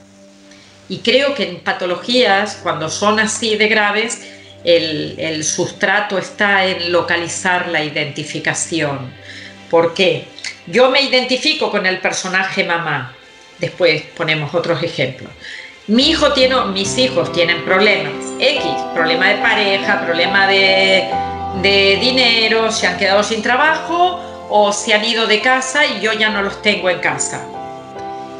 Y 0.89 0.99
creo 0.99 1.35
que 1.35 1.43
en 1.43 1.59
patologías, 1.59 2.59
cuando 2.63 2.89
son 2.89 3.19
así 3.19 3.55
de 3.55 3.67
graves, 3.67 4.21
el, 4.63 5.43
sustrato 5.43 6.17
está 6.17 6.65
en 6.65 6.91
localizar 6.91 7.67
la 7.69 7.83
identificación. 7.83 9.13
¿Por 9.69 9.93
qué? 9.93 10.25
Yo 10.65 10.89
me 10.89 11.01
identifico 11.01 11.69
con 11.69 11.85
el 11.85 11.99
personaje 11.99 12.63
mamá. 12.63 13.13
Después 13.59 14.03
ponemos 14.15 14.53
otros 14.53 14.81
ejemplos. 14.83 15.31
Mi 15.87 16.09
hijo 16.09 16.33
tiene, 16.33 16.55
mis 16.65 16.97
hijos 16.97 17.31
tienen 17.31 17.63
problemas. 17.63 18.13
X, 18.39 18.63
problema 18.93 19.29
de 19.29 19.35
pareja, 19.35 20.05
problema 20.05 20.47
de, 20.47 21.09
de 21.61 21.97
dinero, 22.01 22.71
se 22.71 22.87
han 22.87 22.97
quedado 22.97 23.23
sin 23.23 23.41
trabajo 23.41 24.26
o 24.49 24.71
se 24.71 24.93
han 24.93 25.03
ido 25.03 25.27
de 25.27 25.41
casa 25.41 25.85
y 25.85 25.99
yo 25.99 26.13
ya 26.13 26.29
no 26.29 26.41
los 26.41 26.61
tengo 26.61 26.89
en 26.89 26.99
casa. 26.99 27.45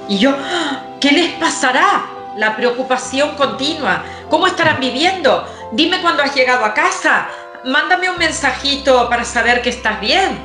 Y 0.08 0.18
yo, 0.18 0.36
¡ah! 0.38 0.84
¿qué 1.00 1.12
les 1.12 1.34
pasará? 1.34 2.06
La 2.38 2.56
preocupación 2.56 3.36
continua. 3.36 4.04
¿Cómo 4.30 4.48
estarán 4.48 4.80
viviendo? 4.80 5.48
Dime 5.72 6.02
cuándo 6.02 6.24
has 6.24 6.36
llegado 6.36 6.64
a 6.64 6.74
casa. 6.74 7.28
Mándame 7.66 8.10
un 8.10 8.18
mensajito 8.18 9.10
para 9.10 9.26
saber 9.26 9.62
que 9.62 9.70
estás 9.70 10.00
bien. 10.00 10.38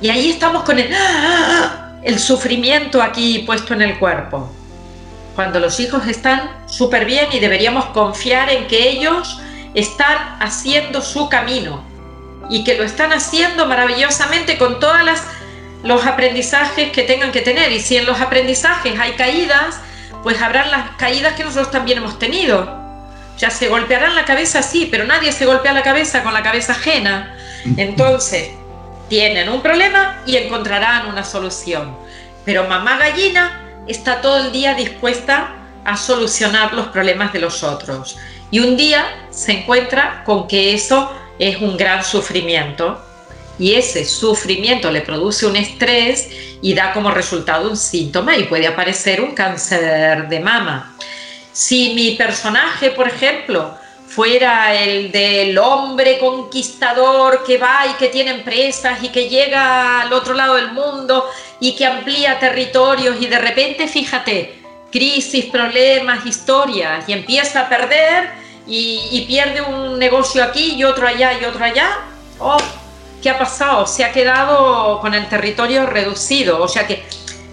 Y 0.00 0.08
ahí 0.08 0.30
estamos 0.30 0.64
con 0.64 0.78
el, 0.78 0.92
¡ah! 0.94 1.92
el 2.02 2.18
sufrimiento 2.18 3.02
aquí 3.02 3.40
puesto 3.40 3.74
en 3.74 3.82
el 3.82 3.98
cuerpo. 3.98 4.50
Cuando 5.36 5.60
los 5.60 5.78
hijos 5.78 6.06
están 6.06 6.50
súper 6.66 7.04
bien 7.04 7.26
y 7.32 7.38
deberíamos 7.38 7.86
confiar 7.86 8.50
en 8.50 8.66
que 8.66 8.88
ellos 8.88 9.40
están 9.74 10.36
haciendo 10.40 11.00
su 11.00 11.28
camino 11.28 11.89
y 12.50 12.64
que 12.64 12.74
lo 12.74 12.84
están 12.84 13.12
haciendo 13.12 13.66
maravillosamente 13.66 14.58
con 14.58 14.80
todos 14.80 14.98
los 15.84 16.04
aprendizajes 16.04 16.90
que 16.90 17.04
tengan 17.04 17.30
que 17.30 17.40
tener. 17.40 17.70
Y 17.72 17.80
si 17.80 17.96
en 17.96 18.06
los 18.06 18.20
aprendizajes 18.20 18.98
hay 18.98 19.12
caídas, 19.12 19.80
pues 20.24 20.42
habrán 20.42 20.70
las 20.70 20.90
caídas 20.96 21.34
que 21.34 21.44
nosotros 21.44 21.70
también 21.70 21.98
hemos 21.98 22.18
tenido. 22.18 22.78
Ya 23.38 23.50
se 23.50 23.68
golpearán 23.68 24.16
la 24.16 24.24
cabeza, 24.24 24.62
sí, 24.62 24.88
pero 24.90 25.04
nadie 25.04 25.32
se 25.32 25.46
golpea 25.46 25.72
la 25.72 25.82
cabeza 25.82 26.22
con 26.22 26.34
la 26.34 26.42
cabeza 26.42 26.72
ajena. 26.72 27.34
Entonces, 27.76 28.50
tienen 29.08 29.48
un 29.48 29.62
problema 29.62 30.20
y 30.26 30.36
encontrarán 30.36 31.06
una 31.06 31.24
solución. 31.24 31.96
Pero 32.44 32.68
mamá 32.68 32.98
gallina 32.98 33.60
está 33.86 34.20
todo 34.20 34.38
el 34.38 34.52
día 34.52 34.74
dispuesta 34.74 35.54
a 35.84 35.96
solucionar 35.96 36.74
los 36.74 36.88
problemas 36.88 37.32
de 37.32 37.38
los 37.38 37.62
otros. 37.62 38.18
Y 38.50 38.58
un 38.58 38.76
día 38.76 39.04
se 39.30 39.52
encuentra 39.52 40.24
con 40.24 40.48
que 40.48 40.74
eso 40.74 41.12
es 41.40 41.60
un 41.60 41.76
gran 41.76 42.04
sufrimiento 42.04 43.02
y 43.58 43.74
ese 43.74 44.04
sufrimiento 44.04 44.90
le 44.90 45.00
produce 45.00 45.46
un 45.46 45.56
estrés 45.56 46.28
y 46.62 46.74
da 46.74 46.92
como 46.92 47.10
resultado 47.10 47.68
un 47.68 47.76
síntoma 47.76 48.36
y 48.36 48.44
puede 48.44 48.66
aparecer 48.66 49.20
un 49.20 49.34
cáncer 49.34 50.28
de 50.28 50.40
mama. 50.40 50.94
Si 51.52 51.94
mi 51.94 52.12
personaje, 52.12 52.90
por 52.90 53.08
ejemplo, 53.08 53.74
fuera 54.06 54.74
el 54.74 55.10
del 55.12 55.56
hombre 55.56 56.18
conquistador 56.18 57.42
que 57.44 57.56
va 57.56 57.86
y 57.90 57.94
que 57.94 58.08
tiene 58.08 58.32
empresas 58.32 59.02
y 59.02 59.08
que 59.08 59.28
llega 59.28 60.02
al 60.02 60.12
otro 60.12 60.34
lado 60.34 60.54
del 60.56 60.72
mundo 60.72 61.24
y 61.58 61.74
que 61.74 61.86
amplía 61.86 62.38
territorios 62.38 63.16
y 63.20 63.26
de 63.26 63.38
repente, 63.38 63.88
fíjate, 63.88 64.58
crisis, 64.92 65.46
problemas, 65.46 66.26
historias 66.26 67.08
y 67.08 67.12
empieza 67.14 67.60
a 67.60 67.68
perder 67.68 68.39
y, 68.66 69.24
pierde 69.26 69.62
un 69.62 69.98
negocio 69.98 70.42
aquí 70.44 70.74
y 70.74 70.84
otro 70.84 71.06
allá 71.06 71.38
y 71.40 71.44
otro 71.44 71.64
allá, 71.64 71.98
oh, 72.38 72.58
¿qué 73.22 73.30
ha 73.30 73.38
pasado? 73.38 73.86
Se 73.86 74.04
ha 74.04 74.12
quedado 74.12 75.00
con 75.00 75.14
el 75.14 75.28
territorio 75.28 75.86
reducido, 75.86 76.62
o 76.62 76.68
sea 76.68 76.86
que 76.86 77.02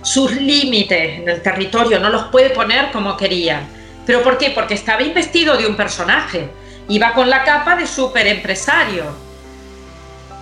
sus 0.02 0.32
límites 0.32 1.20
en 1.20 1.30
el 1.30 1.42
territorio 1.42 2.00
no 2.00 2.10
los 2.10 2.26
puede 2.26 2.52
poner 2.52 2.92
como 2.92 3.18
quería. 3.18 3.68
¿Pero 4.06 4.24
por 4.24 4.38
qué? 4.38 4.52
Porque 4.52 4.74
estaba 4.74 5.02
investido 5.02 5.58
de 5.58 5.68
un 5.68 5.76
personaje, 5.76 6.50
iba 6.88 7.14
con 7.14 7.30
la 7.30 7.44
capa 7.44 7.76
de 7.76 7.86
super 7.86 8.26
empresario. 8.26 9.04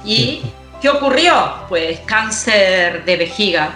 ¿Y 0.03 0.43
qué 0.81 0.89
ocurrió? 0.89 1.65
Pues 1.67 2.01
cáncer 2.01 3.05
de 3.05 3.17
vejiga, 3.17 3.71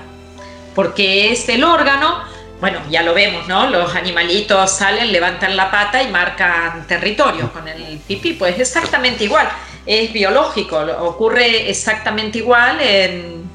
porque 0.76 1.32
es 1.32 1.50
el 1.50 1.64
órgano 1.64 2.24
bueno, 2.60 2.80
ya 2.90 3.04
lo 3.04 3.14
vemos, 3.14 3.48
¿no? 3.48 3.70
Los 3.70 3.96
animalitos 3.96 4.72
salen, 4.72 5.12
levantan 5.12 5.56
la 5.56 5.72
pata 5.72 6.04
y 6.04 6.10
marcan 6.10 6.86
territorio 6.88 7.52
con 7.54 7.68
el 7.68 8.00
pipí, 8.00 8.34
pues 8.34 8.60
exactamente 8.60 9.24
igual. 9.24 9.48
es 9.86 10.12
biológico, 10.12 10.78
ocurre 10.78 11.70
exactamente 11.70 12.40
igual 12.40 12.82
en 12.82 13.50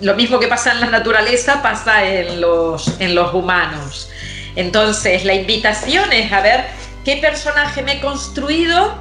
lo 0.00 0.14
mismo 0.14 0.38
que 0.38 0.48
pasa 0.48 0.72
en 0.72 0.80
la 0.80 0.86
naturaleza 0.86 1.62
pasa 1.62 2.04
en 2.04 2.40
los, 2.40 3.00
en 3.00 3.14
los 3.14 3.32
humanos. 3.34 4.10
Entonces, 4.56 5.24
la 5.24 5.34
invitación 5.34 6.12
es 6.12 6.32
a 6.32 6.40
ver 6.40 6.64
qué 7.04 7.16
personaje 7.16 7.82
me 7.82 7.94
he 7.94 8.00
construido, 8.00 8.94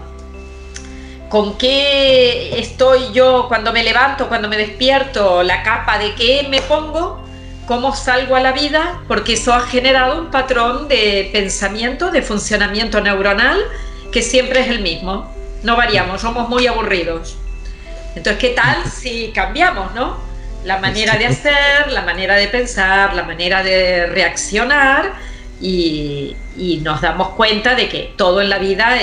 con 1.30 1.58
qué 1.58 2.60
estoy 2.60 3.12
yo 3.12 3.46
cuando 3.48 3.74
me 3.74 3.84
levanto, 3.84 4.28
cuando 4.28 4.48
me 4.48 4.58
despierto, 4.58 5.44
la 5.44 5.64
capa 5.64 5.98
de 5.98 6.14
qué 6.16 6.48
me 6.50 6.62
pongo, 6.62 7.27
cómo 7.68 7.94
salgo 7.94 8.36
a 8.36 8.40
la 8.40 8.54
vida, 8.54 9.02
porque 9.08 9.34
eso 9.34 9.54
ha 9.54 9.60
generado 9.60 10.22
un 10.22 10.32
patrón 10.32 10.88
de 10.88 11.30
pensamiento, 11.34 12.10
de 12.10 12.22
funcionamiento 12.22 13.02
neuronal, 13.02 13.60
que 14.12 14.22
siempre 14.24 14.62
es 14.62 14.70
el 14.70 14.82
mismo. 14.82 15.30
No 15.64 15.76
variamos, 15.76 16.22
somos 16.22 16.50
muy 16.50 16.66
aburridos. 16.66 17.38
Entonces, 18.16 18.40
¿qué 18.40 18.50
tal 18.50 18.90
si 18.92 19.32
cambiamos, 19.36 19.94
no? 19.94 20.18
La 20.64 20.80
manera 20.80 21.18
de 21.18 21.28
hacer, 21.28 21.92
la 21.92 22.02
manera 22.02 22.36
de 22.36 22.48
pensar, 22.48 23.14
la 23.14 23.24
manera 23.24 23.62
de 23.64 24.08
reaccionar 24.08 25.14
y, 25.62 26.36
nos 26.82 27.02
damos 27.02 27.30
cuenta 27.30 27.76
de 27.76 27.90
que 27.90 28.14
todo 28.16 28.42
en 28.42 28.50
la 28.50 28.60
vida 28.60 28.98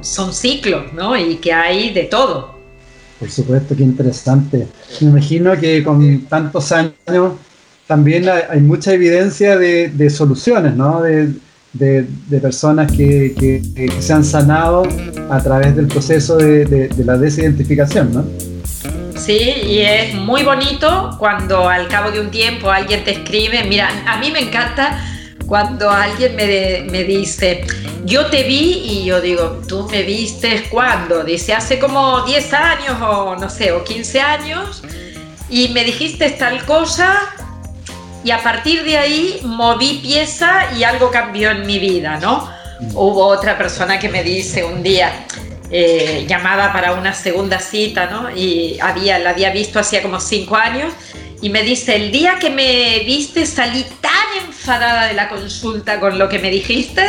son 0.00 0.32
ciclos, 0.32 0.92
¿no? 0.92 1.16
Y 1.16 1.36
que 1.36 1.52
hay 1.52 1.92
de 1.92 2.04
todo. 2.04 2.54
Por 3.18 3.30
supuesto, 3.30 3.76
qué 3.76 3.82
interesante. 3.82 4.68
Me 5.00 5.08
imagino 5.08 5.58
que 5.58 5.82
con 5.82 6.22
tantos 6.26 6.72
años 6.72 7.34
también 7.86 8.28
hay, 8.28 8.60
mucha 8.60 8.92
evidencia 8.92 9.56
de, 9.56 10.10
soluciones, 10.10 10.74
¿no? 10.74 11.02
De, 11.02 11.34
personas 12.40 12.90
que, 12.92 13.62
se 14.00 14.12
han 14.12 14.24
sanado 14.24 14.84
a 15.30 15.42
través 15.42 15.76
del 15.76 15.86
proceso 15.86 16.36
de, 16.36 16.90
la 17.04 17.16
desidentificación, 17.16 18.12
¿no? 18.12 18.24
Sí, 19.16 19.54
y 19.66 19.80
es 19.80 20.14
muy 20.14 20.42
bonito 20.42 21.16
cuando 21.18 21.68
al 21.68 21.88
cabo 21.88 22.10
de 22.10 22.20
un 22.20 22.30
tiempo 22.30 22.70
alguien 22.70 23.04
te 23.04 23.12
escribe, 23.12 23.64
mira, 23.64 23.88
a 24.06 24.18
mí 24.18 24.30
me 24.30 24.40
encanta 24.40 24.98
cuando 25.46 25.88
alguien 25.88 26.36
me, 26.36 26.84
me, 26.90 27.04
dice, 27.04 27.64
yo 28.04 28.26
te 28.26 28.42
vi 28.42 28.82
y 28.84 29.04
yo 29.06 29.20
digo, 29.20 29.62
tú 29.66 29.88
me 29.90 30.02
viste 30.02 30.64
cuando, 30.70 31.22
dice, 31.22 31.54
hace 31.54 31.78
como 31.78 32.22
10 32.22 32.52
años 32.54 32.96
o 33.00 33.36
no 33.36 33.48
sé, 33.48 33.72
o 33.72 33.84
15 33.84 34.20
años 34.20 34.82
y 35.48 35.68
me 35.68 35.84
dijiste 35.84 36.30
tal 36.30 36.64
cosa 36.64 37.34
y 38.24 38.30
a 38.30 38.42
partir 38.42 38.82
de 38.84 38.96
ahí 38.96 39.40
moví 39.44 40.00
pieza 40.02 40.70
y 40.76 40.82
algo 40.82 41.10
cambió 41.10 41.50
en 41.50 41.66
mi 41.66 41.78
vida, 41.78 42.18
¿no? 42.18 42.50
Hubo 42.94 43.26
otra 43.26 43.56
persona 43.56 43.98
que 43.98 44.08
me 44.08 44.22
dice 44.22 44.64
un 44.64 44.82
día, 44.82 45.26
eh, 45.70 46.24
llamada 46.26 46.72
para 46.72 46.94
una 46.94 47.12
segunda 47.12 47.58
cita, 47.58 48.06
¿no? 48.06 48.34
Y 48.34 48.78
había, 48.80 49.18
la 49.18 49.30
había 49.30 49.50
visto 49.50 49.78
hacía 49.78 50.02
como 50.02 50.20
cinco 50.20 50.56
años 50.56 50.92
y 51.42 51.50
me 51.50 51.62
dice, 51.62 51.96
el 51.96 52.10
día 52.10 52.38
que 52.40 52.48
me 52.48 53.00
viste 53.00 53.44
salí 53.44 53.84
tan 54.00 54.46
enfadada 54.46 55.08
de 55.08 55.14
la 55.14 55.28
consulta 55.28 56.00
con 56.00 56.18
lo 56.18 56.28
que 56.28 56.38
me 56.38 56.50
dijiste, 56.50 57.04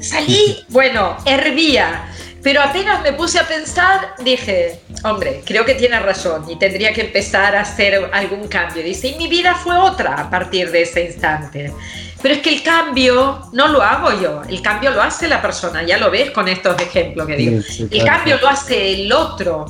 salí, 0.00 0.64
bueno, 0.68 1.16
hervía. 1.26 2.04
Pero 2.44 2.60
apenas 2.60 3.02
me 3.02 3.14
puse 3.14 3.38
a 3.38 3.48
pensar, 3.48 4.16
dije, 4.22 4.78
hombre, 5.02 5.42
creo 5.46 5.64
que 5.64 5.74
tiene 5.74 5.98
razón 5.98 6.44
y 6.50 6.56
tendría 6.56 6.92
que 6.92 7.00
empezar 7.00 7.56
a 7.56 7.62
hacer 7.62 8.10
algún 8.12 8.48
cambio. 8.48 8.82
Dice, 8.82 9.08
y 9.08 9.14
mi 9.14 9.28
vida 9.28 9.54
fue 9.54 9.74
otra 9.78 10.16
a 10.16 10.28
partir 10.28 10.70
de 10.70 10.82
ese 10.82 11.06
instante. 11.06 11.72
Pero 12.20 12.34
es 12.34 12.42
que 12.42 12.50
el 12.50 12.62
cambio 12.62 13.48
no 13.54 13.68
lo 13.68 13.82
hago 13.82 14.20
yo, 14.20 14.42
el 14.46 14.60
cambio 14.60 14.90
lo 14.90 15.00
hace 15.00 15.26
la 15.26 15.40
persona, 15.40 15.84
ya 15.84 15.96
lo 15.96 16.10
ves 16.10 16.32
con 16.32 16.46
estos 16.46 16.78
ejemplos 16.82 17.26
que 17.26 17.36
digo. 17.36 17.62
el 17.90 18.04
cambio 18.04 18.38
lo 18.38 18.48
hace 18.48 18.92
el 18.92 19.10
otro. 19.10 19.64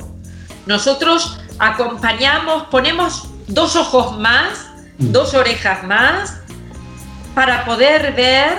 Nosotros 0.65 1.39
acompañamos, 1.59 2.63
ponemos 2.65 3.29
dos 3.47 3.77
ojos 3.77 4.19
más, 4.19 4.67
mm. 4.97 5.11
dos 5.13 5.33
orejas 5.33 5.81
más, 5.85 6.41
para 7.33 7.63
poder 7.63 8.13
ver 8.15 8.51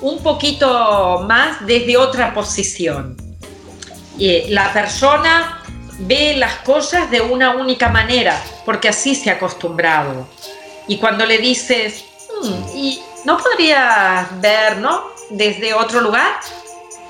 un 0.00 0.22
poquito 0.22 1.26
más 1.28 1.66
desde 1.66 1.98
otra 1.98 2.32
posición 2.32 3.27
la 4.48 4.72
persona 4.72 5.62
ve 5.98 6.36
las 6.36 6.56
cosas 6.56 7.10
de 7.10 7.20
una 7.20 7.56
única 7.56 7.88
manera, 7.88 8.40
porque 8.64 8.88
así 8.88 9.14
se 9.14 9.30
ha 9.30 9.34
acostumbrado. 9.34 10.28
Y 10.86 10.98
cuando 10.98 11.26
le 11.26 11.38
dices, 11.38 12.04
hmm, 12.42 12.76
¿y 12.76 13.00
no 13.24 13.38
podrías 13.38 14.40
ver, 14.40 14.78
no? 14.78 15.04
Desde 15.30 15.74
otro 15.74 16.00
lugar. 16.00 16.40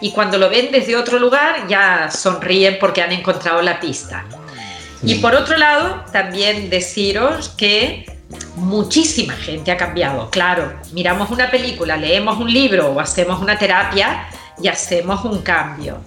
Y 0.00 0.12
cuando 0.12 0.38
lo 0.38 0.48
ven 0.48 0.70
desde 0.70 0.96
otro 0.96 1.18
lugar, 1.18 1.66
ya 1.68 2.10
sonríen 2.10 2.78
porque 2.80 3.02
han 3.02 3.12
encontrado 3.12 3.62
la 3.62 3.80
pista. 3.80 4.24
Y 5.02 5.16
por 5.16 5.34
otro 5.34 5.56
lado, 5.56 6.04
también 6.12 6.70
deciros 6.70 7.50
que 7.50 8.04
muchísima 8.56 9.34
gente 9.34 9.70
ha 9.70 9.76
cambiado. 9.76 10.28
Claro, 10.30 10.72
miramos 10.92 11.30
una 11.30 11.50
película, 11.50 11.96
leemos 11.96 12.38
un 12.38 12.52
libro 12.52 12.90
o 12.90 13.00
hacemos 13.00 13.40
una 13.40 13.56
terapia 13.56 14.28
y 14.60 14.68
hacemos 14.68 15.24
un 15.24 15.42
cambio 15.42 16.00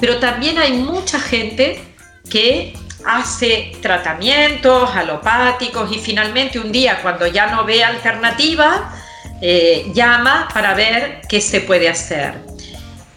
pero 0.00 0.18
también 0.18 0.58
hay 0.58 0.72
mucha 0.72 1.20
gente 1.20 1.82
que 2.28 2.74
hace 3.04 3.72
tratamientos 3.80 4.90
alopáticos 4.94 5.94
y 5.94 5.98
finalmente 5.98 6.58
un 6.58 6.72
día 6.72 7.00
cuando 7.02 7.26
ya 7.26 7.48
no 7.48 7.64
ve 7.64 7.84
alternativa, 7.84 8.92
eh, 9.40 9.90
llama 9.94 10.48
para 10.52 10.74
ver 10.74 11.20
qué 11.28 11.40
se 11.40 11.60
puede 11.60 11.88
hacer. 11.88 12.34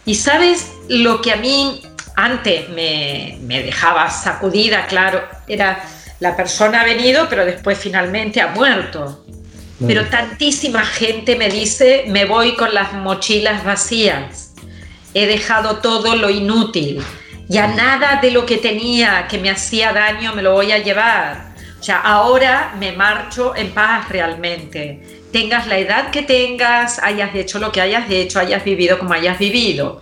Y 0.05 0.15
sabes 0.15 0.71
lo 0.89 1.21
que 1.21 1.31
a 1.31 1.38
mí 1.38 1.81
antes 2.15 2.69
me, 2.69 3.38
me 3.41 3.63
dejaba 3.63 4.09
sacudida, 4.09 4.86
claro, 4.88 5.23
era 5.47 5.84
la 6.19 6.36
persona 6.36 6.81
ha 6.81 6.86
venido, 6.86 7.27
pero 7.29 7.45
después 7.45 7.77
finalmente 7.77 8.41
ha 8.41 8.47
muerto. 8.47 9.25
Pero 9.86 10.07
tantísima 10.07 10.86
gente 10.86 11.36
me 11.36 11.49
dice, 11.49 12.05
me 12.07 12.23
voy 12.23 12.55
con 12.55 12.73
las 12.73 12.93
mochilas 12.93 13.65
vacías 13.65 14.53
he 15.14 15.28
dejado 15.28 15.78
todo 15.78 16.16
lo 16.16 16.30
inútil. 16.30 17.01
Ya 17.47 17.68
nada 17.68 18.20
de 18.22 18.32
lo 18.32 18.45
que 18.45 18.57
tenía 18.57 19.28
que 19.28 19.38
me 19.38 19.49
hacía 19.49 19.93
daño 19.93 20.34
me 20.34 20.41
lo 20.41 20.53
voy 20.53 20.72
a 20.72 20.80
llevar. 20.80 21.53
O 21.80 21.84
sea, 21.84 21.99
ahora 21.99 22.76
me 22.80 22.93
marcho 22.93 23.55
en 23.55 23.72
paz 23.72 24.07
realmente. 24.09 25.22
Tengas 25.32 25.68
la 25.68 25.78
edad 25.78 26.11
que 26.11 26.22
tengas, 26.22 26.99
hayas 26.99 27.36
hecho 27.36 27.59
lo 27.59 27.72
que 27.72 27.82
hayas 27.82 28.09
hecho, 28.09 28.39
hayas 28.39 28.64
vivido 28.64 28.97
como 28.99 29.14
hayas 29.14 29.38
vivido. 29.38 30.01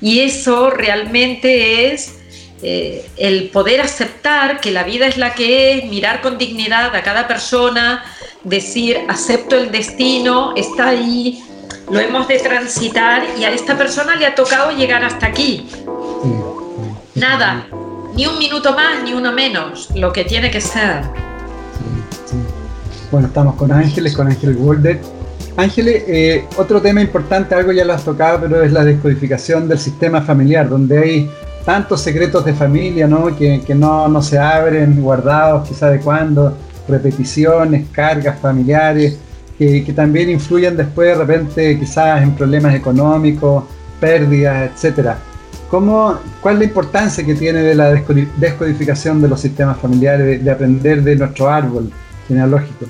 Y 0.00 0.20
eso 0.20 0.70
realmente 0.70 1.92
es 1.92 2.18
eh, 2.62 3.08
el 3.16 3.48
poder 3.48 3.80
aceptar 3.80 4.60
que 4.60 4.70
la 4.70 4.84
vida 4.84 5.06
es 5.06 5.16
la 5.16 5.34
que 5.34 5.78
es, 5.78 5.84
mirar 5.86 6.20
con 6.20 6.38
dignidad 6.38 6.94
a 6.94 7.02
cada 7.02 7.26
persona, 7.26 8.04
decir, 8.44 8.98
acepto 9.08 9.56
el 9.56 9.72
destino, 9.72 10.54
está 10.56 10.88
ahí, 10.88 11.42
lo 11.92 12.00
hemos 12.00 12.26
de 12.26 12.38
transitar 12.38 13.22
y 13.38 13.44
a 13.44 13.50
esta 13.50 13.76
persona 13.76 14.16
le 14.16 14.24
ha 14.24 14.34
tocado 14.34 14.70
llegar 14.70 15.04
hasta 15.04 15.26
aquí. 15.26 15.68
Nada, 17.14 17.66
ni 18.16 18.26
un 18.26 18.38
minuto 18.38 18.72
más 18.72 19.04
ni 19.04 19.12
uno 19.12 19.30
menos, 19.30 19.90
lo 19.94 20.10
que 20.10 20.24
tiene 20.24 20.50
que 20.50 20.62
ser. 20.62 21.02
Bueno, 23.10 23.26
estamos 23.26 23.56
con 23.56 23.70
Ángeles, 23.70 24.16
con 24.16 24.26
Ángeles 24.26 24.56
Golder. 24.56 25.00
Ángeles, 25.58 26.04
eh, 26.06 26.46
otro 26.56 26.80
tema 26.80 27.02
importante, 27.02 27.54
algo 27.54 27.72
ya 27.72 27.84
lo 27.84 27.92
has 27.92 28.04
tocado, 28.06 28.40
pero 28.40 28.62
es 28.62 28.72
la 28.72 28.84
descodificación 28.84 29.68
del 29.68 29.78
sistema 29.78 30.22
familiar, 30.22 30.70
donde 30.70 30.98
hay 30.98 31.30
tantos 31.66 32.00
secretos 32.00 32.42
de 32.46 32.54
familia 32.54 33.06
¿no? 33.06 33.36
Que, 33.36 33.60
que 33.66 33.74
no, 33.74 34.08
no 34.08 34.22
se 34.22 34.38
abren, 34.38 35.02
guardados, 35.02 35.68
quizá 35.68 35.90
de 35.90 36.00
cuándo, 36.00 36.56
repeticiones, 36.88 37.86
cargas 37.92 38.38
familiares 38.40 39.18
que, 39.58 39.92
también 39.94 40.30
influyen 40.30 40.76
después 40.76 41.08
de 41.08 41.14
repente 41.14 41.78
quizás 41.78 42.22
en 42.22 42.34
problemas 42.34 42.74
económicos, 42.74 43.64
pérdidas, 44.00 44.70
etcétera. 44.72 45.18
¿Cómo, 45.70 46.18
¿Cuál 46.40 46.54
es 46.54 46.58
la 46.60 46.64
importancia 46.66 47.24
que 47.24 47.34
tiene 47.34 47.60
de 47.60 47.74
la 47.74 47.92
descodificación 47.92 49.22
de 49.22 49.28
los 49.28 49.40
sistemas 49.40 49.78
familiares, 49.78 50.44
de, 50.44 50.50
aprender 50.50 51.02
de 51.02 51.16
nuestro 51.16 51.48
árbol 51.48 51.90
genealógico? 52.28 52.86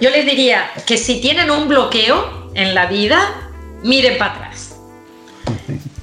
Yo 0.00 0.10
les 0.10 0.26
diría 0.26 0.64
que 0.84 0.96
si 0.96 1.20
tienen 1.20 1.50
un 1.50 1.68
bloqueo 1.68 2.50
en 2.54 2.74
la 2.74 2.86
vida, 2.86 3.18
miren 3.84 4.18
para 4.18 4.34
atrás. 4.34 4.76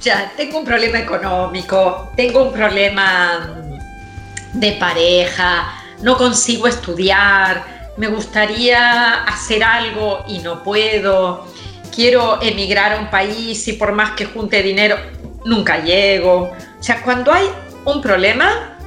Ya, 0.02 0.32
tengo 0.36 0.58
un 0.58 0.64
problema 0.64 0.98
económico, 0.98 2.10
tengo 2.16 2.44
un 2.44 2.52
problema 2.52 3.62
de 4.54 4.72
pareja, 4.72 5.74
no 6.02 6.16
consigo 6.16 6.66
estudiar, 6.66 7.79
me 8.00 8.08
gustaría 8.08 9.24
hacer 9.24 9.62
algo 9.62 10.24
y 10.26 10.38
no 10.38 10.62
puedo, 10.62 11.46
quiero 11.94 12.40
emigrar 12.40 12.94
a 12.94 12.98
un 12.98 13.10
país 13.10 13.68
y 13.68 13.74
por 13.74 13.92
más 13.92 14.12
que 14.12 14.24
junte 14.24 14.62
dinero, 14.62 14.96
nunca 15.44 15.84
llego. 15.84 16.44
O 16.44 16.82
sea, 16.82 17.02
cuando 17.02 17.30
hay 17.30 17.46
un 17.84 18.00
problema, 18.00 18.78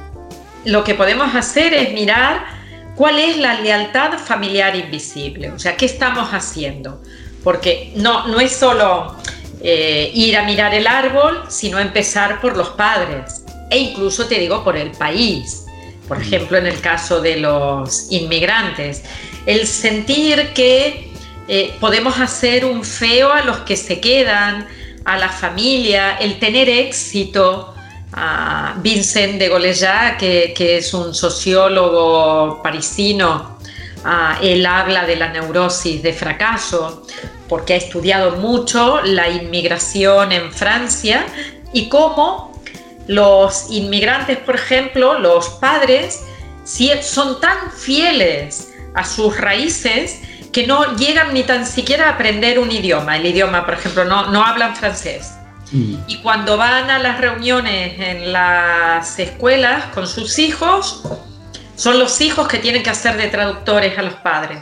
lo 0.64 0.82
que 0.82 0.96
podemos 0.96 1.32
hacer 1.32 1.74
es 1.74 1.92
mirar 1.92 2.44
cuál 2.96 3.20
es 3.20 3.36
la 3.36 3.60
lealtad 3.60 4.18
familiar 4.18 4.74
invisible, 4.74 5.52
o 5.52 5.60
sea, 5.60 5.76
qué 5.76 5.86
estamos 5.86 6.30
haciendo. 6.30 7.00
Porque 7.44 7.92
no, 7.94 8.26
no 8.26 8.40
es 8.40 8.50
solo 8.50 9.14
eh, 9.60 10.10
ir 10.12 10.36
a 10.36 10.42
mirar 10.42 10.74
el 10.74 10.88
árbol, 10.88 11.44
sino 11.48 11.78
empezar 11.78 12.40
por 12.40 12.56
los 12.56 12.70
padres. 12.70 13.44
e 13.70 13.78
incluso 13.78 14.26
te 14.26 14.40
digo 14.40 14.64
por 14.64 14.76
el 14.76 14.90
país. 14.90 15.63
Por 16.08 16.20
ejemplo, 16.20 16.58
en 16.58 16.66
el 16.66 16.80
caso 16.80 17.20
de 17.20 17.36
los 17.36 18.10
inmigrantes, 18.10 19.02
el 19.46 19.66
sentir 19.66 20.52
que 20.54 21.10
eh, 21.48 21.74
podemos 21.80 22.18
hacer 22.18 22.64
un 22.64 22.84
feo 22.84 23.32
a 23.32 23.42
los 23.42 23.58
que 23.60 23.76
se 23.76 24.00
quedan, 24.00 24.66
a 25.04 25.18
la 25.18 25.28
familia, 25.28 26.16
el 26.16 26.38
tener 26.38 26.68
éxito. 26.68 27.70
A 28.16 28.76
Vincent 28.80 29.40
de 29.40 29.48
Goleja, 29.48 30.16
que, 30.16 30.54
es 30.56 30.94
un 30.94 31.12
sociólogo 31.12 32.62
parisino, 32.62 33.58
él 34.40 34.64
habla 34.66 35.04
de 35.04 35.16
la 35.16 35.32
neurosis 35.32 36.00
de 36.00 36.12
fracaso, 36.12 37.02
porque 37.48 37.74
ha 37.74 37.76
estudiado 37.76 38.36
mucho 38.36 39.00
la 39.02 39.28
inmigración 39.28 40.30
en 40.30 40.52
Francia 40.52 41.26
y 41.72 41.88
cómo 41.88 42.53
los 43.06 43.70
inmigrantes, 43.70 44.38
por 44.38 44.54
ejemplo, 44.54 45.18
los 45.18 45.48
padres, 45.60 46.22
son 47.02 47.40
tan 47.40 47.70
fieles 47.72 48.72
a 48.94 49.04
sus 49.04 49.38
raíces 49.38 50.20
que 50.52 50.66
no 50.66 50.96
llegan 50.96 51.34
ni 51.34 51.42
tan 51.42 51.66
siquiera 51.66 52.06
a 52.06 52.12
aprender 52.12 52.58
un 52.58 52.70
idioma. 52.70 53.16
El 53.16 53.26
idioma, 53.26 53.64
por 53.64 53.74
ejemplo, 53.74 54.04
no, 54.04 54.30
no 54.30 54.44
hablan 54.44 54.76
francés. 54.76 55.32
Mm. 55.72 55.96
Y 56.06 56.18
cuando 56.18 56.56
van 56.56 56.90
a 56.90 56.98
las 57.00 57.20
reuniones 57.20 57.98
en 57.98 58.32
las 58.32 59.18
escuelas 59.18 59.86
con 59.86 60.06
sus 60.06 60.38
hijos, 60.38 61.02
son 61.74 61.98
los 61.98 62.20
hijos 62.20 62.46
que 62.46 62.58
tienen 62.58 62.82
que 62.82 62.90
hacer 62.90 63.16
de 63.16 63.28
traductores 63.28 63.98
a 63.98 64.02
los 64.02 64.14
padres. 64.14 64.60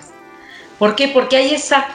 ¿Por 0.78 0.96
qué? 0.96 1.08
Porque 1.08 1.36
hay 1.36 1.54
esa 1.54 1.86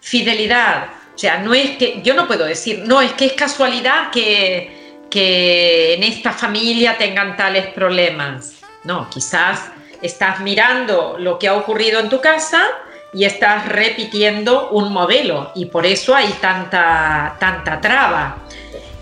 fidelidad. 0.00 0.86
O 1.14 1.18
sea, 1.18 1.38
no 1.38 1.52
es 1.52 1.76
que, 1.76 2.00
yo 2.02 2.14
no 2.14 2.26
puedo 2.26 2.46
decir, 2.46 2.84
no, 2.86 3.02
es 3.02 3.12
que 3.12 3.26
es 3.26 3.32
casualidad 3.34 4.10
que, 4.10 4.81
que 5.12 5.92
en 5.92 6.04
esta 6.04 6.32
familia 6.32 6.96
tengan 6.96 7.36
tales 7.36 7.66
problemas. 7.66 8.54
No, 8.82 9.10
quizás 9.10 9.60
estás 10.00 10.40
mirando 10.40 11.16
lo 11.18 11.38
que 11.38 11.48
ha 11.48 11.54
ocurrido 11.54 12.00
en 12.00 12.08
tu 12.08 12.22
casa 12.22 12.64
y 13.12 13.26
estás 13.26 13.68
repitiendo 13.68 14.70
un 14.70 14.90
modelo 14.90 15.52
y 15.54 15.66
por 15.66 15.84
eso 15.84 16.14
hay 16.14 16.28
tanta, 16.40 17.36
tanta 17.38 17.78
traba. 17.82 18.38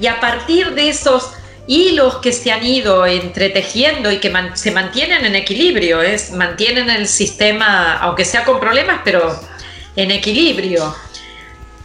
Y 0.00 0.08
a 0.08 0.18
partir 0.18 0.74
de 0.74 0.88
esos 0.88 1.30
hilos 1.68 2.16
que 2.16 2.32
se 2.32 2.50
han 2.50 2.66
ido 2.66 3.06
entretejiendo 3.06 4.10
y 4.10 4.18
que 4.18 4.32
se 4.54 4.72
mantienen 4.72 5.24
en 5.24 5.36
equilibrio, 5.36 6.02
es, 6.02 6.32
mantienen 6.32 6.90
el 6.90 7.06
sistema, 7.06 7.98
aunque 7.98 8.24
sea 8.24 8.44
con 8.44 8.58
problemas, 8.58 9.02
pero 9.04 9.38
en 9.94 10.10
equilibrio. 10.10 10.92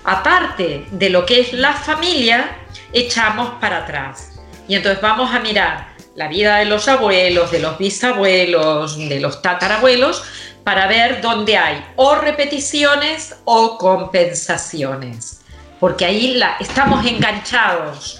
Aparte 0.03 0.87
de 0.89 1.09
lo 1.11 1.27
que 1.27 1.41
es 1.41 1.53
la 1.53 1.73
familia, 1.73 2.64
echamos 2.95 3.49
para 3.59 3.79
atrás. 3.79 4.39
Y 4.67 4.75
entonces 4.75 5.01
vamos 5.01 5.33
a 5.33 5.39
mirar 5.39 5.95
la 6.15 6.27
vida 6.29 6.57
de 6.57 6.65
los 6.65 6.87
abuelos, 6.87 7.51
de 7.51 7.59
los 7.59 7.77
bisabuelos, 7.77 8.97
de 8.97 9.19
los 9.19 9.41
tatarabuelos, 9.41 10.23
para 10.63 10.87
ver 10.87 11.21
dónde 11.21 11.57
hay 11.57 11.85
o 11.97 12.15
repeticiones 12.15 13.35
o 13.43 13.77
compensaciones. 13.77 15.41
Porque 15.79 16.05
ahí 16.05 16.35
la, 16.35 16.55
estamos 16.59 17.05
enganchados 17.05 18.19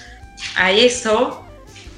a 0.58 0.72
eso 0.72 1.44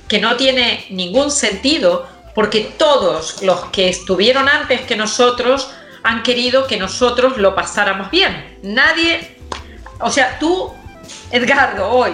que 0.07 0.19
no 0.19 0.37
tiene 0.37 0.85
ningún 0.91 1.31
sentido, 1.31 2.07
porque 2.35 2.61
todos 2.77 3.41
los 3.41 3.65
que 3.65 3.89
estuvieron 3.89 4.47
antes 4.47 4.81
que 4.81 4.95
nosotros 4.95 5.69
han 6.03 6.21
querido 6.23 6.67
que 6.67 6.77
nosotros 6.77 7.37
lo 7.37 7.55
pasáramos 7.55 8.11
bien. 8.11 8.59
Nadie, 8.61 9.37
o 9.99 10.11
sea, 10.11 10.37
tú, 10.39 10.71
Edgardo, 11.31 11.89
hoy, 11.89 12.11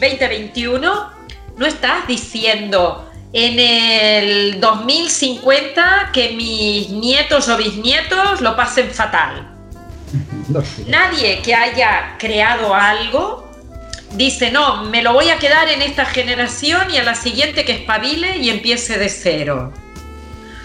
2021, 0.00 1.10
no 1.56 1.66
estás 1.66 2.06
diciendo, 2.06 3.06
en 3.32 3.58
el 3.58 4.60
2050 4.60 6.10
que 6.12 6.30
mis 6.30 6.90
nietos 6.90 7.48
o 7.48 7.56
bisnietos 7.56 8.40
lo 8.40 8.56
pasen 8.56 8.90
fatal. 8.90 9.48
Nadie 10.86 11.40
que 11.42 11.54
haya 11.54 12.16
creado 12.18 12.74
algo 12.74 13.48
dice, 14.14 14.50
no, 14.50 14.84
me 14.84 15.02
lo 15.02 15.12
voy 15.12 15.30
a 15.30 15.38
quedar 15.38 15.68
en 15.68 15.82
esta 15.82 16.04
generación 16.04 16.90
y 16.90 16.96
a 16.96 17.04
la 17.04 17.14
siguiente 17.14 17.64
que 17.64 17.72
espabile 17.72 18.38
y 18.38 18.50
empiece 18.50 18.98
de 18.98 19.08
cero. 19.08 19.72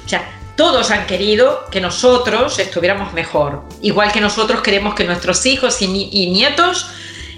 O 0.04 0.10
sea, 0.10 0.28
todos 0.56 0.90
han 0.92 1.06
querido 1.06 1.66
que 1.70 1.82
nosotros 1.82 2.58
estuviéramos 2.60 3.14
mejor, 3.14 3.64
igual 3.82 4.12
que 4.12 4.22
nosotros 4.22 4.62
queremos 4.62 4.96
que 4.96 5.04
nuestros 5.04 5.46
hijos 5.46 5.82
y, 5.82 5.88
nietos 5.88 6.90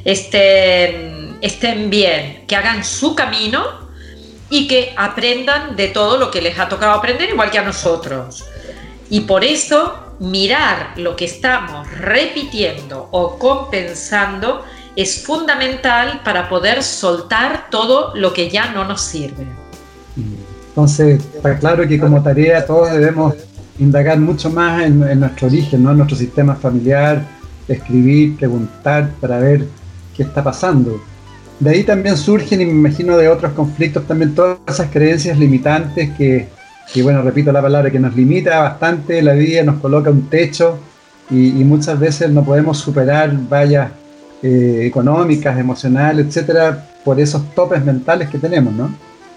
estén, 0.05 1.16
estén 1.41 1.89
bien, 1.89 2.45
que 2.47 2.55
hagan 2.55 2.83
su 2.83 3.15
camino 3.15 3.87
y 4.49 4.67
que 4.67 4.93
aprendan 4.95 5.75
de 5.75 5.89
todo 5.89 6.17
lo 6.17 6.31
que 6.31 6.41
les 6.41 6.57
ha 6.57 6.69
tocado 6.69 6.93
aprender, 6.93 7.29
igual 7.29 7.51
que 7.51 7.59
a 7.59 7.63
nosotros. 7.63 8.45
Y 9.09 9.21
por 9.21 9.43
eso 9.43 10.15
mirar 10.19 10.93
lo 10.97 11.15
que 11.15 11.25
estamos 11.25 11.89
repitiendo 11.91 13.07
o 13.11 13.37
compensando 13.37 14.63
es 14.95 15.23
fundamental 15.23 16.21
para 16.23 16.49
poder 16.49 16.81
soltar 16.81 17.69
todo 17.69 18.15
lo 18.15 18.33
que 18.33 18.49
ya 18.49 18.71
no 18.71 18.83
nos 18.83 19.01
sirve. 19.01 19.45
Entonces, 20.69 21.23
está 21.35 21.57
claro 21.59 21.87
que 21.87 21.99
como 21.99 22.21
tarea 22.23 22.65
todos 22.65 22.91
debemos 22.91 23.35
indagar 23.79 24.19
mucho 24.19 24.49
más 24.49 24.83
en, 24.83 25.19
nuestro 25.19 25.47
origen, 25.47 25.87
en 25.87 25.97
nuestro 25.97 26.17
sistema 26.17 26.55
familiar, 26.55 27.23
escribir, 27.67 28.37
preguntar 28.37 29.11
para 29.21 29.37
ver 29.37 29.67
qué 30.15 30.23
está 30.23 30.43
pasando 30.43 30.99
de 31.59 31.71
ahí 31.71 31.83
también 31.83 32.17
surgen, 32.17 32.61
y 32.61 32.65
me 32.65 32.71
imagino 32.71 33.17
de 33.17 33.29
otros 33.29 33.53
conflictos, 33.53 34.05
también 34.05 34.35
todas 34.35 34.59
esas 34.67 34.91
creencias 34.91 35.37
limitantes 35.37 36.11
que, 36.15 36.47
bueno, 37.01 37.21
repito 37.21 37.51
la 37.51 37.61
palabra, 37.61 37.89
que 37.89 37.99
nos 37.99 38.15
limita 38.15 38.59
bastante 38.59 39.21
la 39.21 39.33
vida, 39.33 39.63
nos 39.63 39.81
coloca 39.81 40.09
un 40.09 40.29
techo 40.29 40.79
y, 41.29 41.63
muchas 41.63 41.99
veces 41.99 42.29
no 42.29 42.43
podemos 42.43 42.77
superar 42.77 43.31
vallas 43.33 43.91
eh, 44.43 44.83
económicas, 44.85 45.57
emocionales, 45.57 46.27
etcétera, 46.27 46.89
por 47.03 47.19
esos 47.19 47.53
topes 47.55 47.83
mentales 47.83 48.29
que 48.29 48.37
tenemos, 48.37 48.73
¿no? 48.73 48.95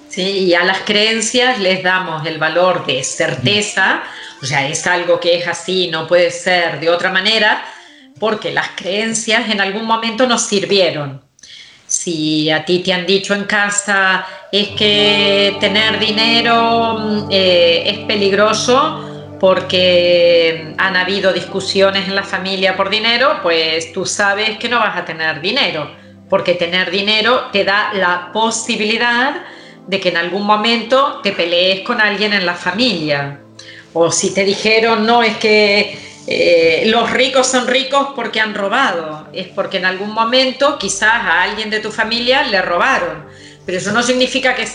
Sí, 0.09 0.23
y 0.23 0.55
a 0.55 0.65
las 0.65 0.81
creencias 0.81 1.59
les 1.61 1.83
damos 1.83 2.27
el 2.27 2.39
valor 2.39 2.85
de 2.85 3.03
certeza, 3.03 4.03
o 4.43 4.47
sea, 4.47 4.69
es 4.69 4.87
algo 4.87 5.21
que 5.21 5.39
es 5.39 5.47
así, 5.47 5.89
no 5.89 6.07
puede 6.07 6.31
ser 6.31 6.81
de 6.81 6.91
otra 6.91 7.11
manera, 7.11 7.63
porque 8.19 8.53
las 8.53 8.69
creencias 8.75 9.49
en 9.49 9.61
algún 9.61 9.87
momento 9.87 10.27
nos 10.27 10.43
sirvieron 10.43 11.30
si 12.01 12.51
a 12.51 12.65
ti 12.65 12.79
te 12.79 12.95
han 12.95 13.05
dicho 13.05 13.35
en 13.35 13.45
casa 13.45 14.27
es 14.51 14.69
que 14.69 15.55
tener 15.61 15.99
dinero 15.99 16.99
mm, 16.99 17.29
eh, 17.31 17.83
es 17.85 17.99
peligroso 18.07 19.37
porque 19.39 20.75
han 20.79 20.97
habido 20.97 21.31
discusiones 21.33 22.09
en 22.09 22.15
la 22.15 22.23
familia 22.23 22.75
por 22.75 22.89
dinero, 22.89 23.41
pues 23.43 23.93
tú 23.93 24.07
sabes 24.07 24.57
que 24.59 24.69
no 24.69 24.79
vas 24.79 24.97
a 24.97 25.05
tener 25.05 25.43
dinero, 25.43 25.91
porque 26.31 26.55
tener 26.55 26.91
dinero 26.91 27.49
te 27.53 27.65
da 27.65 27.93
la 27.93 28.31
posibilidad 28.33 29.43
de 29.87 30.01
que 30.01 30.09
en 30.09 30.17
algún 30.17 30.47
momento 30.47 31.21
te 31.23 31.33
pelees 31.33 31.81
con 31.81 32.01
alguien 32.01 32.33
en 32.33 32.47
la 32.47 32.55
familia. 32.55 33.41
O 33.93 34.11
si 34.11 34.33
te 34.33 34.45
dijeron, 34.45 35.05
no, 35.05 35.23
es 35.23 35.37
que 35.37 36.10
eh, 36.33 36.85
los 36.87 37.11
ricos 37.11 37.49
son 37.49 37.67
ricos 37.67 38.11
porque 38.15 38.39
han 38.39 38.55
robado, 38.55 39.27
es 39.33 39.49
porque 39.49 39.79
en 39.79 39.85
algún 39.85 40.13
momento 40.13 40.79
quizás 40.79 41.13
a 41.13 41.43
alguien 41.43 41.71
de 41.71 41.81
tu 41.81 41.91
familia 41.91 42.45
le 42.45 42.63
robaron, 42.63 43.27
pero 43.67 43.79
eso 43.79 43.91
no 43.91 44.01
significa 44.01 44.55
que 44.55 44.69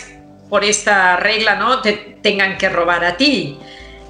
por 0.50 0.66
esta 0.66 1.16
regla 1.16 1.54
no 1.54 1.80
te 1.80 1.94
tengan 2.20 2.58
que 2.58 2.68
robar 2.68 3.06
a 3.06 3.16
ti. 3.16 3.58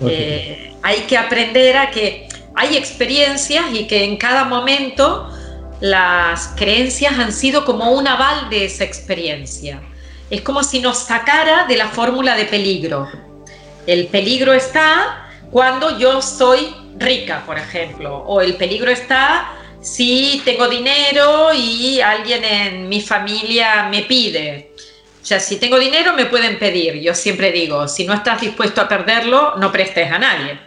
Eh, 0.05 0.75
hay 0.83 1.03
que 1.03 1.17
aprender 1.17 1.77
a 1.77 1.93
que 1.93 2.27
hay 2.57 2.77
experiencias 2.77 3.67
y 3.73 3.87
que 3.87 4.03
en 4.03 4.17
cada 4.17 4.43
momento 4.43 5.31
las 5.79 6.49
creencias 6.57 7.17
han 7.17 7.33
sido 7.33 7.65
como 7.65 7.93
un 7.93 8.09
aval 8.09 8.51
de 8.51 8.65
esa 8.65 8.83
experiencia. 8.83 9.81
Es 10.31 10.41
como 10.41 10.65
si 10.65 10.81
nos 10.81 10.99
sacara 10.99 11.67
de 11.69 11.77
la 11.77 11.87
fórmula 11.91 12.35
de 12.35 12.47
peligro. 12.47 13.09
El 13.87 14.09
peligro 14.09 14.53
está 14.53 15.26
cuando 15.57 15.99
yo 15.99 16.21
soy 16.21 16.75
rica, 16.99 17.43
por 17.47 17.57
ejemplo, 17.59 18.15
o 18.15 18.43
el 18.43 18.57
peligro 18.57 18.91
está 18.91 19.55
si 19.81 20.43
tengo 20.45 20.69
dinero 20.69 21.49
y 21.55 21.99
alguien 21.99 22.45
en 22.45 22.89
mi 22.91 23.01
familia 23.01 23.89
me 23.91 24.03
pide. 24.03 24.73
O 24.77 25.25
sea, 25.25 25.41
si 25.41 25.57
tengo 25.57 25.79
dinero 25.79 26.13
me 26.13 26.27
pueden 26.27 26.59
pedir. 26.59 27.01
Yo 27.01 27.15
siempre 27.15 27.53
digo, 27.53 27.89
si 27.89 28.05
no 28.05 28.13
estás 28.13 28.43
dispuesto 28.43 28.83
a 28.83 28.87
perderlo, 28.87 29.57
no 29.57 29.73
prestes 29.73 30.13
a 30.13 30.19
nadie, 30.19 30.59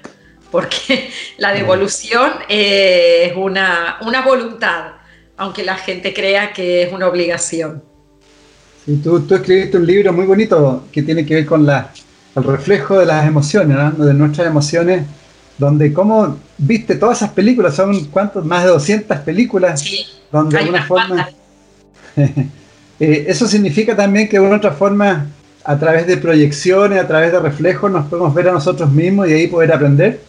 porque 0.50 1.12
la 1.38 1.54
devolución 1.54 2.32
es 2.48 3.32
una, 3.36 4.00
una 4.02 4.24
voluntad, 4.24 4.94
aunque 5.38 5.64
la 5.64 5.76
gente 5.76 6.16
crea 6.16 6.52
que 6.52 6.82
es 6.82 6.92
una 6.92 7.08
obligación. 7.08 7.84
Sí, 8.84 9.00
tú, 9.04 9.20
tú 9.20 9.36
escribiste 9.36 9.78
un 9.78 9.86
libro 9.86 10.12
muy 10.14 10.26
bonito 10.26 10.88
que 10.92 11.04
tiene 11.04 11.28
que 11.28 11.36
ver 11.36 11.46
con 11.46 11.64
la, 11.64 11.94
el 12.36 12.44
reflejo 12.44 13.00
de 13.00 13.06
las 13.06 13.28
emociones, 13.28 13.98
de 13.98 14.14
nuestras 14.14 14.48
emociones 14.48 15.04
donde 15.60 15.92
como 15.94 16.40
viste 16.58 16.96
todas 16.96 17.18
esas 17.18 17.32
películas, 17.32 17.76
son 17.76 18.06
cuántos, 18.06 18.46
más 18.46 18.64
de 18.64 18.70
200 18.70 19.18
películas, 19.20 19.84
donde 20.32 20.58
de 20.58 20.64
alguna 20.64 20.84
forma... 20.86 21.30
Eh, 23.02 23.28
eso 23.30 23.48
significa 23.48 23.96
también 23.96 24.28
que 24.28 24.38
de 24.38 24.46
una 24.46 24.58
otra 24.58 24.72
forma 24.72 25.28
a 25.64 25.80
través 25.80 26.06
de 26.06 26.18
proyecciones, 26.18 27.00
a 27.00 27.08
través 27.08 27.32
de 27.32 27.40
reflejos, 27.40 27.90
nos 27.90 28.08
podemos 28.08 28.34
ver 28.34 28.50
a 28.50 28.52
nosotros 28.52 28.92
mismos 28.92 29.30
y 29.30 29.34
ahí 29.34 29.48
poder 29.48 29.72
aprender? 29.72 30.20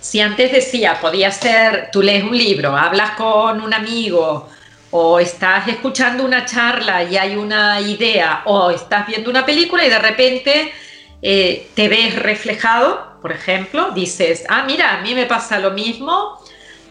Si 0.00 0.18
antes 0.18 0.50
decía, 0.50 0.98
podía 1.02 1.30
ser, 1.30 1.90
tú 1.92 2.00
lees 2.00 2.24
un 2.24 2.34
libro, 2.34 2.74
hablas 2.74 3.10
con 3.10 3.60
un 3.60 3.74
amigo, 3.74 4.48
o 4.90 5.20
estás 5.20 5.68
escuchando 5.68 6.24
una 6.24 6.46
charla 6.46 7.02
y 7.04 7.18
hay 7.18 7.36
una 7.36 7.78
idea, 7.78 8.40
o 8.46 8.70
estás 8.70 9.06
viendo 9.06 9.28
una 9.28 9.44
película 9.44 9.84
y 9.84 9.90
de 9.90 9.98
repente 9.98 10.72
eh, 11.22 11.68
te 11.74 11.88
ves 11.88 12.16
reflejado, 12.16 13.18
por 13.20 13.32
ejemplo, 13.32 13.90
dices, 13.90 14.44
ah, 14.48 14.64
mira, 14.64 14.98
a 14.98 15.02
mí 15.02 15.14
me 15.14 15.26
pasa 15.26 15.58
lo 15.58 15.72
mismo, 15.72 16.38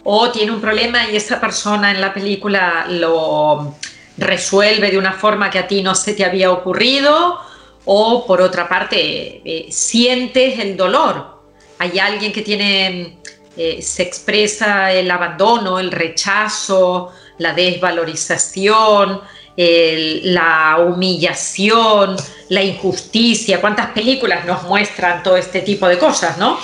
o 0.03 0.31
tiene 0.31 0.51
un 0.51 0.61
problema 0.61 1.09
y 1.09 1.15
esa 1.15 1.39
persona 1.39 1.91
en 1.91 2.01
la 2.01 2.13
película 2.13 2.85
lo 2.89 3.75
resuelve 4.17 4.91
de 4.91 4.97
una 4.97 5.13
forma 5.13 5.49
que 5.49 5.59
a 5.59 5.67
ti 5.67 5.81
no 5.81 5.95
se 5.95 6.13
te 6.13 6.25
había 6.25 6.51
ocurrido, 6.51 7.39
o 7.85 8.25
por 8.25 8.41
otra 8.41 8.67
parte, 8.67 9.41
eh, 9.45 9.67
sientes 9.71 10.59
el 10.59 10.75
dolor. 10.75 11.41
Hay 11.79 11.99
alguien 11.99 12.33
que 12.33 12.41
tiene, 12.41 13.19
eh, 13.55 13.81
se 13.81 14.03
expresa 14.03 14.91
el 14.91 15.09
abandono, 15.09 15.79
el 15.79 15.91
rechazo, 15.91 17.13
la 17.37 17.53
desvalorización, 17.53 19.21
la 19.57 20.77
humillación, 20.79 22.15
la 22.49 22.61
injusticia. 22.61 23.59
¿Cuántas 23.59 23.87
películas 23.87 24.45
nos 24.45 24.63
muestran 24.63 25.23
todo 25.23 25.35
este 25.35 25.61
tipo 25.61 25.87
de 25.87 25.97
cosas, 25.97 26.37
no? 26.37 26.59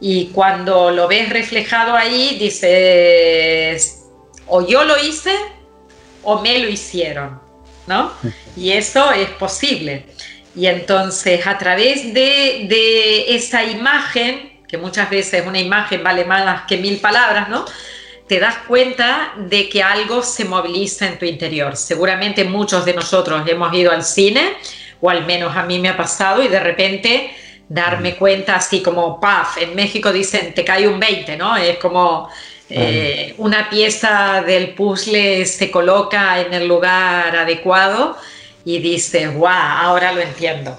Y 0.00 0.26
cuando 0.28 0.90
lo 0.90 1.08
ves 1.08 1.28
reflejado 1.30 1.94
ahí, 1.94 2.36
dices, 2.38 4.04
o 4.46 4.66
yo 4.66 4.84
lo 4.84 4.96
hice 4.98 5.34
o 6.22 6.40
me 6.40 6.58
lo 6.58 6.68
hicieron, 6.68 7.40
¿no? 7.86 8.12
Y 8.56 8.72
eso 8.72 9.10
es 9.12 9.28
posible. 9.30 10.06
Y 10.54 10.66
entonces 10.66 11.46
a 11.46 11.58
través 11.58 12.14
de, 12.14 12.66
de 12.68 13.34
esa 13.34 13.64
imagen, 13.64 14.62
que 14.68 14.78
muchas 14.78 15.10
veces 15.10 15.44
una 15.46 15.58
imagen 15.58 16.02
vale 16.02 16.24
más 16.24 16.62
que 16.66 16.76
mil 16.76 16.98
palabras, 16.98 17.48
¿no? 17.48 17.64
Te 18.28 18.40
das 18.40 18.56
cuenta 18.66 19.34
de 19.36 19.68
que 19.68 19.82
algo 19.82 20.22
se 20.22 20.44
moviliza 20.44 21.06
en 21.06 21.18
tu 21.18 21.24
interior. 21.24 21.76
Seguramente 21.76 22.44
muchos 22.44 22.84
de 22.84 22.94
nosotros 22.94 23.42
hemos 23.46 23.72
ido 23.74 23.92
al 23.92 24.02
cine, 24.02 24.54
o 25.00 25.10
al 25.10 25.26
menos 25.26 25.56
a 25.56 25.62
mí 25.62 25.78
me 25.78 25.88
ha 25.88 25.96
pasado, 25.96 26.42
y 26.42 26.48
de 26.48 26.60
repente 26.60 27.30
darme 27.68 28.16
cuenta, 28.16 28.56
así 28.56 28.82
como, 28.82 29.20
paf, 29.20 29.58
en 29.58 29.74
México 29.74 30.12
dicen, 30.12 30.54
te 30.54 30.64
cae 30.64 30.88
un 30.88 30.98
20, 30.98 31.36
¿no? 31.36 31.56
Es 31.56 31.78
como 31.78 32.28
eh, 32.68 33.34
una 33.38 33.70
pieza 33.70 34.42
del 34.44 34.74
puzzle 34.74 35.46
se 35.46 35.70
coloca 35.70 36.40
en 36.40 36.52
el 36.52 36.66
lugar 36.66 37.36
adecuado 37.36 38.16
y 38.64 38.80
dices, 38.80 39.32
wow, 39.34 39.48
ahora 39.48 40.12
lo 40.12 40.20
entiendo. 40.20 40.76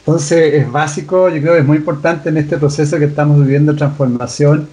Entonces 0.00 0.54
es 0.54 0.70
básico, 0.70 1.30
yo 1.30 1.40
creo 1.40 1.54
que 1.54 1.60
es 1.60 1.64
muy 1.64 1.78
importante 1.78 2.28
en 2.28 2.36
este 2.36 2.58
proceso 2.58 2.98
que 2.98 3.06
estamos 3.06 3.38
viviendo 3.40 3.74
transformación, 3.74 4.68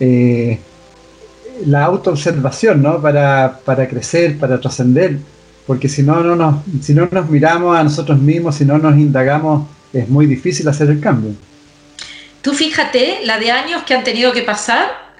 eh, 0.00 0.58
la 1.66 1.84
autoobservación, 1.84 2.82
¿no? 2.82 3.00
Para, 3.00 3.60
para 3.64 3.88
crecer, 3.88 4.38
para 4.38 4.60
trascender, 4.60 5.18
porque 5.66 5.88
si 5.88 6.02
no, 6.02 6.22
no 6.22 6.36
nos, 6.36 6.56
si 6.82 6.94
no 6.94 7.08
nos 7.10 7.28
miramos 7.28 7.76
a 7.76 7.84
nosotros 7.84 8.18
mismos, 8.18 8.56
si 8.56 8.64
no 8.64 8.78
nos 8.78 8.96
indagamos, 8.96 9.68
es 9.92 10.08
muy 10.08 10.26
difícil 10.26 10.68
hacer 10.68 10.90
el 10.90 11.00
cambio. 11.00 11.34
Tú 12.40 12.52
fíjate 12.52 13.20
la 13.24 13.38
de 13.38 13.52
años 13.52 13.82
que 13.84 13.94
han 13.94 14.02
tenido 14.02 14.32
que 14.32 14.42
pasar 14.42 15.12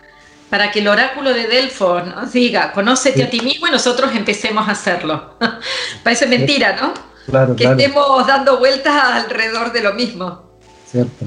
para 0.50 0.70
que 0.70 0.80
el 0.80 0.88
oráculo 0.88 1.32
de 1.32 1.46
Delfos 1.46 2.04
nos 2.06 2.32
diga, 2.32 2.72
conócete 2.72 3.22
a 3.22 3.30
ti 3.30 3.40
mismo 3.40 3.68
y 3.68 3.70
nosotros 3.70 4.10
empecemos 4.14 4.68
a 4.68 4.72
hacerlo. 4.72 5.36
Parece 6.02 6.26
mentira, 6.26 6.76
¿no? 6.80 6.92
Claro, 7.26 7.54
que 7.54 7.64
estemos 7.64 8.26
dando 8.26 8.58
vueltas 8.58 8.92
alrededor 8.92 9.72
de 9.72 9.82
lo 9.82 9.94
mismo. 9.94 10.42
Cierto. 10.90 11.26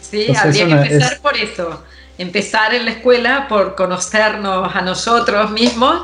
Sí, 0.00 0.26
habría 0.36 0.66
que 0.66 0.72
empezar 0.72 1.20
por 1.20 1.36
eso 1.36 1.84
empezar 2.18 2.74
en 2.74 2.84
la 2.84 2.90
escuela 2.90 3.46
por 3.48 3.74
conocernos 3.76 4.74
a 4.74 4.80
nosotros 4.82 5.50
mismos 5.52 6.02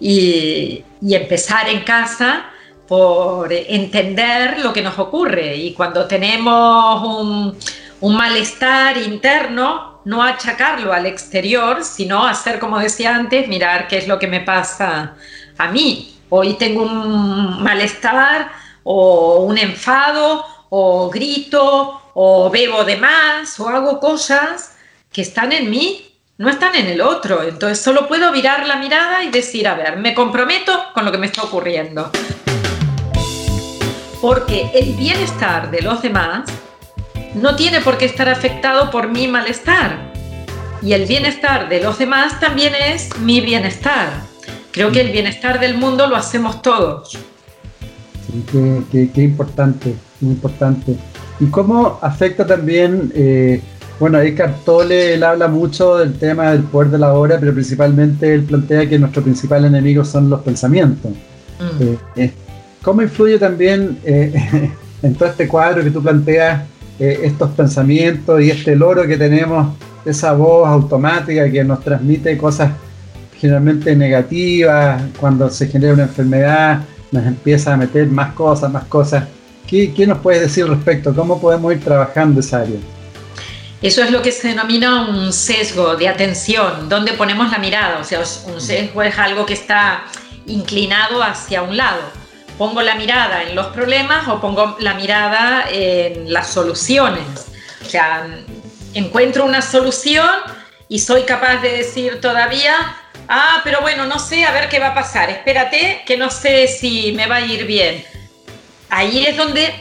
y, 0.00 0.84
empezar 1.02 1.68
en 1.68 1.80
casa 1.80 2.46
por 2.88 3.52
entender 3.52 4.58
lo 4.60 4.72
que 4.72 4.82
nos 4.82 4.98
ocurre. 4.98 5.56
Y 5.56 5.74
cuando 5.74 6.06
tenemos 6.06 7.02
un, 7.02 7.56
un 8.00 8.16
malestar 8.16 8.96
interno, 8.96 10.00
no 10.04 10.22
achacarlo 10.22 10.92
al 10.92 11.06
exterior, 11.06 11.84
sino 11.84 12.26
hacer, 12.26 12.58
como 12.58 12.78
decía 12.78 13.14
antes, 13.14 13.46
mirar 13.48 13.86
qué 13.86 13.98
es 13.98 14.08
lo 14.08 14.18
que 14.18 14.26
me 14.26 14.40
pasa 14.40 15.14
a 15.56 15.68
mí. 15.68 16.16
Hoy 16.30 16.54
tengo 16.54 16.82
un 16.82 17.62
malestar 17.62 18.50
o 18.82 19.40
un 19.40 19.58
enfado 19.58 20.44
o 20.70 21.10
grito 21.10 22.00
o 22.14 22.50
bebo 22.50 22.84
de 22.84 22.96
más 22.96 23.58
o 23.60 23.68
hago 23.68 24.00
cosas 24.00 24.76
que 25.12 25.22
están 25.22 25.50
en 25.52 25.70
mí, 25.70 26.06
no 26.38 26.48
están 26.48 26.74
en 26.76 26.86
el 26.86 27.00
otro. 27.00 27.42
Entonces 27.42 27.80
solo 27.80 28.06
puedo 28.06 28.30
virar 28.32 28.66
la 28.66 28.76
mirada 28.76 29.24
y 29.24 29.30
decir, 29.30 29.66
a 29.66 29.74
ver, 29.74 29.96
me 29.96 30.14
comprometo 30.14 30.72
con 30.94 31.04
lo 31.04 31.12
que 31.12 31.18
me 31.18 31.26
está 31.26 31.42
ocurriendo. 31.42 32.10
Porque 34.20 34.70
el 34.74 34.94
bienestar 34.94 35.70
de 35.70 35.82
los 35.82 36.02
demás 36.02 36.48
no 37.34 37.56
tiene 37.56 37.80
por 37.80 37.98
qué 37.98 38.04
estar 38.04 38.28
afectado 38.28 38.90
por 38.90 39.08
mi 39.08 39.26
malestar. 39.26 40.12
Y 40.82 40.92
el 40.92 41.06
bienestar 41.06 41.68
de 41.68 41.82
los 41.82 41.98
demás 41.98 42.38
también 42.38 42.72
es 42.74 43.18
mi 43.18 43.40
bienestar. 43.40 44.08
Creo 44.70 44.92
que 44.92 45.00
el 45.00 45.10
bienestar 45.10 45.58
del 45.58 45.76
mundo 45.76 46.06
lo 46.06 46.16
hacemos 46.16 46.62
todos. 46.62 47.18
qué, 48.92 49.10
importante, 49.16 49.94
muy 50.20 50.34
importante. 50.34 50.96
¿Y 51.40 51.46
cómo 51.46 51.98
afecta 52.00 52.46
también 52.46 53.12
eh, 53.14 53.60
bueno, 54.00 54.16
ahí 54.16 54.34
Cartole 54.34 55.12
él 55.12 55.22
habla 55.22 55.46
mucho 55.46 55.98
del 55.98 56.14
tema 56.14 56.52
del 56.52 56.62
poder 56.62 56.90
de 56.90 56.98
la 56.98 57.12
obra, 57.12 57.38
pero 57.38 57.52
principalmente 57.52 58.32
él 58.34 58.44
plantea 58.44 58.88
que 58.88 58.98
nuestro 58.98 59.22
principal 59.22 59.66
enemigo 59.66 60.06
son 60.06 60.30
los 60.30 60.40
pensamientos. 60.40 61.12
Mm. 61.12 61.82
Eh, 61.82 61.98
eh, 62.16 62.32
¿Cómo 62.82 63.02
influye 63.02 63.38
también 63.38 63.98
eh, 64.02 64.32
en 65.02 65.14
todo 65.14 65.28
este 65.28 65.46
cuadro 65.46 65.84
que 65.84 65.90
tú 65.90 66.02
planteas 66.02 66.62
estos 66.98 67.50
pensamientos 67.52 68.42
y 68.42 68.50
este 68.50 68.76
loro 68.76 69.06
que 69.06 69.16
tenemos, 69.16 69.74
esa 70.04 70.34
voz 70.34 70.68
automática 70.68 71.50
que 71.50 71.64
nos 71.64 71.82
transmite 71.82 72.36
cosas 72.36 72.72
generalmente 73.38 73.96
negativas, 73.96 75.02
cuando 75.18 75.48
se 75.48 75.66
genera 75.66 75.94
una 75.94 76.02
enfermedad, 76.02 76.82
nos 77.10 77.24
empieza 77.24 77.72
a 77.72 77.78
meter 77.78 78.06
más 78.08 78.34
cosas, 78.34 78.70
más 78.70 78.84
cosas? 78.84 79.24
¿Qué, 79.66 79.94
qué 79.94 80.06
nos 80.06 80.18
puedes 80.18 80.42
decir 80.42 80.64
al 80.64 80.70
respecto? 80.70 81.14
¿Cómo 81.14 81.40
podemos 81.40 81.72
ir 81.72 81.80
trabajando 81.80 82.40
esa 82.40 82.60
área? 82.60 82.76
Eso 83.82 84.02
es 84.02 84.10
lo 84.10 84.20
que 84.20 84.30
se 84.30 84.48
denomina 84.48 85.08
un 85.08 85.32
sesgo 85.32 85.96
de 85.96 86.06
atención, 86.06 86.88
donde 86.88 87.14
ponemos 87.14 87.50
la 87.50 87.58
mirada. 87.58 87.98
O 87.98 88.04
sea, 88.04 88.20
un 88.46 88.60
sesgo 88.60 89.02
es 89.02 89.18
algo 89.18 89.46
que 89.46 89.54
está 89.54 90.04
inclinado 90.46 91.22
hacia 91.22 91.62
un 91.62 91.76
lado. 91.76 92.02
Pongo 92.58 92.82
la 92.82 92.94
mirada 92.96 93.42
en 93.42 93.54
los 93.54 93.68
problemas 93.68 94.28
o 94.28 94.38
pongo 94.38 94.76
la 94.80 94.92
mirada 94.94 95.64
en 95.70 96.30
las 96.30 96.48
soluciones. 96.48 97.24
O 97.80 97.88
sea, 97.88 98.26
encuentro 98.92 99.46
una 99.46 99.62
solución 99.62 100.28
y 100.88 100.98
soy 100.98 101.22
capaz 101.22 101.62
de 101.62 101.70
decir 101.70 102.20
todavía, 102.20 102.74
ah, 103.28 103.62
pero 103.64 103.80
bueno, 103.80 104.04
no 104.04 104.18
sé, 104.18 104.44
a 104.44 104.52
ver 104.52 104.68
qué 104.68 104.78
va 104.78 104.88
a 104.88 104.94
pasar. 104.94 105.30
Espérate, 105.30 106.02
que 106.04 106.18
no 106.18 106.30
sé 106.30 106.68
si 106.68 107.12
me 107.12 107.26
va 107.26 107.36
a 107.36 107.40
ir 107.40 107.64
bien. 107.64 108.04
Ahí 108.90 109.24
es 109.24 109.38
donde 109.38 109.72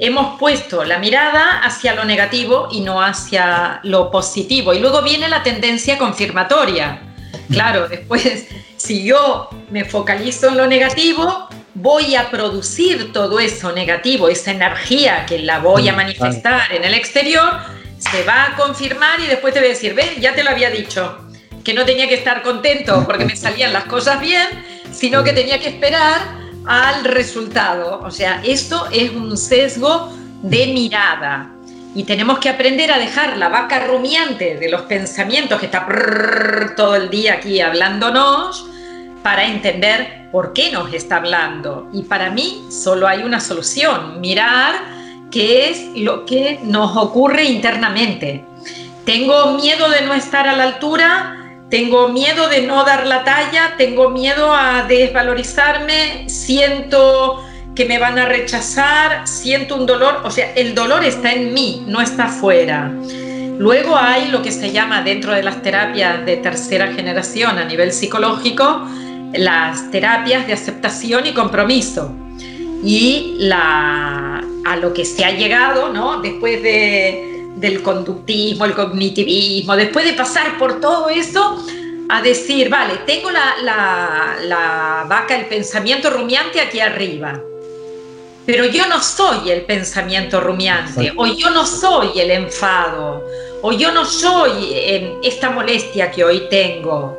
hemos 0.00 0.38
puesto 0.38 0.82
la 0.84 0.98
mirada 0.98 1.60
hacia 1.60 1.94
lo 1.94 2.04
negativo 2.04 2.68
y 2.72 2.80
no 2.80 3.02
hacia 3.02 3.80
lo 3.84 4.10
positivo. 4.10 4.72
Y 4.72 4.78
luego 4.78 5.02
viene 5.02 5.28
la 5.28 5.42
tendencia 5.42 5.98
confirmatoria. 5.98 7.02
Claro, 7.50 7.86
después, 7.86 8.46
si 8.76 9.04
yo 9.04 9.50
me 9.70 9.84
focalizo 9.84 10.48
en 10.48 10.56
lo 10.56 10.66
negativo, 10.66 11.48
voy 11.74 12.16
a 12.16 12.30
producir 12.30 13.12
todo 13.12 13.38
eso 13.38 13.72
negativo, 13.72 14.28
esa 14.28 14.52
energía 14.52 15.26
que 15.26 15.38
la 15.38 15.58
voy 15.58 15.88
a 15.88 15.92
manifestar 15.92 16.72
en 16.72 16.84
el 16.84 16.94
exterior, 16.94 17.52
se 17.98 18.24
va 18.24 18.46
a 18.46 18.56
confirmar 18.56 19.20
y 19.20 19.26
después 19.26 19.52
te 19.52 19.60
voy 19.60 19.68
a 19.68 19.72
decir, 19.72 19.94
ven, 19.94 20.20
ya 20.20 20.34
te 20.34 20.42
lo 20.42 20.50
había 20.50 20.70
dicho, 20.70 21.26
que 21.62 21.74
no 21.74 21.84
tenía 21.84 22.08
que 22.08 22.14
estar 22.14 22.42
contento 22.42 23.04
porque 23.06 23.26
me 23.26 23.36
salían 23.36 23.74
las 23.74 23.84
cosas 23.84 24.18
bien, 24.20 24.48
sino 24.90 25.22
que 25.22 25.34
tenía 25.34 25.60
que 25.60 25.68
esperar 25.68 26.39
al 26.66 27.04
resultado. 27.04 28.00
O 28.04 28.10
sea, 28.10 28.42
esto 28.44 28.86
es 28.92 29.10
un 29.10 29.36
sesgo 29.36 30.12
de 30.42 30.66
mirada. 30.68 31.50
Y 31.94 32.04
tenemos 32.04 32.38
que 32.38 32.48
aprender 32.48 32.92
a 32.92 32.98
dejar 32.98 33.36
la 33.36 33.48
vaca 33.48 33.86
rumiante 33.86 34.56
de 34.56 34.70
los 34.70 34.82
pensamientos 34.82 35.58
que 35.58 35.66
está 35.66 35.86
todo 36.76 36.94
el 36.94 37.10
día 37.10 37.34
aquí 37.34 37.60
hablándonos 37.60 38.66
para 39.22 39.44
entender 39.44 40.28
por 40.30 40.52
qué 40.52 40.70
nos 40.70 40.92
está 40.92 41.16
hablando. 41.16 41.88
Y 41.92 42.02
para 42.02 42.30
mí 42.30 42.64
solo 42.70 43.08
hay 43.08 43.22
una 43.22 43.40
solución, 43.40 44.20
mirar 44.20 44.74
qué 45.30 45.70
es 45.70 45.88
lo 45.96 46.24
que 46.24 46.60
nos 46.62 46.96
ocurre 46.96 47.44
internamente. 47.44 48.44
Tengo 49.04 49.54
miedo 49.54 49.88
de 49.90 50.02
no 50.02 50.14
estar 50.14 50.46
a 50.48 50.56
la 50.56 50.64
altura, 50.64 51.39
tengo 51.70 52.08
miedo 52.08 52.48
de 52.48 52.62
no 52.62 52.84
dar 52.84 53.06
la 53.06 53.22
talla, 53.22 53.74
tengo 53.78 54.10
miedo 54.10 54.52
a 54.52 54.82
desvalorizarme, 54.88 56.28
siento 56.28 57.44
que 57.76 57.84
me 57.84 57.98
van 57.98 58.18
a 58.18 58.26
rechazar, 58.26 59.26
siento 59.28 59.76
un 59.76 59.86
dolor, 59.86 60.22
o 60.24 60.30
sea, 60.30 60.52
el 60.54 60.74
dolor 60.74 61.04
está 61.04 61.32
en 61.32 61.54
mí, 61.54 61.84
no 61.86 62.00
está 62.00 62.24
afuera. 62.24 62.92
Luego 63.58 63.96
hay 63.96 64.28
lo 64.28 64.42
que 64.42 64.50
se 64.50 64.72
llama 64.72 65.02
dentro 65.02 65.32
de 65.32 65.44
las 65.44 65.62
terapias 65.62 66.26
de 66.26 66.38
tercera 66.38 66.92
generación 66.92 67.58
a 67.58 67.64
nivel 67.64 67.92
psicológico, 67.92 68.88
las 69.32 69.90
terapias 69.92 70.48
de 70.48 70.54
aceptación 70.54 71.26
y 71.26 71.32
compromiso. 71.32 72.12
Y 72.82 73.48
a 73.52 74.76
lo 74.80 74.92
que 74.92 75.04
se 75.04 75.24
ha 75.24 75.30
llegado, 75.30 75.92
¿no? 75.92 76.20
Después 76.20 76.62
de, 76.62 77.29
del 77.56 77.82
conductismo, 77.82 78.64
el 78.64 78.74
cognitivismo, 78.74 79.76
después 79.76 80.04
de 80.04 80.12
pasar 80.14 80.58
por 80.58 80.80
todo 80.80 81.08
eso, 81.08 81.64
a 82.08 82.22
decir, 82.22 82.68
vale, 82.68 83.00
tengo 83.06 83.30
la, 83.30 83.56
la, 83.62 84.36
la 84.42 85.06
vaca, 85.08 85.36
el 85.36 85.46
pensamiento 85.46 86.10
rumiante 86.10 86.60
aquí 86.60 86.80
arriba 86.80 87.40
pero 88.46 88.64
yo 88.64 88.86
no 88.88 89.00
soy 89.00 89.50
el 89.50 89.62
pensamiento 89.62 90.40
rumiante, 90.40 91.12
o 91.16 91.24
yo 91.26 91.50
no 91.50 91.64
soy 91.64 92.18
el 92.18 92.32
enfado, 92.32 93.24
o 93.62 93.70
yo 93.70 93.92
no 93.92 94.04
soy 94.04 94.72
em, 94.72 95.20
esta 95.22 95.50
molestia 95.50 96.10
que 96.10 96.24
hoy 96.24 96.48
tengo. 96.50 97.16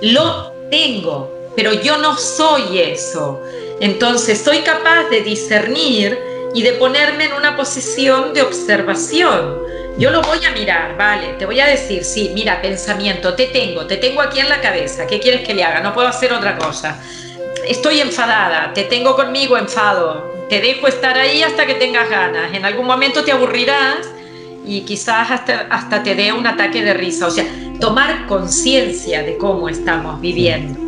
Lo 0.00 0.52
tengo, 0.70 1.50
pero 1.54 1.74
yo 1.74 1.98
no 1.98 2.16
soy 2.16 2.78
eso. 2.78 3.42
Entonces 3.80 4.40
soy 4.40 4.60
capaz 4.60 5.10
de 5.10 5.20
discernir 5.20 6.18
y 6.54 6.62
de 6.62 6.72
ponerme 6.74 7.24
en 7.26 7.32
una 7.32 7.56
posición 7.56 8.34
de 8.34 8.42
observación. 8.42 9.58
Yo 9.98 10.10
lo 10.10 10.22
voy 10.22 10.44
a 10.44 10.52
mirar, 10.52 10.96
vale, 10.96 11.34
te 11.38 11.46
voy 11.46 11.60
a 11.60 11.66
decir, 11.66 12.04
sí, 12.04 12.30
mira, 12.34 12.62
pensamiento, 12.62 13.34
te 13.34 13.46
tengo, 13.46 13.86
te 13.86 13.96
tengo 13.96 14.22
aquí 14.22 14.40
en 14.40 14.48
la 14.48 14.60
cabeza, 14.60 15.06
¿qué 15.06 15.20
quieres 15.20 15.46
que 15.46 15.54
le 15.54 15.64
haga? 15.64 15.80
No 15.80 15.92
puedo 15.92 16.08
hacer 16.08 16.32
otra 16.32 16.56
cosa. 16.56 17.00
Estoy 17.66 18.00
enfadada, 18.00 18.72
te 18.72 18.84
tengo 18.84 19.14
conmigo 19.14 19.58
enfado, 19.58 20.46
te 20.48 20.60
dejo 20.60 20.88
estar 20.88 21.18
ahí 21.18 21.42
hasta 21.42 21.66
que 21.66 21.74
tengas 21.74 22.08
ganas. 22.08 22.54
En 22.54 22.64
algún 22.64 22.86
momento 22.86 23.22
te 23.22 23.32
aburrirás 23.32 24.08
y 24.66 24.82
quizás 24.82 25.30
hasta, 25.30 25.66
hasta 25.70 26.02
te 26.02 26.14
dé 26.14 26.32
un 26.32 26.46
ataque 26.46 26.82
de 26.82 26.94
risa. 26.94 27.26
O 27.26 27.30
sea, 27.30 27.44
tomar 27.80 28.26
conciencia 28.26 29.22
de 29.22 29.36
cómo 29.36 29.68
estamos 29.68 30.20
viviendo. 30.20 30.78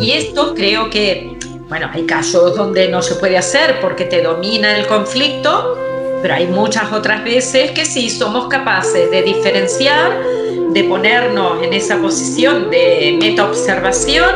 Y 0.00 0.12
esto 0.12 0.54
creo 0.54 0.90
que, 0.90 1.38
bueno, 1.68 1.90
hay 1.92 2.06
casos 2.06 2.56
donde 2.56 2.88
no 2.88 3.02
se 3.02 3.16
puede 3.16 3.36
hacer 3.36 3.78
porque 3.80 4.06
te 4.06 4.22
domina 4.22 4.76
el 4.78 4.86
conflicto, 4.86 5.76
pero 6.22 6.34
hay 6.34 6.46
muchas 6.46 6.92
otras 6.92 7.22
veces 7.22 7.72
que 7.72 7.84
sí 7.84 8.08
somos 8.08 8.48
capaces 8.48 9.10
de 9.10 9.22
diferenciar, 9.22 10.18
de 10.70 10.84
ponernos 10.84 11.62
en 11.62 11.74
esa 11.74 11.98
posición 11.98 12.70
de 12.70 13.18
meta 13.20 13.44
observación. 13.44 14.30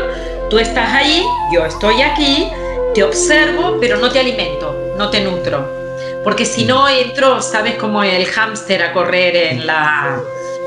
Tú 0.51 0.59
estás 0.59 0.93
ahí, 0.93 1.25
yo 1.55 1.65
estoy 1.65 2.03
aquí, 2.03 2.49
te 2.95 3.03
observo, 3.03 3.79
pero 3.81 3.97
no 3.97 4.11
te 4.11 4.21
alimento, 4.21 4.95
no 4.99 5.09
te 5.09 5.23
nutro. 5.23 5.67
Porque 6.23 6.45
si 6.45 6.67
no 6.67 6.87
entro, 6.87 7.41
sabes 7.41 7.77
como 7.77 8.03
el 8.05 8.27
hámster 8.27 8.83
a 8.83 8.93
correr 8.93 9.35
en, 9.37 9.67
la, 9.67 10.21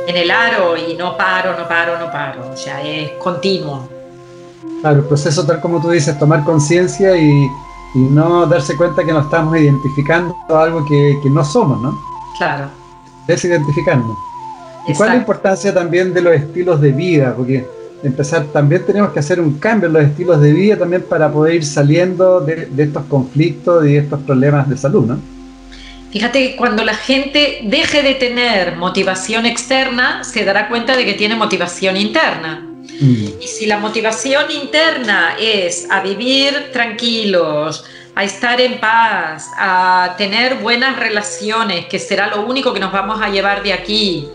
en 0.08 0.18
el 0.18 0.32
aro 0.32 0.76
y 0.76 0.96
no 0.96 1.16
paro, 1.16 1.56
no 1.56 1.68
paro, 1.68 2.00
no 2.00 2.12
paro. 2.12 2.50
O 2.52 2.58
sea, 2.58 2.82
es 2.82 3.12
continuo. 3.12 3.95
Claro, 4.86 5.00
el 5.00 5.08
proceso 5.08 5.44
tal 5.48 5.60
como 5.62 5.82
tú 5.82 5.90
dices, 5.90 6.20
tomar 6.20 6.44
conciencia 6.44 7.18
y, 7.18 7.50
no 7.96 8.46
darse 8.46 8.78
cuenta 8.78 9.04
que 9.04 9.12
nos 9.12 9.26
estamos 9.26 9.58
identificando 9.58 10.36
algo 10.50 10.86
que, 10.86 11.18
no 11.26 11.44
somos, 11.44 11.82
¿no? 11.82 11.98
Claro. 12.38 12.68
Desidentificando. 13.26 14.16
¿Y 14.88 14.94
cuál 14.94 15.10
es 15.10 15.16
la 15.16 15.20
importancia 15.22 15.74
también 15.74 16.14
de 16.14 16.22
los 16.22 16.36
estilos 16.36 16.80
de 16.82 16.92
vida? 16.92 17.34
Porque 17.36 17.66
empezar, 18.04 18.44
también 18.54 18.86
tenemos 18.86 19.10
que 19.10 19.18
hacer 19.18 19.40
un 19.40 19.58
cambio 19.58 19.88
en 19.88 19.94
los 19.94 20.04
estilos 20.04 20.40
de 20.40 20.54
vida 20.54 20.78
también 20.78 21.04
para 21.10 21.32
poder 21.32 21.56
ir 21.56 21.66
saliendo 21.66 22.42
de, 22.42 22.70
estos 22.78 23.06
conflictos 23.06 23.88
y 23.88 23.96
estos 23.96 24.20
problemas 24.20 24.70
de 24.70 24.78
salud, 24.78 25.08
¿no? 25.08 25.18
Fíjate 26.12 26.52
que 26.52 26.56
cuando 26.58 26.84
la 26.84 26.94
gente 26.94 27.62
deje 27.64 28.04
de 28.04 28.14
tener 28.14 28.76
motivación 28.76 29.48
externa, 29.48 30.24
se 30.24 30.46
dará 30.46 30.68
cuenta 30.68 30.96
de 30.96 31.06
que 31.06 31.14
tiene 31.14 31.36
motivación 31.36 31.98
interna. 31.98 32.65
Mm. 33.00 33.42
Y 33.42 33.48
si 33.48 33.66
la 33.66 33.78
motivación 33.78 34.50
interna 34.52 35.36
es 35.40 35.88
a 35.90 36.02
vivir 36.02 36.72
tranquilos, 36.72 37.84
a 38.16 38.24
estar 38.24 38.62
en 38.62 38.80
paz, 38.80 39.52
a 39.58 40.16
tener 40.18 40.56
buenas 40.56 40.98
relaciones, 40.98 41.86
que 41.88 42.00
será 42.00 42.28
lo 42.28 42.46
único 42.46 42.74
que 42.74 42.80
nos 42.80 42.92
vamos 42.92 43.22
a 43.22 43.30
llevar 43.30 43.62
de 43.62 43.74
aquí, 43.74 44.28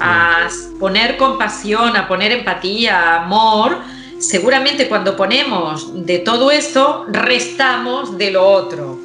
a 0.00 0.48
poner 0.78 1.16
compasión, 1.16 1.96
a 1.96 2.08
poner 2.08 2.32
empatía, 2.32 3.16
amor, 3.16 3.78
seguramente 4.18 4.88
cuando 4.88 5.16
ponemos 5.16 6.04
de 6.06 6.18
todo 6.18 6.50
eso, 6.50 7.06
restamos 7.08 8.18
de 8.18 8.32
lo 8.32 8.48
otro. 8.48 8.98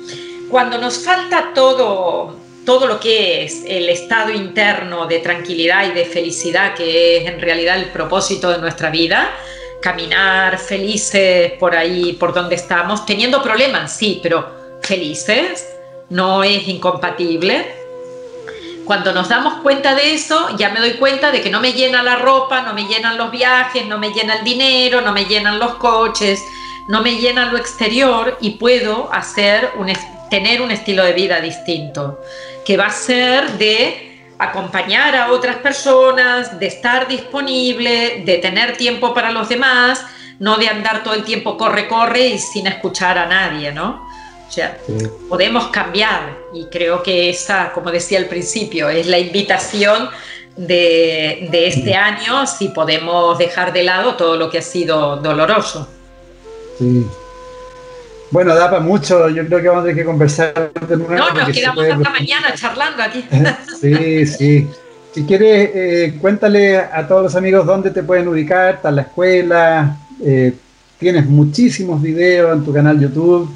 Cuando 0.49 0.77
nos 0.77 1.03
falta 1.03 1.51
todo, 1.53 2.44
todo 2.66 2.88
lo 2.88 2.99
que 2.99 3.43
es 3.43 3.63
el 3.68 3.89
estado 3.89 4.32
interno 4.32 5.05
de 5.05 5.20
tranquilidad 5.20 5.88
y 5.88 5.91
de 5.91 6.05
felicidad, 6.05 6.74
que 6.74 7.18
es 7.18 7.28
en 7.32 7.39
realidad 7.39 7.78
el 7.78 7.91
propósito 7.91 8.49
de 8.49 8.57
nuestra 8.57 8.89
vida, 8.89 9.32
caminar 9.82 10.57
felices 10.57 11.53
por 11.59 11.76
ahí, 11.76 12.13
por 12.13 12.34
donde 12.34 12.55
estamos, 12.55 13.05
teniendo 13.05 13.43
problemas, 13.43 13.95
sí, 13.95 14.20
pero 14.22 14.49
felices, 14.82 15.68
no 16.09 16.43
es 16.43 16.68
incompatible. 16.68 17.86
Cuando 18.86 19.13
nos 19.13 19.30
damos 19.30 19.61
cuenta 19.61 19.95
de 19.95 20.13
eso, 20.13 20.55
ya 20.57 20.70
me 20.70 20.80
doy 20.80 20.93
cuenta 20.93 21.32
de 21.32 21.41
que 21.41 21.49
no 21.49 21.59
me 21.59 21.74
llena 21.74 22.03
la 22.03 22.18
ropa, 22.18 22.61
no 22.61 22.74
me 22.74 22.86
llenan 22.86 23.18
los 23.18 23.32
viajes, 23.32 23.86
no 23.86 23.97
me 23.97 24.11
llena 24.11 24.38
el 24.38 24.43
dinero, 24.43 25.01
no 25.01 25.11
me 25.11 25.26
llenan 25.26 25.59
los 25.59 25.76
coches, 25.76 26.39
no 26.88 27.01
me 27.01 27.16
llena 27.16 27.51
lo 27.51 27.57
exterior 27.57 28.38
y 28.41 28.51
puedo 28.51 29.11
hacer 29.11 29.72
un, 29.78 29.89
tener 30.30 30.61
un 30.61 30.71
estilo 30.71 31.03
de 31.03 31.13
vida 31.13 31.39
distinto, 31.39 32.21
que 32.65 32.78
va 32.78 32.88
a 32.88 32.91
ser 32.91 33.57
de 33.57 34.34
acompañar 34.38 35.15
a 35.15 35.32
otras 35.32 35.57
personas, 35.57 36.59
de 36.59 36.67
estar 36.67 37.07
disponible, 37.07 38.23
de 38.26 38.38
tener 38.38 38.76
tiempo 38.76 39.13
para 39.13 39.32
los 39.32 39.47
demás, 39.47 40.03
no 40.39 40.57
de 40.57 40.67
andar 40.67 41.03
todo 41.03 41.13
el 41.13 41.23
tiempo 41.23 41.57
corre, 41.57 41.88
corre 41.88 42.28
y 42.28 42.39
sin 42.39 42.67
escuchar 42.67 43.17
a 43.17 43.26
nadie, 43.26 43.71
¿no? 43.71 44.05
O 44.47 44.51
sea, 44.51 44.78
podemos 45.30 45.67
cambiar 45.67 46.38
y 46.53 46.65
creo 46.65 47.01
que 47.01 47.30
esa, 47.30 47.71
como 47.73 47.91
decía 47.91 48.19
al 48.19 48.26
principio, 48.26 48.89
es 48.89 49.07
la 49.07 49.17
invitación 49.17 50.09
de, 50.55 51.49
este 51.51 51.95
año 51.95 52.45
si 52.45 52.69
podemos 52.69 53.38
dejar 53.38 53.73
de 53.73 53.84
lado 53.84 54.15
todo 54.15 54.38
lo 54.38 54.49
que 54.49 54.59
ha 54.59 54.61
sido 54.61 55.17
doloroso. 55.17 55.88
Sí. 56.78 57.05
Bueno, 58.32 58.55
da 58.55 58.69
para 58.69 58.82
mucho, 58.82 59.30
yo 59.30 59.45
creo 59.45 59.61
que 59.61 59.67
vamos 59.67 59.84
a 59.84 59.86
tener 59.86 59.97
que 59.97 60.05
conversar 60.05 60.71
de 60.73 60.97
nuevo. 60.97 61.15
No, 61.15 61.32
nos 61.32 61.49
quedamos 61.49 61.86
hasta 61.86 62.09
mañana 62.09 62.53
charlando 62.55 63.03
aquí. 63.03 63.26
sí, 63.82 64.26
sí. 64.26 64.67
Si 65.13 65.23
quieres, 65.23 65.71
eh, 65.73 66.17
cuéntale 66.19 66.78
a 66.78 67.07
todos 67.07 67.23
los 67.23 67.36
amigos 67.36 67.65
dónde 67.65 67.91
te 67.91 68.03
pueden 68.03 68.28
ubicar, 68.28 68.76
está 68.76 68.91
la 68.91 69.03
escuela, 69.03 69.97
eh, 70.21 70.53
tienes 70.99 71.26
muchísimos 71.26 72.01
videos 72.01 72.57
en 72.57 72.65
tu 72.65 72.73
canal 72.73 72.99
YouTube 72.99 73.49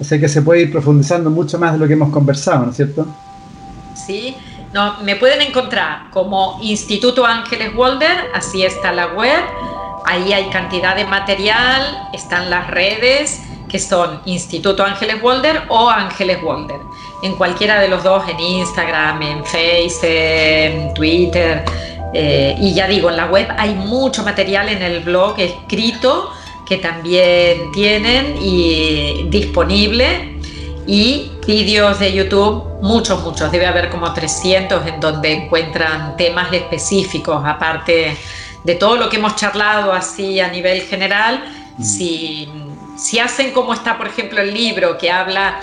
o 0.00 0.04
sea 0.04 0.18
que 0.18 0.28
se 0.28 0.40
puede 0.40 0.62
ir 0.62 0.72
profundizando 0.72 1.28
mucho 1.28 1.58
más 1.58 1.74
de 1.74 1.78
lo 1.78 1.86
que 1.86 1.92
hemos 1.92 2.10
conversado, 2.10 2.64
¿no 2.64 2.70
es 2.70 2.76
cierto? 2.76 3.06
Sí, 3.94 4.34
no, 4.72 4.98
me 5.02 5.16
pueden 5.16 5.42
encontrar 5.42 6.10
como 6.10 6.58
Instituto 6.62 7.26
Ángeles 7.26 7.74
Walder, 7.76 8.30
así 8.34 8.64
está 8.64 8.92
la 8.92 9.08
web, 9.08 9.42
ahí 10.06 10.32
hay 10.32 10.48
cantidad 10.48 10.96
de 10.96 11.04
material, 11.04 11.82
están 12.14 12.48
las 12.48 12.68
redes 12.68 13.42
que 13.70 13.78
son 13.78 14.20
Instituto 14.24 14.84
Ángeles 14.84 15.22
Walder 15.22 15.62
o 15.68 15.88
Ángeles 15.88 16.38
Walder. 16.42 16.80
En 17.22 17.34
cualquiera 17.36 17.80
de 17.80 17.88
los 17.88 18.02
dos, 18.02 18.28
en 18.28 18.40
Instagram, 18.40 19.22
en 19.22 19.44
Facebook, 19.44 20.04
en 20.04 20.94
Twitter. 20.94 21.64
Eh, 22.12 22.56
y 22.60 22.74
ya 22.74 22.88
digo, 22.88 23.10
en 23.10 23.16
la 23.16 23.26
web 23.26 23.46
hay 23.56 23.74
mucho 23.74 24.22
material 24.24 24.68
en 24.68 24.82
el 24.82 25.00
blog 25.00 25.38
escrito 25.38 26.30
que 26.66 26.78
también 26.78 27.70
tienen 27.72 28.36
y 28.40 29.26
disponible 29.28 30.38
y 30.86 31.30
vídeos 31.46 31.98
de 31.98 32.12
YouTube, 32.12 32.80
muchos, 32.80 33.22
muchos, 33.22 33.50
debe 33.50 33.66
haber 33.66 33.90
como 33.90 34.12
300 34.12 34.86
en 34.86 35.00
donde 35.00 35.32
encuentran 35.32 36.16
temas 36.16 36.52
específicos, 36.52 37.42
aparte 37.44 38.16
de 38.62 38.74
todo 38.74 38.96
lo 38.96 39.08
que 39.08 39.16
hemos 39.16 39.36
charlado 39.36 39.92
así 39.92 40.40
a 40.40 40.48
nivel 40.48 40.82
general, 40.82 41.42
mm. 41.76 41.82
si, 41.82 42.48
si 43.00 43.18
hacen 43.18 43.52
como 43.52 43.72
está, 43.72 43.96
por 43.96 44.08
ejemplo, 44.08 44.40
el 44.42 44.52
libro 44.52 44.98
que 44.98 45.10
habla 45.10 45.60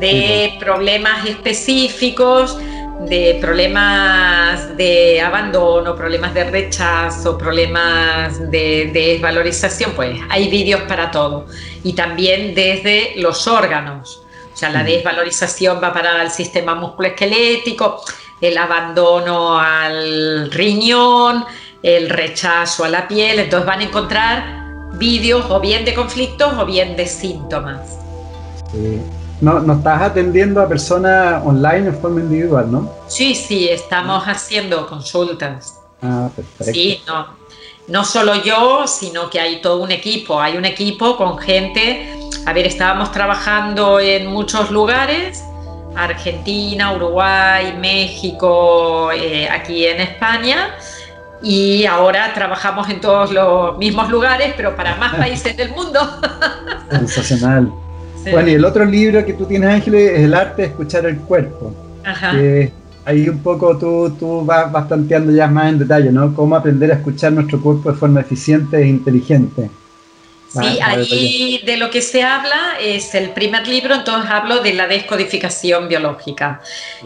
de 0.00 0.56
problemas 0.58 1.26
específicos, 1.26 2.58
de 3.00 3.38
problemas 3.40 4.76
de 4.76 5.20
abandono, 5.20 5.94
problemas 5.94 6.34
de 6.34 6.44
rechazo, 6.44 7.38
problemas 7.38 8.50
de, 8.50 8.90
desvalorización, 8.92 9.92
pues 9.92 10.18
hay 10.28 10.48
vídeos 10.48 10.82
para 10.82 11.10
todo. 11.10 11.46
Y 11.84 11.92
también 11.92 12.54
desde 12.54 13.12
los 13.16 13.46
órganos. 13.46 14.22
O 14.52 14.56
sea, 14.56 14.70
la 14.70 14.82
desvalorización 14.82 15.80
va 15.82 15.92
para 15.92 16.20
el 16.22 16.30
sistema 16.32 16.74
musculoesquelético, 16.74 18.02
el 18.40 18.58
abandono 18.58 19.56
al 19.56 20.50
riñón, 20.50 21.44
el 21.80 22.10
rechazo 22.10 22.84
a 22.84 22.88
la 22.88 23.06
piel. 23.06 23.38
Entonces 23.38 23.66
van 23.66 23.80
a 23.80 23.84
encontrar 23.84 24.67
vídeos 24.94 25.46
o 25.50 25.60
bien 25.60 25.84
de 25.84 25.94
conflictos 25.94 26.52
o 26.58 26.66
bien 26.66 26.96
de 26.96 27.06
síntomas. 27.06 27.98
no, 29.40 29.60
no 29.60 29.74
estás 29.74 30.02
atendiendo 30.02 30.60
a 30.60 30.68
personas 30.68 31.44
online 31.44 31.88
en 31.88 31.94
forma 32.00 32.20
individual, 32.20 32.70
¿no? 32.70 32.90
Sí, 33.06 33.34
sí, 33.34 33.68
estamos 33.68 34.24
haciendo 34.24 34.86
consultas. 34.86 35.78
Ah, 36.02 36.28
perfecto. 36.34 36.72
Sí, 36.72 37.02
no, 37.06 37.26
no 37.88 38.04
solo 38.04 38.34
yo, 38.42 38.86
sino 38.86 39.30
que 39.30 39.40
hay 39.40 39.60
todo 39.60 39.82
un 39.82 39.90
equipo. 39.90 40.40
Hay 40.40 40.56
un 40.56 40.64
equipo 40.64 41.16
con 41.16 41.38
gente. 41.38 42.14
A 42.46 42.52
ver, 42.52 42.66
estábamos 42.66 43.12
trabajando 43.12 43.98
en 43.98 44.26
muchos 44.26 44.70
lugares. 44.70 45.42
Argentina, 45.96 46.92
Uruguay, 46.92 47.74
México, 47.78 49.10
eh, 49.12 49.48
aquí 49.48 49.86
en 49.86 50.00
España. 50.00 50.76
Y 51.42 51.86
ahora 51.86 52.32
trabajamos 52.34 52.88
en 52.88 53.00
todos 53.00 53.32
los 53.32 53.78
mismos 53.78 54.10
lugares, 54.10 54.54
pero 54.56 54.74
para 54.76 54.96
más 54.96 55.14
países 55.16 55.56
del 55.56 55.70
mundo. 55.70 56.00
Sensacional. 56.90 57.72
Bueno, 58.30 58.50
y 58.50 58.54
el 58.54 58.64
otro 58.64 58.84
libro 58.84 59.24
que 59.24 59.32
tú 59.32 59.46
tienes, 59.46 59.70
Ángeles, 59.70 60.12
es 60.12 60.20
El 60.20 60.34
arte 60.34 60.62
de 60.62 60.68
escuchar 60.68 61.06
el 61.06 61.18
cuerpo. 61.18 61.74
Ajá. 62.04 62.32
ahí 63.04 63.28
un 63.28 63.38
poco 63.40 63.76
tú, 63.76 64.14
tú 64.18 64.44
vas, 64.44 64.70
vas, 64.72 64.86
planteando 64.86 65.32
ya 65.32 65.46
más 65.46 65.70
en 65.70 65.78
detalle, 65.78 66.10
¿no? 66.10 66.34
Cómo 66.34 66.56
aprender 66.56 66.90
a 66.90 66.94
escuchar 66.94 67.32
nuestro 67.32 67.60
cuerpo 67.60 67.92
de 67.92 67.98
forma 67.98 68.20
eficiente 68.20 68.78
e 68.78 68.86
inteligente. 68.86 69.70
Sí, 70.48 70.78
ahí 70.82 71.60
de 71.64 71.76
lo 71.76 71.90
que 71.90 72.00
se 72.00 72.22
habla 72.22 72.78
es 72.80 73.14
el 73.14 73.30
primer 73.30 73.68
libro, 73.68 73.94
entonces 73.94 74.30
hablo 74.30 74.60
de 74.60 74.72
la 74.72 74.86
descodificación 74.86 75.88
biológica 75.88 76.62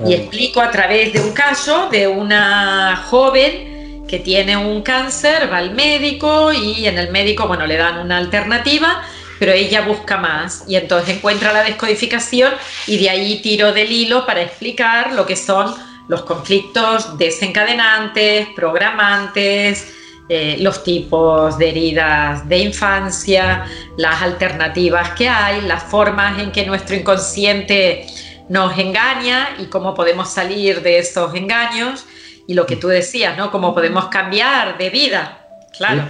y 0.06 0.14
explico 0.14 0.60
a 0.60 0.70
través 0.70 1.12
de 1.12 1.20
un 1.20 1.32
caso 1.32 1.88
de 1.90 2.06
una 2.06 3.02
joven 3.08 3.81
que 4.12 4.18
tiene 4.18 4.58
un 4.58 4.82
cáncer, 4.82 5.50
va 5.50 5.56
al 5.56 5.70
médico 5.72 6.52
y 6.52 6.86
en 6.86 6.98
el 6.98 7.10
médico, 7.10 7.48
bueno, 7.48 7.64
le 7.66 7.78
dan 7.78 7.98
una 7.98 8.18
alternativa 8.18 9.02
pero 9.38 9.52
ella 9.52 9.80
busca 9.80 10.18
más. 10.18 10.64
Y 10.68 10.76
entonces 10.76 11.16
encuentra 11.16 11.50
la 11.50 11.64
descodificación 11.64 12.52
y 12.86 12.98
de 12.98 13.08
ahí 13.08 13.40
tiro 13.40 13.72
del 13.72 13.90
hilo 13.90 14.26
para 14.26 14.42
explicar 14.42 15.14
lo 15.14 15.24
que 15.24 15.34
son 15.34 15.74
los 16.08 16.24
conflictos 16.24 17.16
desencadenantes, 17.16 18.48
programantes, 18.54 19.94
eh, 20.28 20.58
los 20.60 20.84
tipos 20.84 21.56
de 21.56 21.70
heridas 21.70 22.46
de 22.46 22.58
infancia, 22.58 23.64
las 23.96 24.20
alternativas 24.20 25.12
que 25.12 25.30
hay, 25.30 25.62
las 25.62 25.82
formas 25.84 26.38
en 26.38 26.52
que 26.52 26.66
nuestro 26.66 26.94
inconsciente 26.94 28.06
nos 28.50 28.76
engaña 28.78 29.56
y 29.58 29.64
cómo 29.66 29.94
podemos 29.94 30.28
salir 30.28 30.82
de 30.82 30.98
esos 30.98 31.34
engaños 31.34 32.04
y 32.46 32.54
lo 32.54 32.66
que 32.66 32.76
tú 32.76 32.88
decías, 32.88 33.36
¿no? 33.36 33.50
Cómo 33.50 33.74
podemos 33.74 34.06
cambiar 34.08 34.78
de 34.78 34.90
vida, 34.90 35.38
claro. 35.76 36.08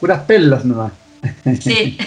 Puras 0.00 0.20
perlas 0.22 0.64
nomás. 0.64 0.92
Sí. 1.60 1.98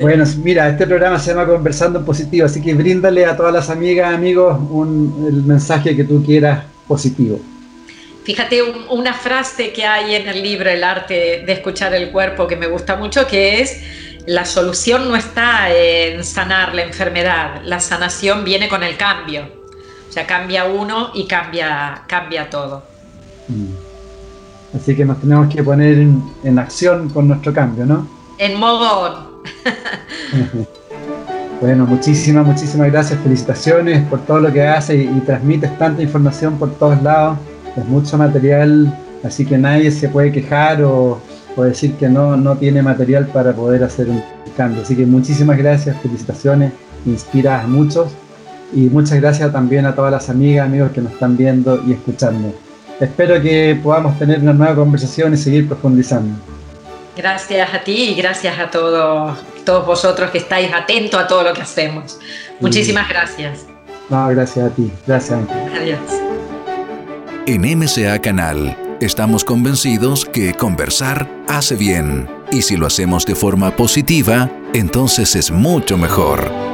Bueno, 0.00 0.24
mira, 0.38 0.68
este 0.68 0.86
programa 0.86 1.20
se 1.20 1.30
llama 1.30 1.46
Conversando 1.46 2.00
en 2.00 2.04
Positivo, 2.04 2.46
así 2.46 2.60
que 2.60 2.74
bríndale 2.74 3.26
a 3.26 3.36
todas 3.36 3.52
las 3.52 3.70
amigas, 3.70 4.12
amigos, 4.12 4.58
un, 4.70 5.24
el 5.28 5.44
mensaje 5.44 5.94
que 5.94 6.02
tú 6.02 6.24
quieras 6.24 6.64
positivo. 6.88 7.40
Fíjate 8.24 8.62
una 8.90 9.14
frase 9.14 9.72
que 9.72 9.84
hay 9.84 10.16
en 10.16 10.28
el 10.28 10.42
libro 10.42 10.68
El 10.68 10.82
arte 10.82 11.44
de 11.46 11.52
escuchar 11.52 11.94
el 11.94 12.10
cuerpo 12.10 12.48
que 12.48 12.56
me 12.56 12.66
gusta 12.66 12.96
mucho, 12.96 13.26
que 13.26 13.60
es, 13.60 13.82
la 14.26 14.44
solución 14.44 15.08
no 15.08 15.14
está 15.14 15.72
en 15.72 16.24
sanar 16.24 16.74
la 16.74 16.82
enfermedad, 16.82 17.62
la 17.64 17.78
sanación 17.78 18.42
viene 18.42 18.68
con 18.68 18.82
el 18.82 18.96
cambio. 18.96 19.63
O 20.14 20.16
sea, 20.16 20.28
cambia 20.28 20.66
uno 20.66 21.10
y 21.12 21.26
cambia, 21.26 22.02
cambia 22.06 22.48
todo. 22.48 22.84
Mm. 23.48 24.76
Así 24.76 24.94
que 24.94 25.04
nos 25.04 25.20
tenemos 25.20 25.52
que 25.52 25.60
poner 25.60 25.98
en, 25.98 26.56
acción 26.56 27.08
con 27.08 27.26
nuestro 27.26 27.52
cambio, 27.52 27.84
¿no? 27.84 28.06
En 28.38 28.56
modo 28.60 29.42
bueno, 31.60 31.84
muchísimas, 31.84 32.46
muchísimas 32.46 32.92
gracias, 32.92 33.18
felicitaciones 33.24 34.06
por 34.06 34.20
todo 34.20 34.38
lo 34.38 34.52
que 34.52 34.62
haces 34.64 35.04
y, 35.04 35.20
transmites 35.22 35.76
tanta 35.78 36.00
información 36.00 36.60
por 36.60 36.70
todos 36.74 37.02
lados. 37.02 37.36
Es 37.76 37.84
mucho 37.84 38.16
material, 38.16 38.96
así 39.24 39.44
que 39.44 39.58
nadie 39.58 39.90
se 39.90 40.08
puede 40.08 40.30
quejar 40.30 40.80
o, 40.84 41.20
decir 41.56 41.94
que 41.94 42.08
no, 42.08 42.36
no 42.36 42.56
tiene 42.56 42.82
material 42.82 43.26
para 43.26 43.52
poder 43.52 43.82
hacer 43.82 44.08
un 44.08 44.22
cambio. 44.56 44.82
Así 44.82 44.94
que 44.94 45.06
muchísimas 45.06 45.58
gracias, 45.58 46.00
felicitaciones, 46.00 46.72
inspiras 47.04 47.64
a 47.64 47.66
muchos 47.66 48.12
y 48.72 48.80
muchas 48.82 49.20
gracias 49.20 49.52
también 49.52 49.86
a 49.86 49.94
todas 49.94 50.10
las 50.10 50.28
amigas, 50.30 50.66
amigos 50.66 50.90
que 50.92 51.00
nos 51.00 51.12
están 51.12 51.36
viendo 51.36 51.82
y 51.86 51.92
escuchando. 51.92 52.54
Espero 53.00 53.40
que 53.42 53.78
podamos 53.82 54.18
tener 54.18 54.40
una 54.40 54.52
nueva 54.52 54.74
conversación 54.74 55.34
y 55.34 55.36
seguir 55.36 55.68
profundizando. 55.68 56.34
Gracias 57.16 57.72
a 57.72 57.80
ti 57.80 58.10
y 58.10 58.14
gracias 58.14 58.58
a 58.58 58.70
todos, 58.70 59.38
todos 59.64 59.86
vosotros 59.86 60.30
que 60.30 60.38
estáis 60.38 60.72
atentos 60.72 61.20
a 61.20 61.26
todo 61.26 61.42
lo 61.44 61.52
que 61.52 61.62
hacemos. 61.62 62.18
Muchísimas 62.60 63.08
gracias. 63.08 63.66
No, 64.10 64.28
gracias 64.28 64.66
a 64.66 64.74
ti. 64.74 64.90
Gracias. 65.06 65.40
Adiós. 65.80 66.00
En 67.46 67.78
MCA 67.78 68.18
Canal 68.20 68.76
estamos 69.00 69.44
convencidos 69.44 70.24
que 70.24 70.54
conversar 70.54 71.28
hace 71.48 71.76
bien 71.76 72.28
y 72.50 72.62
si 72.62 72.76
lo 72.76 72.86
hacemos 72.86 73.26
de 73.26 73.34
forma 73.34 73.76
positiva, 73.76 74.50
entonces 74.72 75.36
es 75.36 75.50
mucho 75.50 75.98
mejor. 75.98 76.73